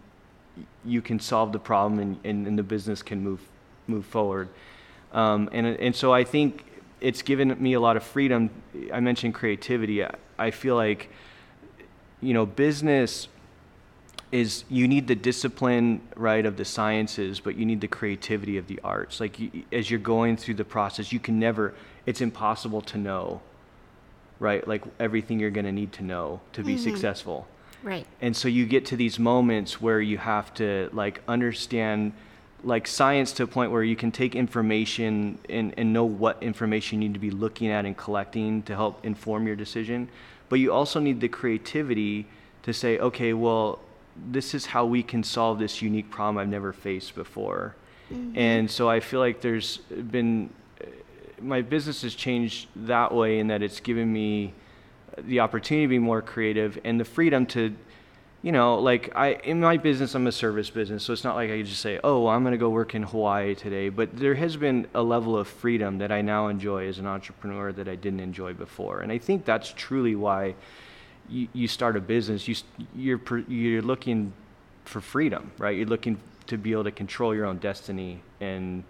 you 0.86 1.02
can 1.02 1.20
solve 1.20 1.52
the 1.52 1.60
problem, 1.60 2.00
and, 2.00 2.20
and, 2.24 2.46
and 2.46 2.60
the 2.60 2.64
business 2.64 3.02
can 3.02 3.24
move 3.24 3.42
move 3.88 4.06
forward. 4.06 4.50
Um, 5.12 5.50
and 5.52 5.66
and 5.66 5.96
so 5.96 6.14
I 6.14 6.24
think 6.24 6.66
it's 7.02 7.22
given 7.22 7.62
me 7.62 7.74
a 7.74 7.80
lot 7.80 7.98
of 7.98 8.04
freedom. 8.04 8.50
I 8.92 9.00
mentioned 9.00 9.34
creativity. 9.34 10.04
I, 10.04 10.16
I 10.38 10.52
feel 10.52 10.76
like 10.76 11.10
you 12.22 12.34
know, 12.34 12.46
business 12.46 13.28
is 14.34 14.64
you 14.68 14.88
need 14.88 15.08
the 15.08 15.16
discipline, 15.16 16.02
right, 16.16 16.44
of 16.44 16.58
the 16.58 16.66
sciences, 16.66 17.40
but 17.40 17.56
you 17.56 17.68
need 17.68 17.82
the 17.82 17.88
creativity 17.88 18.58
of 18.58 18.66
the 18.66 18.80
arts. 18.84 19.20
Like 19.20 19.40
you, 19.40 19.64
as 19.72 19.92
you're 19.92 20.00
going 20.00 20.38
through 20.38 20.56
the 20.56 20.66
process, 20.66 21.12
you 21.12 21.20
can 21.20 21.38
never. 21.40 21.76
It's 22.08 22.20
impossible 22.20 22.82
to 22.82 22.98
know, 22.98 23.42
right? 24.40 24.68
Like 24.68 24.84
everything 25.00 25.40
you're 25.40 25.52
going 25.52 25.68
to 25.68 25.72
need 25.72 25.92
to 25.94 26.04
know 26.04 26.42
to 26.54 26.64
be 26.64 26.76
Mhm. 26.76 26.80
successful. 26.80 27.48
Right. 27.84 28.08
And 28.22 28.36
so 28.36 28.48
you 28.48 28.66
get 28.66 28.88
to 28.88 28.96
these 28.96 29.20
moments 29.20 29.80
where 29.80 30.02
you 30.02 30.18
have 30.18 30.52
to 30.56 30.90
like 30.94 31.22
understand 31.28 32.14
like 32.64 32.88
science 32.88 33.34
to 33.34 33.44
a 33.44 33.48
point 33.48 33.72
where 33.72 33.84
you 33.84 33.96
can 33.96 34.10
take 34.12 34.36
information 34.36 35.38
and, 35.50 35.74
and 35.78 35.94
know 35.94 36.06
what 36.06 36.42
information 36.42 37.02
you 37.02 37.10
need 37.10 37.14
to 37.14 37.20
be 37.20 37.30
looking 37.30 37.68
at 37.70 37.86
and 37.86 37.96
collecting 37.98 38.64
to 38.64 38.74
help 38.74 39.06
inform 39.06 39.46
your 39.46 39.56
decision. 39.58 40.08
But 40.50 40.60
you 40.60 40.72
also 40.72 41.00
need 41.00 41.20
the 41.20 41.28
creativity 41.28 42.26
to 42.64 42.74
say, 42.74 42.98
okay, 42.98 43.34
well, 43.34 43.80
this 44.32 44.54
is 44.54 44.66
how 44.66 44.86
we 44.86 45.04
can 45.04 45.24
solve 45.24 45.60
this 45.60 45.82
unique 45.82 46.10
problem 46.10 46.38
I've 46.38 46.50
never 46.50 46.74
faced 46.74 47.16
before. 47.16 47.76
Mhm. 48.12 48.38
And 48.38 48.72
so 48.72 48.90
I 48.90 49.00
feel 49.00 49.20
like 49.20 49.42
there's 49.42 49.78
been, 49.78 50.50
my 51.42 51.62
business 51.62 52.02
has 52.04 52.16
changed 52.16 52.68
that 52.76 53.14
way 53.14 53.40
in 53.40 53.48
that 53.48 53.62
it's 53.62 53.80
given 53.80 54.12
me 54.12 54.54
the 55.18 55.40
opportunity 55.40 55.86
to 55.86 55.90
be 55.90 56.00
more 56.00 56.22
creative 56.22 56.80
and 56.84 57.00
the 57.00 57.06
freedom 57.06 57.46
to 57.46 57.76
you 58.42 58.52
know 58.52 58.78
like 58.80 59.12
i 59.16 59.34
in 59.44 59.60
my 59.60 59.78
business 59.78 60.16
i'm 60.16 60.28
a 60.28 60.32
service 60.32 60.70
business 60.70 61.04
so 61.04 61.14
it's 61.14 61.24
not 61.24 61.36
like 61.36 61.50
i 61.50 61.62
just 61.62 61.82
say 61.82 62.00
oh 62.04 62.28
i'm 62.28 62.44
going 62.44 62.52
to 62.52 62.58
go 62.58 62.70
work 62.70 62.94
in 62.94 63.04
hawaii 63.04 63.56
today 63.56 63.90
but 63.90 64.16
there 64.18 64.36
has 64.36 64.58
been 64.58 64.88
a 64.96 65.02
level 65.02 65.38
of 65.38 65.48
freedom 65.48 65.98
that 66.00 66.12
i 66.12 66.22
now 66.22 66.48
enjoy 66.48 66.88
as 66.88 67.00
an 67.00 67.06
entrepreneur 67.06 67.72
that 67.72 67.88
i 67.88 67.96
didn't 67.96 68.20
enjoy 68.20 68.52
before 68.54 69.00
and 69.00 69.12
i 69.12 69.18
think 69.18 69.46
that's 69.46 69.72
truly 69.78 70.16
why 70.16 70.54
you, 71.30 71.48
you 71.54 71.68
start 71.68 71.96
a 71.96 72.02
business 72.02 72.48
you, 72.48 72.56
you're, 72.96 73.22
you're 73.48 73.82
looking 73.82 74.34
for 74.86 75.00
freedom 75.02 75.52
right 75.58 75.78
you're 75.78 75.88
looking 75.88 76.20
to 76.48 76.58
be 76.58 76.72
able 76.74 76.84
to 76.84 76.92
control 76.92 77.34
your 77.34 77.46
own 77.46 77.58
destiny 77.58 78.22
and 78.42 78.84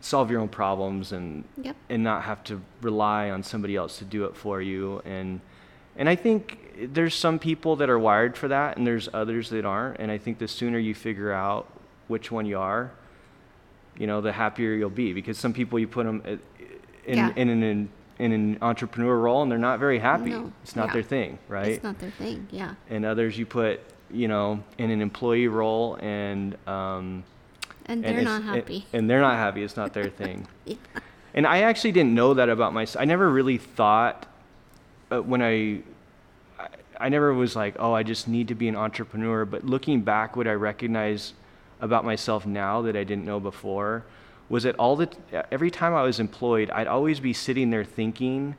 solve 0.00 0.30
your 0.30 0.40
own 0.40 0.48
problems 0.48 1.12
and 1.12 1.44
Yep. 1.60 1.76
and 1.88 2.04
not 2.04 2.22
have 2.22 2.44
to 2.44 2.60
rely 2.82 3.30
on 3.30 3.42
somebody 3.42 3.74
else 3.76 3.98
to 3.98 4.04
do 4.04 4.24
it 4.24 4.36
for 4.36 4.62
you 4.62 5.02
and 5.04 5.40
and 5.96 6.08
I 6.08 6.14
think 6.14 6.94
there's 6.94 7.16
some 7.16 7.40
people 7.40 7.74
that 7.76 7.90
are 7.90 7.98
wired 7.98 8.36
for 8.36 8.46
that 8.48 8.76
and 8.76 8.86
there's 8.86 9.08
others 9.12 9.50
that 9.50 9.64
aren't 9.64 9.98
and 9.98 10.10
I 10.12 10.18
think 10.18 10.38
the 10.38 10.46
sooner 10.46 10.78
you 10.78 10.94
figure 10.94 11.32
out 11.32 11.66
which 12.06 12.30
one 12.30 12.46
you 12.46 12.58
are 12.58 12.92
you 13.98 14.06
know 14.06 14.20
the 14.20 14.30
happier 14.32 14.74
you'll 14.74 14.90
be 14.90 15.12
because 15.12 15.36
some 15.38 15.52
people 15.52 15.76
you 15.80 15.88
put 15.88 16.06
them 16.06 16.22
uh, 16.24 16.30
in 17.04 17.16
Yeah. 17.18 17.32
in 17.34 17.48
an 17.48 17.88
in 18.18 18.32
an 18.32 18.58
entrepreneur 18.62 19.16
role 19.16 19.42
and 19.42 19.50
they're 19.50 19.58
not 19.58 19.78
very 19.78 19.98
happy 19.98 20.30
No. 20.30 20.52
it's 20.62 20.74
not 20.74 20.88
Yeah. 20.88 20.92
their 20.94 21.02
thing 21.02 21.38
right 21.48 21.68
It's 21.68 21.84
not 21.84 21.98
their 21.98 22.10
thing. 22.10 22.48
Yeah. 22.50 22.74
and 22.90 23.04
others 23.04 23.38
you 23.38 23.46
put 23.46 23.80
you 24.10 24.26
know, 24.26 24.60
in 24.78 24.90
an 24.90 25.02
employee 25.02 25.48
role 25.48 25.98
and 26.00 26.56
um, 26.66 27.24
And 27.86 28.02
they're 28.02 28.12
it's- 28.12 28.24
not 28.24 28.40
and- 28.40 28.44
happy. 28.56 28.86
And, 28.94 29.08
they're 29.10 29.20
not 29.20 29.34
happy. 29.34 29.62
It's 29.62 29.76
not 29.76 29.92
their 29.92 30.08
thing. 30.08 30.46
Yeah. 30.64 30.76
And 31.34 31.46
I 31.46 31.60
actually 31.60 31.92
didn't 31.92 32.14
know 32.14 32.32
that 32.34 32.48
about 32.48 32.72
myself. 32.72 33.02
I 33.02 33.04
never 33.04 33.30
really 33.30 33.58
thought 33.58 34.26
uh, 35.12 35.20
when 35.20 35.42
I, 35.42 35.80
I, 36.58 36.68
I 36.98 37.08
never 37.10 37.34
was 37.34 37.54
like, 37.54 37.76
oh, 37.78 37.92
I 37.92 38.02
just 38.02 38.26
need 38.28 38.48
to 38.48 38.54
be 38.54 38.66
an 38.66 38.76
entrepreneur. 38.76 39.44
But 39.44 39.64
looking 39.64 40.00
back, 40.00 40.36
what 40.36 40.48
I 40.48 40.52
recognize 40.54 41.34
about 41.82 42.04
myself 42.06 42.46
now 42.46 42.80
that 42.82 42.96
I 42.96 43.04
didn't 43.04 43.26
know 43.26 43.38
before 43.40 44.04
was 44.48 44.62
that 44.62 44.74
all 44.76 44.96
the 44.96 45.08
every 45.50 45.70
time 45.70 45.94
I 45.94 46.02
was 46.02 46.20
employed, 46.20 46.70
I'd 46.70 46.86
always 46.86 47.20
be 47.20 47.32
sitting 47.32 47.70
there 47.70 47.84
thinking, 47.84 48.56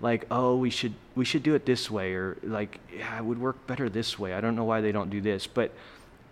like, 0.00 0.26
oh, 0.30 0.56
we 0.56 0.70
should 0.70 0.94
we 1.14 1.24
should 1.24 1.42
do 1.42 1.54
it 1.54 1.66
this 1.66 1.90
way, 1.90 2.14
or 2.14 2.36
like, 2.42 2.78
yeah, 2.96 3.18
it 3.18 3.24
would 3.24 3.38
work 3.38 3.66
better 3.66 3.88
this 3.88 4.18
way. 4.18 4.34
I 4.34 4.40
don't 4.40 4.56
know 4.56 4.64
why 4.64 4.80
they 4.80 4.92
don't 4.92 5.10
do 5.10 5.20
this, 5.20 5.46
but 5.46 5.72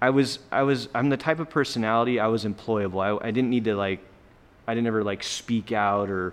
I 0.00 0.10
was 0.10 0.38
I 0.50 0.62
was 0.62 0.88
I'm 0.94 1.08
the 1.08 1.16
type 1.16 1.40
of 1.40 1.50
personality 1.50 2.20
I 2.20 2.28
was 2.28 2.44
employable. 2.44 3.02
I, 3.02 3.28
I 3.28 3.30
didn't 3.30 3.50
need 3.50 3.64
to 3.64 3.74
like 3.74 4.00
I 4.66 4.74
didn't 4.74 4.86
ever 4.86 5.02
like 5.04 5.22
speak 5.22 5.72
out 5.72 6.08
or 6.08 6.32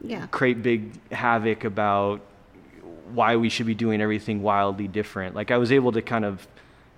Yeah. 0.00 0.26
create 0.26 0.62
big 0.62 0.92
havoc 1.10 1.64
about 1.64 2.20
why 3.12 3.36
we 3.36 3.48
should 3.48 3.66
be 3.66 3.74
doing 3.74 4.00
everything 4.00 4.42
wildly 4.42 4.88
different. 4.88 5.34
Like 5.34 5.50
I 5.50 5.56
was 5.58 5.72
able 5.72 5.92
to 5.92 6.02
kind 6.02 6.24
of 6.24 6.46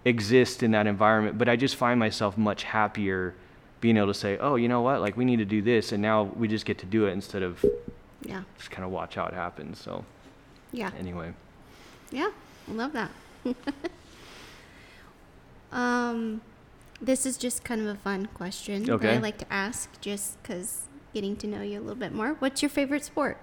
exist 0.04 0.62
in 0.62 0.72
that 0.72 0.86
environment, 0.86 1.38
but 1.38 1.48
I 1.48 1.56
just 1.56 1.76
find 1.76 1.98
myself 1.98 2.36
much 2.36 2.64
happier 2.64 3.34
being 3.80 3.96
able 3.96 4.08
to 4.08 4.14
say, 4.14 4.38
"Oh, 4.38 4.56
you 4.56 4.68
know 4.68 4.80
what? 4.82 5.00
Like 5.00 5.16
we 5.16 5.24
need 5.24 5.36
to 5.38 5.44
do 5.44 5.60
this," 5.62 5.92
and 5.92 6.00
now 6.02 6.24
we 6.24 6.48
just 6.48 6.64
get 6.64 6.78
to 6.78 6.86
do 6.86 7.06
it 7.06 7.10
instead 7.12 7.42
of 7.42 7.64
Yeah. 8.22 8.42
just 8.58 8.70
kind 8.70 8.84
of 8.84 8.90
watch 8.90 9.14
how 9.14 9.26
it 9.26 9.34
happens. 9.34 9.78
So 9.78 10.04
Yeah. 10.72 10.90
anyway, 10.98 11.32
Yeah. 12.10 12.30
I 12.68 12.72
love 12.72 12.92
that. 12.94 13.10
um, 15.72 16.40
this 17.00 17.26
is 17.26 17.36
just 17.36 17.64
kind 17.64 17.80
of 17.80 17.86
a 17.88 17.94
fun 17.96 18.26
question 18.34 18.84
that 18.84 19.04
I 19.04 19.18
like 19.18 19.38
to 19.38 19.52
ask 19.52 20.00
just 20.00 20.42
because 20.42 20.82
getting 21.14 21.36
to 21.36 21.46
know 21.46 21.62
you 21.62 21.78
a 21.78 21.82
little 21.82 21.94
bit 21.96 22.12
more. 22.12 22.34
What's 22.38 22.62
your 22.62 22.68
favorite 22.70 23.04
sport? 23.04 23.38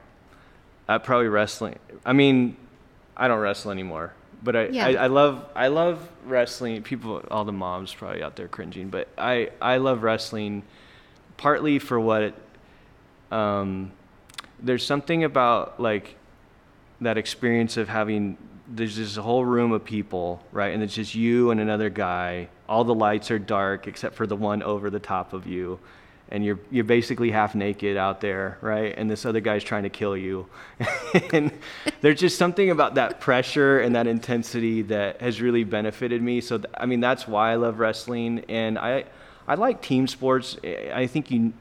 uh, 0.89 1.00
probably 1.00 1.30
wrestling. 1.30 1.80
I 2.06 2.12
mean, 2.12 2.58
I 3.15 3.30
don't 3.30 3.39
wrestle 3.39 3.72
anymore, 3.72 4.13
but 4.43 4.56
I, 4.56 4.67
Yeah. 4.67 4.88
I, 4.88 4.91
I 4.93 5.08
love 5.08 5.45
I 5.56 5.67
love 5.67 6.08
wrestling. 6.25 6.82
People, 6.84 7.23
all 7.32 7.45
the 7.45 7.51
moms 7.51 7.93
probably 7.93 8.21
out 8.21 8.36
there 8.36 8.47
cringing, 8.47 8.89
but 8.89 9.08
I 9.17 9.49
I 9.62 9.77
love 9.77 10.03
wrestling, 10.03 10.63
partly 11.38 11.79
for 11.79 11.99
what. 11.99 12.23
It, 12.23 12.36
um, 13.32 13.91
there's 14.60 14.86
something 14.86 15.23
about 15.23 15.79
like 15.79 16.15
that 17.01 17.17
experience 17.17 17.77
of 17.77 17.89
having 17.89 18.38
there's 18.67 18.95
this 18.95 19.15
whole 19.15 19.45
room 19.45 19.71
of 19.71 19.84
people, 19.84 20.41
right? 20.51 20.73
And 20.73 20.82
it's 20.82 20.95
just 20.95 21.15
you 21.15 21.51
and 21.51 21.60
another 21.60 21.89
guy. 21.89 22.49
All 22.67 22.84
the 22.84 22.93
lights 22.93 23.29
are 23.29 23.39
dark 23.39 23.88
except 23.88 24.15
for 24.15 24.25
the 24.25 24.36
one 24.36 24.63
over 24.63 24.89
the 24.89 24.99
top 24.99 25.34
of 25.34 25.45
you. 25.45 25.79
And 26.34 26.43
you're 26.43 26.60
you're 26.72 26.84
basically 26.84 27.32
half 27.32 27.56
naked 27.56 27.96
out 27.96 28.19
there, 28.19 28.58
right? 28.60 28.93
And 28.98 29.10
this 29.10 29.26
other 29.26 29.39
guy's 29.39 29.63
trying 29.63 29.84
to 29.84 29.89
kill 29.89 30.17
you. 30.17 30.48
and 31.32 31.52
there's 32.02 32.19
just 32.19 32.38
something 32.38 32.69
about 32.69 32.96
that 32.96 33.22
pressure 33.22 33.80
and 33.80 33.96
that 33.96 34.08
intensity 34.08 34.82
that 34.82 35.22
has 35.22 35.39
really 35.39 35.63
benefited 35.63 36.22
me. 36.22 36.41
So 36.41 36.58
th- 36.58 36.74
I 36.76 36.86
mean 36.86 37.00
that's 37.00 37.28
why 37.28 37.52
I 37.52 37.56
love 37.56 37.80
wrestling 37.80 38.43
and 38.50 38.78
I 38.78 39.06
I 39.48 39.56
like 39.56 39.82
team 39.82 40.08
sports. 40.08 40.58
I 40.63 40.91
I 40.93 41.08
think 41.08 41.32
you 41.32 41.54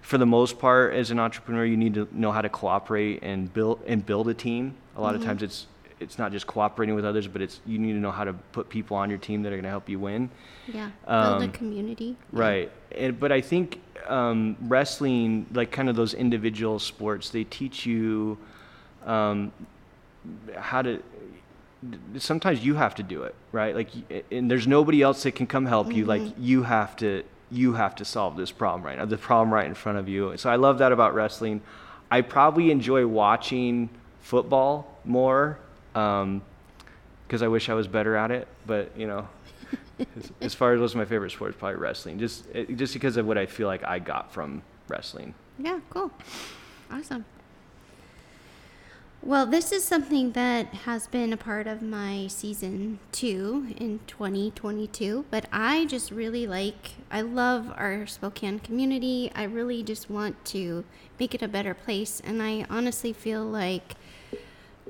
for 0.00 0.18
the 0.18 0.26
most 0.26 0.58
part, 0.58 0.94
as 0.94 1.10
an 1.10 1.18
entrepreneur, 1.18 1.64
you 1.64 1.76
need 1.76 1.94
to 1.94 2.08
know 2.12 2.32
how 2.32 2.40
to 2.40 2.48
cooperate 2.48 3.20
and 3.22 3.52
build 3.52 3.80
and 3.86 4.04
build 4.04 4.28
a 4.28 4.34
team. 4.34 4.74
A 4.96 5.00
lot 5.00 5.14
of 5.14 5.20
mm-hmm. 5.20 5.30
times, 5.30 5.42
it's 5.42 5.66
it's 6.00 6.18
not 6.18 6.32
just 6.32 6.46
cooperating 6.46 6.94
with 6.94 7.04
others, 7.04 7.28
but 7.28 7.42
it's 7.42 7.60
you 7.66 7.78
need 7.78 7.92
to 7.92 7.98
know 7.98 8.10
how 8.10 8.24
to 8.24 8.32
put 8.52 8.68
people 8.68 8.96
on 8.96 9.10
your 9.10 9.18
team 9.18 9.42
that 9.42 9.50
are 9.50 9.56
going 9.56 9.64
to 9.64 9.70
help 9.70 9.88
you 9.88 9.98
win. 9.98 10.30
Yeah. 10.66 10.90
Build 11.06 11.42
a 11.42 11.44
Um, 11.44 11.52
community. 11.52 12.16
Right. 12.32 12.72
And, 12.92 13.20
but 13.20 13.30
I 13.30 13.40
think 13.40 13.80
um, 14.08 14.56
wrestling, 14.62 15.46
like 15.52 15.70
kind 15.70 15.88
of 15.88 15.96
those 15.96 16.14
individual 16.14 16.78
sports, 16.78 17.30
they 17.30 17.44
teach 17.44 17.86
you 17.86 18.38
um, 19.04 19.52
how 20.56 20.82
to. 20.82 21.02
Sometimes 22.18 22.64
you 22.64 22.74
have 22.74 22.94
to 22.96 23.02
do 23.02 23.22
it, 23.22 23.34
right? 23.52 23.74
Like, 23.74 23.88
and 24.30 24.50
there's 24.50 24.66
nobody 24.66 25.00
else 25.00 25.22
that 25.22 25.32
can 25.32 25.46
come 25.46 25.64
help 25.64 25.92
you. 25.92 26.04
Like, 26.04 26.22
you 26.38 26.62
have 26.62 26.96
to. 26.96 27.22
You 27.52 27.72
have 27.72 27.96
to 27.96 28.04
solve 28.04 28.36
this 28.36 28.52
problem 28.52 28.86
right 28.86 28.96
now. 28.96 29.06
The 29.06 29.18
problem 29.18 29.52
right 29.52 29.66
in 29.66 29.74
front 29.74 29.98
of 29.98 30.08
you. 30.08 30.36
So 30.36 30.48
I 30.48 30.56
love 30.56 30.78
that 30.78 30.92
about 30.92 31.14
wrestling. 31.14 31.62
I 32.08 32.20
probably 32.20 32.70
enjoy 32.70 33.06
watching 33.06 33.90
football 34.20 34.98
more 35.04 35.58
Um, 35.94 36.42
because 37.30 37.42
I 37.42 37.48
wish 37.48 37.68
I 37.68 37.74
was 37.74 37.86
better 37.86 38.16
at 38.16 38.32
it. 38.32 38.48
But 38.66 38.90
you 38.96 39.06
know, 39.06 39.28
as, 40.00 40.32
as 40.40 40.54
far 40.54 40.74
as 40.74 40.80
what's 40.80 40.94
my 40.96 41.04
favorite 41.04 41.30
sport, 41.30 41.50
it's 41.50 41.58
probably 41.58 41.80
wrestling. 41.80 42.18
Just 42.18 42.46
it, 42.52 42.76
just 42.76 42.92
because 42.92 43.16
of 43.16 43.26
what 43.26 43.38
I 43.38 43.46
feel 43.46 43.68
like 43.68 43.84
I 43.84 44.00
got 44.00 44.32
from 44.32 44.62
wrestling. 44.88 45.34
Yeah, 45.58 45.78
cool. 45.90 46.10
Awesome. 46.90 47.24
Well, 49.22 49.44
this 49.44 49.70
is 49.70 49.84
something 49.84 50.32
that 50.32 50.68
has 50.68 51.06
been 51.06 51.34
a 51.34 51.36
part 51.36 51.66
of 51.66 51.82
my 51.82 52.26
season 52.28 53.00
two 53.12 53.66
in 53.76 54.00
2022, 54.06 55.26
but 55.30 55.44
I 55.52 55.84
just 55.84 56.10
really 56.10 56.46
like, 56.46 56.92
I 57.10 57.20
love 57.20 57.70
our 57.76 58.06
Spokane 58.06 58.60
community. 58.60 59.30
I 59.34 59.42
really 59.42 59.82
just 59.82 60.08
want 60.08 60.42
to 60.46 60.84
make 61.18 61.34
it 61.34 61.42
a 61.42 61.48
better 61.48 61.74
place, 61.74 62.22
and 62.24 62.42
I 62.42 62.64
honestly 62.70 63.12
feel 63.12 63.44
like 63.44 63.94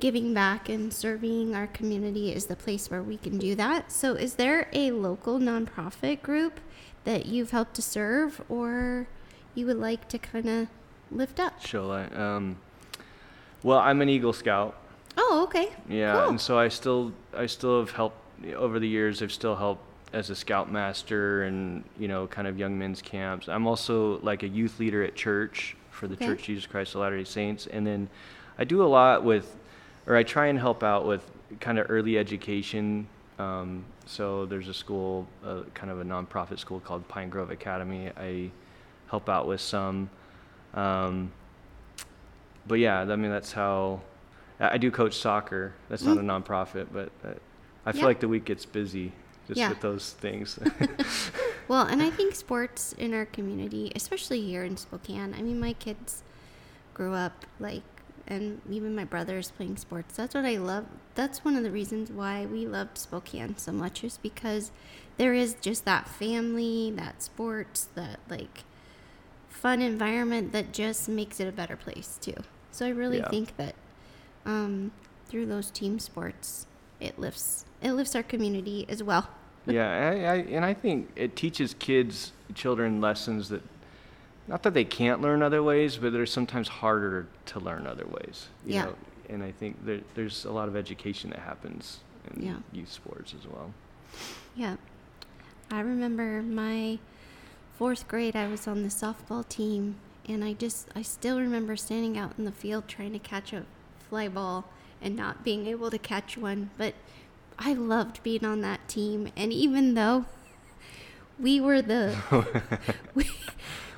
giving 0.01 0.33
back 0.33 0.67
and 0.67 0.91
serving 0.93 1.55
our 1.55 1.67
community 1.67 2.33
is 2.33 2.47
the 2.47 2.55
place 2.57 2.91
where 2.91 3.01
we 3.03 3.15
can 3.17 3.37
do 3.37 3.55
that. 3.55 3.91
So, 3.91 4.15
is 4.15 4.33
there 4.35 4.67
a 4.73 4.91
local 4.91 5.39
nonprofit 5.39 6.21
group 6.21 6.59
that 7.05 7.27
you've 7.27 7.51
helped 7.51 7.75
to 7.75 7.81
serve 7.81 8.41
or 8.49 9.07
you 9.55 9.65
would 9.67 9.77
like 9.77 10.09
to 10.09 10.17
kind 10.19 10.49
of 10.49 10.67
lift 11.11 11.39
up? 11.39 11.63
Show 11.65 11.87
like, 11.87 12.13
um, 12.17 12.57
well, 13.63 13.79
I'm 13.79 14.01
an 14.01 14.09
Eagle 14.09 14.33
Scout. 14.33 14.75
Oh, 15.17 15.43
okay. 15.43 15.69
Yeah, 15.87 16.13
Cool. 16.19 16.29
and 16.29 16.41
so 16.41 16.57
I 16.57 16.67
still 16.67 17.13
I 17.33 17.45
still 17.45 17.79
have 17.79 17.91
helped 17.91 18.17
over 18.55 18.79
the 18.79 18.87
years. 18.87 19.21
I've 19.21 19.31
still 19.31 19.55
helped 19.55 19.83
as 20.13 20.29
a 20.29 20.35
scoutmaster 20.35 21.43
and 21.43 21.83
you 21.99 22.07
know 22.07 22.27
kind 22.27 22.47
of 22.47 22.57
young 22.57 22.77
men's 22.77 23.01
camps. 23.01 23.47
I'm 23.47 23.67
also 23.67 24.19
like 24.21 24.41
a 24.43 24.47
youth 24.47 24.79
leader 24.79 25.03
at 25.03 25.15
church 25.15 25.75
for 25.91 26.07
the 26.07 26.15
Okay. 26.15 26.25
Church 26.25 26.39
of 26.39 26.45
Jesus 26.45 26.65
Christ 26.65 26.95
of 26.95 27.01
Latter-day 27.01 27.23
Saints, 27.25 27.67
and 27.67 27.85
then 27.85 28.09
I 28.57 28.63
do 28.63 28.81
a 28.83 28.87
lot 28.87 29.23
with, 29.23 29.55
or 30.07 30.15
I 30.15 30.23
try 30.23 30.47
and 30.47 30.57
help 30.59 30.83
out 30.83 31.05
with 31.07 31.29
kind 31.59 31.77
of 31.79 31.87
early 31.89 32.17
education. 32.17 33.07
Um, 33.39 33.85
so 34.05 34.45
there's 34.45 34.67
a 34.67 34.73
school, 34.73 35.27
uh, 35.45 35.61
kind 35.73 35.91
of 35.91 35.99
a 35.99 36.03
nonprofit 36.03 36.59
school 36.59 36.79
called 36.79 37.07
Pine 37.07 37.29
Grove 37.29 37.49
Academy. 37.51 38.11
I 38.17 38.51
help 39.07 39.29
out 39.29 39.47
with 39.47 39.61
some. 39.61 40.09
Um, 40.73 41.31
but 42.67 42.75
yeah, 42.75 42.99
I 43.01 43.15
mean 43.15 43.31
that's 43.31 43.51
how 43.51 44.01
I 44.59 44.77
do 44.77 44.91
coach 44.91 45.15
soccer. 45.17 45.73
That's 45.89 46.03
not 46.03 46.17
a 46.17 46.21
nonprofit, 46.21 46.87
but 46.93 47.09
uh, 47.25 47.33
I 47.85 47.91
feel 47.91 48.01
Yeah. 48.01 48.05
like 48.07 48.19
the 48.19 48.27
week 48.27 48.45
gets 48.45 48.65
busy 48.65 49.11
just 49.47 49.57
Yeah. 49.57 49.69
with 49.69 49.81
those 49.81 50.11
things. 50.13 50.59
Well, 51.67 51.85
and 51.87 52.01
I 52.01 52.09
think 52.09 52.35
sports 52.35 52.91
in 52.97 53.13
our 53.13 53.25
community, 53.25 53.93
especially 53.95 54.41
here 54.41 54.65
in 54.65 54.75
Spokane, 54.75 55.33
I 55.33 55.41
mean, 55.41 55.57
my 55.57 55.71
kids 55.71 56.21
grew 56.93 57.13
up 57.13 57.45
like, 57.61 57.83
and 58.27 58.61
even 58.69 58.95
my 58.95 59.03
brothers 59.03 59.51
playing 59.51 59.77
sports. 59.77 60.15
That's 60.15 60.35
what 60.35 60.45
I 60.45 60.57
love. 60.57 60.85
That's 61.15 61.43
one 61.43 61.55
of 61.55 61.63
the 61.63 61.71
reasons 61.71 62.11
why 62.11 62.45
we 62.45 62.65
loved 62.65 62.97
Spokane 62.97 63.57
so 63.57 63.71
much, 63.71 64.03
is 64.03 64.17
because 64.17 64.71
there 65.17 65.33
is 65.33 65.55
just 65.61 65.85
that 65.85 66.07
family, 66.07 66.91
that 66.95 67.21
sports, 67.21 67.87
that 67.95 68.19
like 68.29 68.63
fun 69.49 69.81
environment 69.81 70.51
that 70.53 70.73
just 70.73 71.07
makes 71.07 71.39
it 71.39 71.47
a 71.47 71.51
better 71.51 71.75
place 71.75 72.17
too. 72.21 72.35
So 72.71 72.85
I 72.85 72.89
really 72.89 73.19
Yeah. 73.19 73.29
think 73.29 73.57
that 73.57 73.75
um, 74.45 74.91
through 75.27 75.45
those 75.45 75.69
team 75.71 75.99
sports, 75.99 76.65
it 76.99 77.19
lifts 77.19 77.65
it 77.81 77.93
lifts 77.93 78.15
our 78.15 78.23
community 78.23 78.85
as 78.89 79.03
well. 79.03 79.27
yeah, 79.65 79.89
I, 79.89 80.33
I, 80.33 80.35
and 80.49 80.65
I 80.65 80.73
think 80.73 81.09
it 81.15 81.35
teaches 81.35 81.73
kids, 81.73 82.31
children, 82.53 83.01
lessons 83.01 83.49
that 83.49 83.61
not 84.47 84.63
that 84.63 84.73
they 84.73 84.83
can't 84.83 85.21
learn 85.21 85.41
other 85.41 85.61
ways, 85.63 85.97
but 85.97 86.11
they're 86.13 86.25
sometimes 86.25 86.67
harder 86.67 87.27
to 87.47 87.59
learn 87.59 87.87
other 87.87 88.05
ways. 88.05 88.47
You 88.65 88.73
Yeah. 88.75 88.85
Know? 88.85 88.95
And 89.29 89.43
I 89.43 89.51
think 89.51 89.85
there, 89.85 90.01
there's 90.15 90.43
a 90.45 90.51
lot 90.51 90.67
of 90.67 90.75
education 90.75 91.29
that 91.29 91.39
happens 91.39 91.99
in 92.33 92.43
Yeah. 92.43 92.55
youth 92.73 92.91
sports 92.91 93.33
as 93.39 93.47
well. 93.47 93.73
Yeah. 94.55 94.75
I 95.71 95.79
remember 95.79 96.41
my 96.41 96.99
fourth 97.77 98.07
grade, 98.09 98.35
I 98.35 98.47
was 98.47 98.67
on 98.67 98.83
the 98.83 98.89
softball 98.89 99.47
team, 99.47 99.95
and 100.27 100.43
I 100.43 100.53
just, 100.53 100.89
I 100.95 101.01
still 101.01 101.39
remember 101.39 101.75
standing 101.77 102.17
out 102.17 102.33
in 102.37 102.43
the 102.45 102.51
field 102.51 102.87
trying 102.87 103.13
to 103.13 103.19
catch 103.19 103.53
a 103.53 103.63
fly 104.09 104.27
ball 104.27 104.65
and 105.01 105.15
not 105.15 105.43
being 105.45 105.65
able 105.67 105.89
to 105.89 105.97
catch 105.97 106.37
one. 106.37 106.71
But 106.77 106.93
I 107.57 107.73
loved 107.73 108.21
being 108.23 108.43
on 108.43 108.59
that 108.61 108.87
team. 108.89 109.29
And 109.37 109.53
even 109.53 109.93
though 109.93 110.25
we 111.39 111.61
were 111.61 111.81
the, 111.81 112.17
we, 113.15 113.29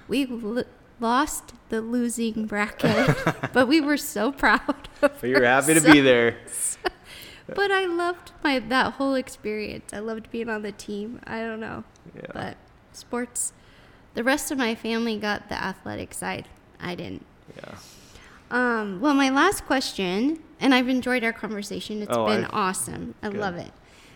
we 0.08 0.26
lo- 0.26 0.64
lost 1.00 1.54
the 1.70 1.82
losing 1.82 2.46
bracket, 2.46 3.16
but 3.54 3.68
we 3.68 3.82
were 3.82 3.98
so 3.98 4.32
proud 4.32 4.62
of 5.02 5.20
But 5.20 5.24
you're 5.24 5.44
happy 5.44 5.74
to 5.74 5.82
be 5.82 6.00
there. 6.02 6.38
but 7.48 7.72
I 7.72 7.86
loved 7.86 8.32
my 8.44 8.60
that 8.60 8.94
whole 8.94 9.16
experience. 9.16 9.94
I 9.94 10.00
loved 10.00 10.30
being 10.32 10.50
on 10.50 10.62
the 10.62 10.72
team. 10.72 11.20
I 11.26 11.40
don't 11.40 11.60
know, 11.60 11.84
Yeah. 12.16 12.22
but 12.34 12.58
sports. 12.92 13.54
The 14.14 14.24
rest 14.24 14.52
of 14.52 14.58
my 14.60 14.76
family 14.76 15.18
got 15.18 15.50
the 15.50 15.56
athletic 15.62 16.14
side. 16.14 16.48
I 16.80 16.94
didn't. 16.96 17.26
Yeah. 17.56 17.76
Um, 18.52 19.00
well, 19.02 19.16
my 19.16 19.30
last 19.30 19.66
question, 19.66 20.40
and 20.60 20.76
I've 20.76 20.88
enjoyed 20.88 21.24
our 21.24 21.34
conversation. 21.34 22.02
It's 22.04 22.12
Oh, 22.16 22.28
been 22.28 22.44
I've- 22.46 22.54
awesome. 22.54 23.16
I 23.24 23.30
Good. 23.30 23.40
love 23.40 23.56
it. 23.56 23.72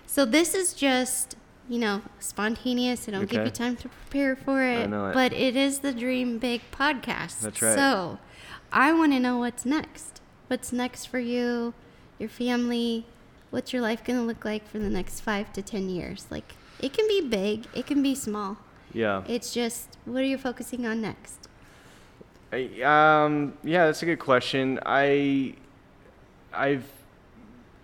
So 0.05 0.25
this 0.25 0.53
is 0.53 0.73
just, 0.73 1.35
you 1.69 1.79
know, 1.79 2.01
spontaneous. 2.19 3.07
I 3.07 3.11
don't 3.11 3.29
give 3.29 3.45
you 3.45 3.51
time 3.51 3.75
to 3.77 3.89
prepare 3.89 4.35
for 4.35 4.63
it, 4.63 4.89
it. 4.89 4.89
but 4.89 5.33
it 5.33 5.55
is 5.55 5.79
the 5.79 5.93
Dream 5.93 6.37
Big 6.37 6.61
podcast. 6.71 7.41
That's 7.41 7.61
right. 7.61 7.75
So 7.75 8.19
I 8.71 8.93
want 8.93 9.13
to 9.13 9.19
know 9.19 9.37
what's 9.37 9.65
next. 9.65 10.21
What's 10.47 10.71
next 10.71 11.05
for 11.05 11.19
you, 11.19 11.73
your 12.19 12.29
family? 12.29 13.05
What's 13.49 13.71
your 13.73 13.81
life 13.81 14.03
going 14.03 14.19
to 14.19 14.25
look 14.25 14.43
like 14.45 14.67
for 14.67 14.79
the 14.79 14.89
next 14.89 15.21
five 15.21 15.51
to 15.53 15.61
ten 15.61 15.89
years? 15.89 16.25
Like, 16.29 16.53
it 16.79 16.93
can 16.93 17.07
be 17.07 17.21
big, 17.21 17.65
it 17.73 17.85
can 17.87 18.01
be 18.01 18.13
small. 18.15 18.57
Yeah. 18.93 19.23
It's 19.27 19.53
just, 19.53 19.97
what 20.05 20.21
are 20.21 20.25
you 20.25 20.37
focusing 20.37 20.85
on 20.85 21.01
next? 21.01 21.47
I- 22.51 22.81
Um, 22.81 23.53
yeah, 23.63 23.85
that's 23.85 24.01
a 24.03 24.05
good 24.05 24.19
question. 24.19 24.79
I, 24.85 25.53
I've, 26.53 26.85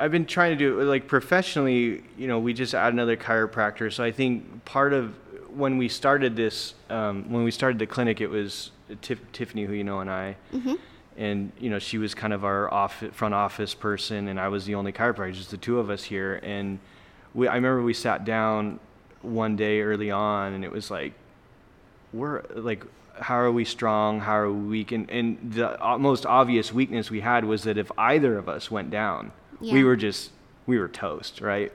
I've 0.03 0.11
been 0.11 0.25
trying 0.25 0.51
to 0.51 0.57
do 0.57 0.81
it 0.81 0.83
like 0.83 1.07
professionally. 1.07 2.03
You 2.17 2.27
know, 2.27 2.37
we 2.37 2.53
just 2.53 2.75
add 2.75 2.91
another 2.91 3.15
chiropractor. 3.15 3.89
So 3.89 4.03
I 4.03 4.11
think 4.11 4.65
part 4.65 4.91
of 4.91 5.15
when 5.55 5.77
we 5.77 5.87
started 5.87 6.35
this, 6.35 6.73
um, 6.89 7.31
when 7.31 7.45
we 7.45 7.51
started 7.51 7.79
the 7.79 7.87
clinic, 7.87 8.19
it 8.19 8.27
was 8.27 8.71
Tiff, 9.01 9.21
Tiffany, 9.31 9.63
who 9.63 9.71
you 9.71 9.85
know, 9.85 10.01
and 10.01 10.09
I, 10.09 10.35
Mm-hmm. 10.51 10.73
and 11.15 11.53
you 11.57 11.69
know, 11.69 11.79
she 11.79 11.97
was 11.97 12.13
kind 12.13 12.33
of 12.33 12.43
our 12.43 12.69
off 12.73 13.01
front 13.13 13.33
office 13.33 13.73
person, 13.73 14.27
and 14.27 14.41
I 14.41 14.49
was 14.49 14.65
the 14.65 14.75
only 14.75 14.91
chiropractor, 14.91 15.35
just 15.35 15.51
the 15.51 15.57
two 15.57 15.79
of 15.79 15.89
us 15.89 16.03
here. 16.03 16.37
And 16.43 16.79
we, 17.33 17.47
I 17.47 17.55
remember 17.55 17.81
we 17.81 17.93
sat 17.93 18.25
down 18.25 18.81
one 19.21 19.55
day 19.55 19.79
early 19.79 20.11
on, 20.11 20.51
and 20.51 20.65
it 20.65 20.71
was 20.73 20.91
like, 20.91 21.13
we're 22.11 22.41
like 22.53 22.83
how 23.19 23.35
are 23.35 23.51
we 23.51 23.63
strong 23.63 24.19
how 24.19 24.35
are 24.35 24.51
we 24.51 24.67
weak 24.67 24.91
and, 24.91 25.07
and 25.11 25.53
the 25.53 25.77
most 25.99 26.25
obvious 26.25 26.73
weakness 26.73 27.11
we 27.11 27.21
had 27.21 27.45
was 27.45 27.61
that 27.63 27.77
if 27.77 27.91
either 27.95 28.39
of 28.39 28.49
us 28.49 28.71
went 28.71 28.89
down 28.89 29.31
we 29.71 29.83
were 29.83 29.95
just 29.95 30.31
we 30.65 30.79
were 30.79 30.87
toast 30.87 31.41
right? 31.41 31.71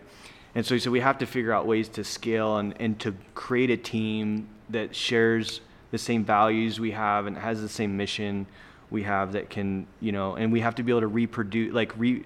And 0.55 0.64
so 0.64 0.78
so 0.78 0.91
we 0.91 1.01
have 1.01 1.18
to 1.18 1.26
figure 1.26 1.53
out 1.53 1.66
ways 1.66 1.89
to 1.91 2.05
scale 2.05 2.59
and, 2.59 2.74
and 2.80 2.99
to 3.01 3.14
create 3.34 3.70
a 3.70 3.76
team 3.76 4.49
that 4.70 4.95
shares 4.95 5.61
the 5.91 5.99
same 5.99 6.24
values 6.24 6.78
we 6.78 6.91
have 6.91 7.26
and 7.26 7.36
has 7.36 7.61
the 7.61 7.68
same 7.68 7.97
mission 7.97 8.47
we 8.91 9.03
have 9.03 9.32
that 9.32 9.51
can 9.51 9.86
you 10.01 10.12
know 10.12 10.34
and 10.34 10.53
we 10.53 10.61
have 10.61 10.74
to 10.74 10.82
be 10.82 10.93
able 10.93 11.01
to 11.01 11.07
reproduce 11.07 11.72
like 11.72 11.93
re 11.97 12.24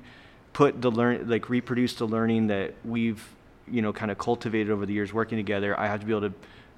put 0.52 0.80
the 0.80 0.90
learn 0.90 1.28
like 1.28 1.48
reproduce 1.48 1.94
the 1.94 2.06
learning 2.06 2.48
that 2.48 2.74
we've 2.84 3.34
you 3.70 3.82
know 3.82 3.92
kind 3.92 4.10
of 4.10 4.18
cultivated 4.18 4.70
over 4.70 4.86
the 4.86 4.92
years 4.92 5.12
working 5.12 5.38
together. 5.38 5.78
I 5.78 5.86
have 5.86 6.00
to 6.00 6.06
be 6.06 6.12
able 6.12 6.28
to 6.28 6.34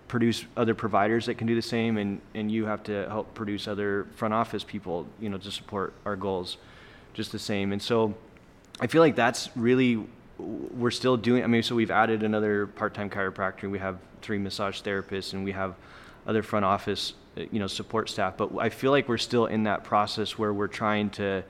produce 0.06 0.44
other 0.56 0.74
providers 0.74 1.26
that 1.26 1.38
can 1.38 1.46
do 1.46 1.54
the 1.54 1.62
same 1.62 1.96
and 1.96 2.20
and 2.34 2.50
you 2.50 2.66
have 2.66 2.82
to 2.84 3.06
help 3.08 3.34
produce 3.34 3.66
other 3.66 4.06
front 4.14 4.34
office 4.34 4.64
people 4.64 5.06
you 5.20 5.28
know 5.28 5.38
to 5.38 5.50
support 5.50 5.92
our 6.04 6.16
goals 6.16 6.58
just 7.12 7.32
the 7.32 7.38
same. 7.38 7.72
And 7.72 7.80
so 7.80 8.14
i 8.80 8.86
feel 8.86 9.00
like 9.00 9.16
that's 9.16 9.50
really 9.56 10.04
we're 10.38 10.90
still 10.90 11.16
doing 11.16 11.44
i 11.44 11.46
mean 11.46 11.62
so 11.62 11.74
we've 11.74 11.90
added 11.90 12.22
another 12.22 12.66
part-time 12.66 13.08
chiropractor. 13.08 13.70
We 13.70 13.78
have 13.78 13.98
three 14.22 14.38
massage 14.38 14.80
therapists 14.82 15.32
and 15.32 15.44
we 15.44 15.52
have 15.52 15.74
other 16.26 16.42
front 16.42 16.64
office 16.64 17.14
you 17.36 17.58
know 17.58 17.66
support 17.66 18.08
staff. 18.08 18.36
But 18.36 18.50
i 18.58 18.68
feel 18.68 18.90
like 18.90 19.08
we're 19.08 19.18
still 19.18 19.46
in 19.46 19.64
that 19.64 19.84
process 19.84 20.38
where 20.38 20.52
we're 20.52 20.68
trying 20.68 21.10
to 21.10 21.44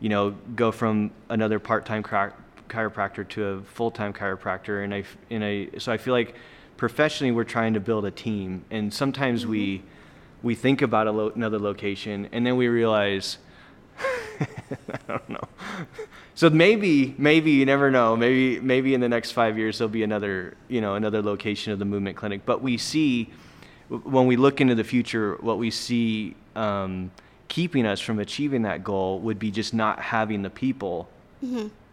you 0.00 0.08
know 0.08 0.30
go 0.54 0.70
from 0.72 1.10
another 1.28 1.58
part-time 1.58 2.02
chiropractor 2.02 3.28
to 3.30 3.44
a 3.44 3.62
full-time 3.62 4.12
chiropractor. 4.12 4.84
And 4.84 4.94
i 4.94 5.04
in 5.30 5.42
a 5.42 5.78
so 5.78 5.92
i 5.92 5.96
feel 5.96 6.14
like 6.14 6.34
professionally 6.76 7.32
we're 7.32 7.44
trying 7.44 7.74
to 7.74 7.80
build 7.80 8.04
a 8.04 8.10
team. 8.10 8.64
And 8.70 8.92
sometimes 8.92 9.46
we 9.46 9.78
mm-hmm. 9.78 9.86
we 10.42 10.54
think 10.54 10.82
about 10.82 11.06
a 11.06 11.12
lo- 11.12 11.32
another 11.34 11.58
location 11.58 12.28
and 12.32 12.46
then 12.46 12.56
we 12.56 12.68
realize 12.68 13.38
I 14.92 14.98
don't 15.06 15.28
know. 15.28 15.48
So 16.34 16.50
maybe, 16.50 17.14
maybe 17.18 17.52
you 17.52 17.66
never 17.66 17.90
know. 17.90 18.16
Maybe, 18.16 18.60
maybe 18.60 18.94
in 18.94 19.00
the 19.00 19.08
next 19.08 19.32
five 19.32 19.58
years 19.58 19.78
there'll 19.78 19.88
be 19.88 20.02
another, 20.02 20.56
you 20.68 20.80
know, 20.80 20.94
another 20.94 21.22
location 21.22 21.72
of 21.72 21.78
the 21.78 21.84
movement 21.84 22.16
clinic. 22.16 22.42
But 22.44 22.62
we 22.62 22.76
see, 22.76 23.30
when 23.88 24.26
we 24.26 24.36
look 24.36 24.60
into 24.60 24.74
the 24.74 24.84
future, 24.84 25.36
what 25.40 25.58
we 25.58 25.70
see 25.70 26.34
um, 26.56 27.10
keeping 27.48 27.86
us 27.86 28.00
from 28.00 28.18
achieving 28.18 28.62
that 28.62 28.82
goal 28.82 29.20
would 29.20 29.38
be 29.38 29.50
just 29.50 29.74
not 29.74 30.00
having 30.00 30.42
the 30.42 30.50
people 30.50 31.08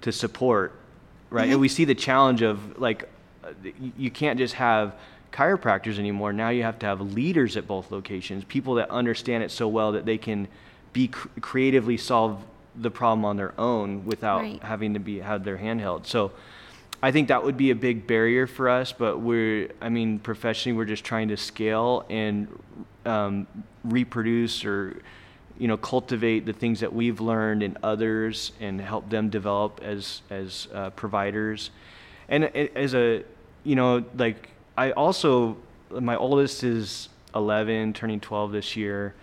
to 0.01 0.11
support, 0.11 0.74
right? 1.30 1.49
And 1.49 1.59
we 1.59 1.67
see 1.67 1.86
the 1.86 1.95
challenge 1.95 2.41
of 2.41 2.80
like, 2.80 3.09
uh, 3.43 3.49
you 3.97 4.09
can't 4.09 4.39
just 4.39 4.53
have 4.55 4.95
chiropractors 5.32 5.99
anymore. 5.99 6.34
Now 6.34 6.49
you 6.49 6.63
have 6.63 6.80
to 6.80 6.86
have 6.86 7.01
leaders 7.01 7.57
at 7.57 7.67
both 7.67 7.91
locations, 7.91 8.43
people 8.45 8.76
that 8.76 8.89
understand 8.89 9.43
it 9.43 9.51
so 9.51 9.67
well 9.67 9.91
that 9.93 10.05
they 10.05 10.17
can 10.17 10.47
be 10.93 11.07
cr- 11.09 11.28
creatively 11.39 11.97
solve 11.97 12.43
the 12.82 12.91
problem 12.91 13.23
on 13.25 13.38
their 13.38 13.53
own 13.59 14.05
without 14.05 14.41
Right. 14.41 14.63
having 14.63 14.93
to 14.95 14.99
be 14.99 15.19
have 15.19 15.43
their 15.43 15.57
hand 15.57 15.82
held. 15.82 16.07
So 16.07 16.32
I 17.03 17.11
think 17.11 17.29
that 17.29 17.43
would 17.43 17.57
be 17.57 17.71
a 17.71 17.75
big 17.75 18.05
barrier 18.07 18.47
for 18.47 18.69
us, 18.69 18.91
but 18.91 19.19
we're, 19.19 19.69
I 19.82 19.89
mean, 19.89 20.19
professionally, 20.19 20.77
we're 20.77 20.86
just 20.86 21.03
trying 21.03 21.29
to 21.29 21.38
scale 21.38 22.05
and 22.09 22.47
um, 23.05 23.47
reproduce 23.84 24.63
or, 24.65 25.01
you 25.57 25.67
know, 25.67 25.77
cultivate 25.77 26.45
the 26.45 26.53
things 26.53 26.79
that 26.82 26.93
we've 26.93 27.19
learned 27.19 27.63
in 27.63 27.77
others 27.82 28.51
and 28.59 28.79
help 28.79 29.09
them 29.09 29.29
develop 29.29 29.79
as 29.84 30.21
as 30.29 30.67
uh, 30.73 30.89
providers. 30.91 31.71
And 32.29 32.45
as 32.45 32.93
a, 32.93 33.23
you 33.63 33.75
know, 33.75 34.03
like 34.15 34.49
I 34.77 34.91
also, 34.91 35.57
my 35.89 36.15
oldest 36.15 36.63
is 36.63 37.09
11, 37.36 37.93
turning 37.93 38.19
12 38.19 38.51
this 38.51 38.75
year, 38.75 39.13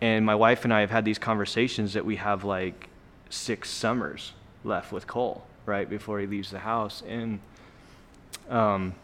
and 0.00 0.24
my 0.24 0.34
wife 0.34 0.64
and 0.64 0.72
I 0.72 0.80
have 0.80 0.90
had 0.90 1.04
these 1.04 1.18
conversations 1.18 1.94
that 1.94 2.04
we 2.04 2.16
have 2.16 2.44
like 2.44 2.88
six 3.30 3.70
summers 3.70 4.32
left 4.64 4.92
with 4.92 5.06
Cole, 5.06 5.44
right 5.66 5.88
before 5.88 6.20
he 6.20 6.26
leaves 6.26 6.50
the 6.50 6.60
house, 6.60 7.02
and 7.06 7.40
um, 8.48 8.94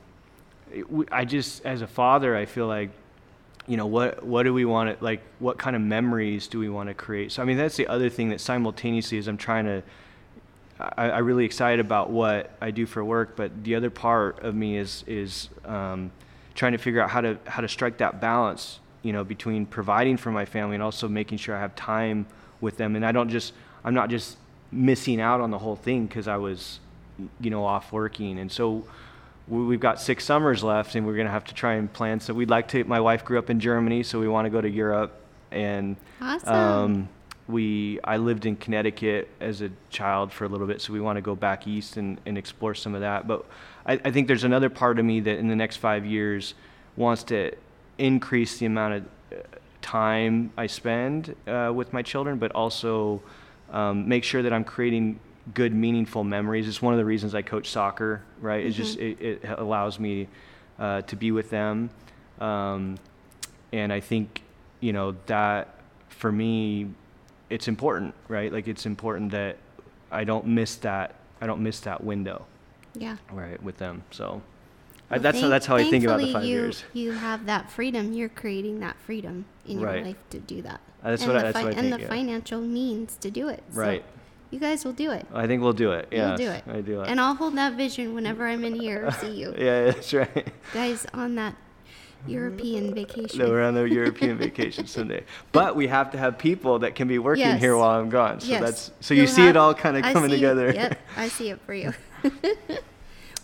I 1.11 1.25
just 1.25 1.65
as 1.65 1.83
a 1.83 1.87
father, 1.87 2.37
I 2.37 2.47
feel 2.47 2.67
like, 2.67 2.91
you 3.67 3.77
know, 3.77 3.87
what 3.87 4.25
what 4.25 4.43
do 4.45 4.53
we 4.53 4.65
want 4.65 4.99
to 4.99 5.05
like? 5.05 5.23
What 5.39 5.59
kind 5.59 5.77
of 5.77 5.83
memories 5.83 6.49
do 6.49 6.59
we 6.59 6.69
want 6.69 6.89
to 6.89 6.95
create? 6.95 7.33
So 7.33 7.43
I 7.43 7.45
mean, 7.45 7.57
that's 7.57 7.77
the 7.77 7.87
other 7.87 8.09
thing 8.09 8.31
that 8.31 8.41
simultaneously 8.41 9.19
is 9.19 9.29
I'm 9.29 9.37
trying 9.37 9.65
to. 9.67 9.83
I, 10.81 11.13
I'm 11.13 11.25
really 11.25 11.45
excited 11.45 11.79
about 11.79 12.11
what 12.11 12.51
I 12.61 12.73
do 12.73 12.85
for 12.85 13.05
work, 13.05 13.37
but 13.37 13.63
the 13.63 13.77
other 13.77 13.91
part 13.91 14.41
of 14.41 14.55
me 14.55 14.77
is 14.77 15.05
is 15.07 15.49
um, 15.65 16.11
trying 16.55 16.73
to 16.73 16.79
figure 16.79 17.01
out 17.01 17.11
how 17.11 17.21
to 17.21 17.39
how 17.47 17.61
to 17.61 17.69
strike 17.69 17.99
that 17.99 18.21
balance, 18.21 18.81
you 19.05 19.13
know, 19.13 19.23
between 19.23 19.67
providing 19.67 20.17
for 20.17 20.33
my 20.33 20.45
family 20.47 20.75
and 20.75 20.83
also 20.83 21.07
making 21.07 21.39
sure 21.39 21.55
I 21.55 21.61
have 21.61 21.77
time 21.77 22.27
with 22.61 22.77
them, 22.79 22.97
and 22.97 23.07
I 23.07 23.13
don't 23.13 23.29
just 23.29 23.53
I'm 23.85 23.95
not 23.95 24.09
just 24.09 24.39
missing 24.73 25.21
out 25.21 25.41
on 25.41 25.51
the 25.51 25.59
whole 25.59 25.77
thing 25.77 26.07
because 26.07 26.27
I 26.27 26.39
was, 26.39 26.81
you 27.39 27.51
know, 27.51 27.65
off 27.65 27.93
working, 27.93 28.39
and 28.39 28.51
so 28.51 28.85
we- 29.47 29.63
we've 29.67 29.79
got 29.81 30.01
six 30.01 30.25
summers 30.25 30.65
left, 30.65 30.95
and 30.95 31.07
we're 31.07 31.17
gonna 31.17 31.31
have 31.31 31.45
to 31.45 31.55
try 31.55 31.75
and 31.75 31.93
plan. 31.93 32.19
So 32.19 32.33
we'd 32.33 32.49
like 32.51 32.67
to. 32.69 32.83
My 32.85 32.99
wife 32.99 33.25
grew 33.27 33.39
up 33.39 33.51
in 33.51 33.61
Germany, 33.61 34.03
so 34.03 34.19
we 34.19 34.27
want 34.27 34.47
to 34.47 34.51
go 34.51 34.61
to 34.63 34.71
Europe, 34.71 35.13
and 35.53 35.97
Awesome. 36.23 36.55
um, 36.55 37.09
we 37.47 38.01
I 38.03 38.17
lived 38.17 38.47
in 38.47 38.57
Connecticut 38.57 39.29
as 39.39 39.61
a 39.61 39.71
child 39.91 40.33
for 40.33 40.47
a 40.47 40.49
little 40.49 40.67
bit, 40.67 40.81
so 40.81 40.95
we 40.95 41.01
want 41.01 41.19
to 41.19 41.21
go 41.23 41.35
back 41.35 41.67
east 41.69 41.99
and, 41.99 42.19
and 42.25 42.39
explore 42.39 42.75
some 42.75 42.95
of 42.95 43.03
that. 43.03 43.29
But 43.29 43.45
I, 43.85 44.01
I 44.03 44.11
think 44.11 44.29
there's 44.29 44.45
another 44.45 44.71
part 44.71 44.99
of 44.99 45.05
me 45.05 45.21
that 45.21 45.37
in 45.39 45.49
the 45.49 45.57
next 45.57 45.77
five 45.77 46.07
years 46.07 46.55
wants 46.97 47.23
to 47.25 47.53
increase 47.99 48.59
the 48.59 48.67
amount 48.67 48.95
of 48.95 49.05
uh, 49.33 49.37
time 49.83 50.53
I 50.57 50.67
spend 50.67 51.35
uh, 51.47 51.73
with 51.75 51.93
my 51.93 52.03
children, 52.03 52.39
but 52.39 52.53
also 52.53 53.23
um, 53.71 54.09
make 54.09 54.25
sure 54.25 54.43
that 54.43 54.53
I'm 54.53 54.65
creating 54.65 55.21
good, 55.53 55.75
meaningful 55.75 56.25
memories. 56.25 56.67
It's 56.69 56.81
one 56.81 56.95
of 56.95 56.99
the 56.99 57.05
reasons 57.05 57.35
I 57.35 57.43
coach 57.43 57.69
soccer, 57.69 58.23
right? 58.41 58.65
It 58.65 58.71
just 58.71 58.99
it, 58.99 59.21
it 59.21 59.45
allows 59.59 59.99
me 59.99 60.29
uh, 60.79 61.03
to 61.03 61.17
be 61.17 61.33
with 61.33 61.51
them, 61.51 61.91
um, 62.41 62.97
and 63.73 63.93
I 63.93 64.01
think 64.01 64.43
you 64.81 64.93
know 64.93 65.17
that 65.27 65.81
for 66.09 66.33
me, 66.33 66.89
it's 67.51 67.69
important, 67.69 68.15
right? 68.29 68.53
Like 68.53 68.69
it's 68.69 68.87
important 68.87 69.33
that 69.33 69.57
I 70.11 70.25
don't 70.25 70.47
miss 70.47 70.77
that. 70.77 71.17
I 71.41 71.47
don't 71.47 71.61
miss 71.61 71.81
that 71.81 72.03
window, 72.03 72.47
yeah. 72.95 73.17
right, 73.31 73.63
with 73.63 73.77
them. 73.77 74.03
So 74.11 74.41
Well, 75.11 75.21
that's 75.21 75.41
how, 75.41 75.49
that's 75.49 75.67
how 75.67 75.77
I 75.77 75.85
think 75.89 76.05
about 76.05 76.21
the 76.21 76.33
five 76.33 76.45
you, 76.45 76.51
years. 76.57 76.85
You 76.93 77.13
have 77.13 77.47
that 77.47 77.71
freedom. 77.71 78.13
You're 78.13 78.29
creating 78.29 78.81
that 78.81 78.97
freedom 79.07 79.45
in 79.67 79.79
your 79.81 79.89
Right. 79.91 80.05
life 80.05 80.17
to 80.31 80.41
do 80.41 80.63
that. 80.63 80.81
Uh, 81.03 81.11
that's 81.11 81.23
and 81.23 81.33
what 81.33 81.37
I- 81.45 81.47
the 81.49 81.53
that's 81.53 81.65
what 81.65 81.75
I 81.77 81.79
and 81.79 81.93
the 81.93 82.01
yeah. 82.01 82.09
financial 82.09 82.61
means 82.61 83.17
to 83.17 83.31
do 83.31 83.49
it. 83.49 83.63
So 83.73 83.81
Right. 83.81 84.05
You 84.51 84.61
guys 84.61 84.85
will 84.85 84.93
do 84.93 85.11
it. 85.11 85.27
I 85.35 85.47
think 85.49 85.63
we'll 85.63 85.73
do 85.73 85.91
it. 85.93 86.09
Yeah, 86.13 86.29
You'll 86.29 86.37
do 86.37 86.51
it. 86.51 86.65
I 86.69 86.81
do 86.81 87.01
it. 87.03 87.09
And 87.09 87.21
I'll 87.21 87.35
hold 87.35 87.57
that 87.57 87.75
vision 87.75 88.15
whenever 88.15 88.47
I'm 88.47 88.65
in 88.65 88.75
here 88.75 89.05
or 89.07 89.11
see 89.11 89.33
you. 89.33 89.53
yeah, 89.59 89.87
that's 89.87 90.13
right. 90.15 90.47
Guys, 90.73 91.07
on 91.13 91.35
that 91.35 91.57
European 92.27 92.95
vacation. 92.95 93.41
No, 93.41 93.49
we're 93.49 93.63
on 93.63 93.75
the 93.75 93.83
European 93.83 94.39
vacation 94.39 94.87
someday. 94.87 95.25
But 95.53 95.77
we 95.77 95.89
have 95.89 96.11
to 96.13 96.19
have 96.19 96.39
people 96.39 96.79
that 96.81 96.95
can 96.95 97.09
be 97.09 97.19
working 97.19 97.45
Yes. 97.45 97.61
here 97.61 97.77
while 97.77 97.99
I'm 98.01 98.09
gone. 98.09 98.41
So 98.41 98.49
Yes. 98.49 98.61
that's 98.63 98.91
so 99.01 99.13
you 99.13 99.23
You'll 99.23 99.31
see 99.31 99.47
it 99.49 99.57
all 99.57 99.75
kind 99.75 99.97
of 99.97 100.05
I 100.05 100.13
coming 100.13 100.31
together. 100.31 100.73
Yep, 100.73 100.99
I 101.17 101.29
see 101.29 101.51
it 101.51 101.61
for 101.67 101.75
you. 101.75 101.93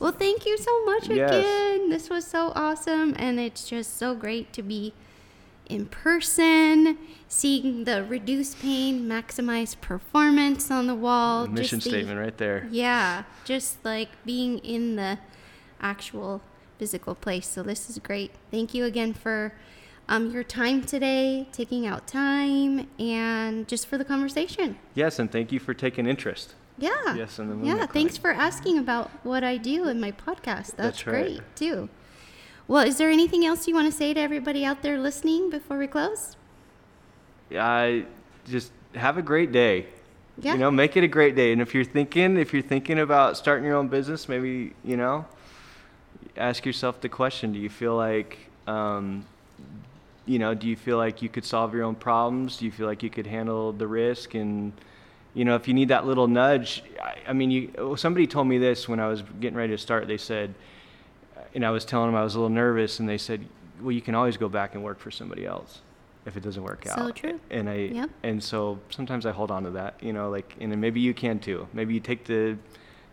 well, 0.00 0.12
thank 0.12 0.44
you 0.46 0.58
so 0.58 0.84
much 0.84 1.08
Yes. 1.08 1.30
again. 1.30 1.90
This 1.90 2.10
was 2.10 2.26
so 2.26 2.52
awesome, 2.56 3.14
and 3.18 3.38
it's 3.38 3.68
just 3.68 3.96
so 3.96 4.14
great 4.14 4.52
to 4.54 4.62
be 4.62 4.92
in 5.68 5.86
person, 5.86 6.98
seeing 7.28 7.84
the 7.84 8.02
reduce 8.02 8.56
pain, 8.56 9.08
maximize 9.08 9.80
performance 9.80 10.68
on 10.70 10.88
the 10.88 10.94
wall. 10.96 11.46
Mission 11.46 11.78
just 11.78 11.84
the- 11.84 11.90
statement 11.98 12.18
right 12.18 12.36
there. 12.38 12.66
Yeah, 12.72 13.22
just 13.44 13.84
like 13.84 14.08
being 14.24 14.58
in 14.58 14.96
the 14.96 15.18
actual 15.80 16.42
physical 16.78 17.14
place. 17.14 17.46
So 17.46 17.62
this 17.62 17.88
is 17.88 17.98
great. 17.98 18.32
Thank 18.50 18.74
you 18.74 18.84
again 18.84 19.14
for 19.14 19.52
um, 20.08 20.30
your 20.32 20.42
time 20.42 20.82
today, 20.82 21.46
taking 21.52 21.86
out 21.86 22.08
time, 22.08 22.88
and 22.98 23.68
just 23.68 23.86
for 23.86 23.96
the 23.96 24.04
conversation. 24.04 24.76
Yes, 24.94 25.20
and 25.20 25.30
thank 25.30 25.52
you 25.52 25.60
for 25.60 25.72
taking 25.72 26.06
interest. 26.06 26.54
Yeah. 26.80 27.14
Yes, 27.14 27.38
in 27.38 27.60
the 27.60 27.66
yeah. 27.66 27.86
Thanks 27.86 28.16
for 28.16 28.32
asking 28.32 28.78
about 28.78 29.10
what 29.22 29.44
I 29.44 29.58
do 29.58 29.88
in 29.88 30.00
my 30.00 30.12
podcast. 30.12 30.76
That's, 30.76 30.76
That's 30.76 31.06
right. 31.06 31.24
great 31.26 31.56
too. 31.56 31.88
Well, 32.66 32.86
is 32.86 32.96
there 32.96 33.10
anything 33.10 33.44
else 33.44 33.68
you 33.68 33.74
want 33.74 33.90
to 33.90 33.96
say 33.96 34.14
to 34.14 34.20
everybody 34.20 34.64
out 34.64 34.82
there 34.82 34.98
listening 34.98 35.50
before 35.50 35.76
we 35.76 35.86
close? 35.86 36.36
I 37.54 38.06
just 38.48 38.72
have 38.94 39.18
a 39.18 39.22
great 39.22 39.52
day. 39.52 39.86
Yeah. 40.38 40.54
You 40.54 40.58
know, 40.58 40.70
make 40.70 40.96
it 40.96 41.04
a 41.04 41.08
great 41.08 41.34
day. 41.34 41.52
And 41.52 41.60
if 41.60 41.74
you're 41.74 41.84
thinking, 41.84 42.38
if 42.38 42.52
you're 42.52 42.62
thinking 42.62 43.00
about 43.00 43.36
starting 43.36 43.64
your 43.64 43.76
own 43.76 43.88
business, 43.88 44.28
maybe 44.28 44.72
you 44.84 44.96
know, 44.96 45.26
ask 46.36 46.64
yourself 46.64 47.00
the 47.00 47.08
question: 47.08 47.52
Do 47.52 47.58
you 47.58 47.68
feel 47.68 47.94
like, 47.94 48.38
um, 48.66 49.26
you 50.24 50.38
know, 50.38 50.54
do 50.54 50.66
you 50.66 50.76
feel 50.76 50.96
like 50.96 51.20
you 51.20 51.28
could 51.28 51.44
solve 51.44 51.74
your 51.74 51.82
own 51.82 51.94
problems? 51.94 52.56
Do 52.56 52.64
you 52.64 52.70
feel 52.70 52.86
like 52.86 53.02
you 53.02 53.10
could 53.10 53.26
handle 53.26 53.72
the 53.72 53.86
risk? 53.86 54.34
And 54.34 54.72
you 55.34 55.44
know, 55.44 55.54
if 55.54 55.68
you 55.68 55.74
need 55.74 55.88
that 55.88 56.06
little 56.06 56.26
nudge, 56.28 56.82
I, 57.02 57.16
I 57.28 57.32
mean, 57.32 57.50
you. 57.50 57.72
Oh, 57.78 57.94
somebody 57.94 58.26
told 58.26 58.46
me 58.48 58.58
this 58.58 58.88
when 58.88 58.98
I 59.00 59.08
was 59.08 59.22
getting 59.40 59.56
ready 59.56 59.72
to 59.72 59.78
start. 59.78 60.06
They 60.08 60.16
said, 60.16 60.54
uh, 61.36 61.40
and 61.54 61.64
I 61.64 61.70
was 61.70 61.84
telling 61.84 62.08
them 62.08 62.16
I 62.16 62.24
was 62.24 62.34
a 62.34 62.38
little 62.40 62.54
nervous, 62.54 62.98
and 63.00 63.08
they 63.08 63.18
said, 63.18 63.46
"Well, 63.80 63.92
you 63.92 64.00
can 64.00 64.14
always 64.14 64.36
go 64.36 64.48
back 64.48 64.74
and 64.74 64.82
work 64.82 64.98
for 64.98 65.10
somebody 65.10 65.46
else." 65.46 65.82
If 66.26 66.36
it 66.36 66.42
doesn't 66.42 66.62
work 66.62 66.84
So 66.86 66.92
out, 67.04 67.16
true. 67.16 67.40
and 67.50 67.68
I 67.70 67.76
Yep. 67.76 68.10
and 68.24 68.44
so 68.44 68.78
sometimes 68.90 69.24
I 69.24 69.30
hold 69.32 69.50
on 69.50 69.62
to 69.64 69.70
that, 69.70 69.94
you 70.02 70.12
know, 70.12 70.28
like 70.28 70.54
and 70.60 70.70
then 70.70 70.78
maybe 70.78 71.00
you 71.00 71.14
can 71.14 71.38
too. 71.38 71.66
Maybe 71.72 71.94
you 71.94 72.00
take 72.00 72.24
the 72.24 72.58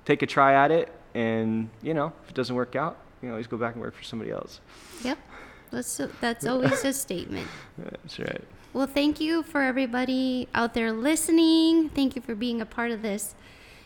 take 0.04 0.22
a 0.24 0.26
try 0.26 0.54
at 0.56 0.72
it, 0.72 0.92
and 1.16 1.70
you 1.82 1.94
know 1.94 2.12
if 2.24 2.30
it 2.32 2.36
doesn't 2.36 2.56
work 2.56 2.76
out, 2.76 2.98
you 3.22 3.30
know, 3.30 3.36
always 3.36 3.48
go 3.48 3.56
back 3.58 3.76
and 3.76 3.82
work 3.82 3.96
for 3.96 4.04
somebody 4.04 4.30
else. 4.32 4.60
Yep. 5.04 5.18
That's 5.72 6.02
that's 6.20 6.46
always 6.46 6.84
a 6.84 6.92
statement. 6.94 7.48
That's 7.78 8.20
right. 8.20 8.44
Well, 8.78 8.86
thank 8.86 9.20
you 9.20 9.42
for 9.42 9.64
everybody 9.64 10.48
out 10.54 10.76
there 10.76 10.92
listening. 10.92 11.90
Thank 11.90 12.16
you 12.16 12.22
for 12.22 12.36
being 12.36 12.62
a 12.62 12.66
part 12.68 12.92
of 12.92 13.02
this 13.02 13.34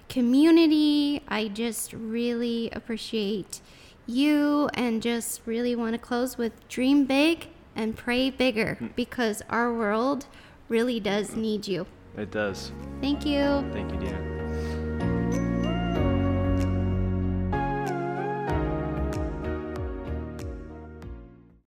community. 0.09 1.23
I 1.29 1.47
just 1.47 1.93
really 1.93 2.69
appreciate 2.73 3.61
you 4.05 4.69
and 4.73 5.01
just 5.01 5.43
really 5.45 5.77
want 5.77 5.93
to 5.93 5.97
close 5.97 6.37
with 6.37 6.67
dream 6.67 7.05
big 7.05 7.47
and 7.73 7.95
pray 7.95 8.31
bigger 8.31 8.75
hmm. 8.75 8.87
because 8.97 9.41
our 9.49 9.73
world 9.73 10.25
really 10.67 10.99
does 10.99 11.37
need 11.37 11.69
you. 11.69 11.87
It 12.17 12.31
does. 12.31 12.73
Thank 12.99 13.25
you. 13.25 13.65
Thank 13.71 13.93
you, 13.93 13.97
Dina. 13.97 14.40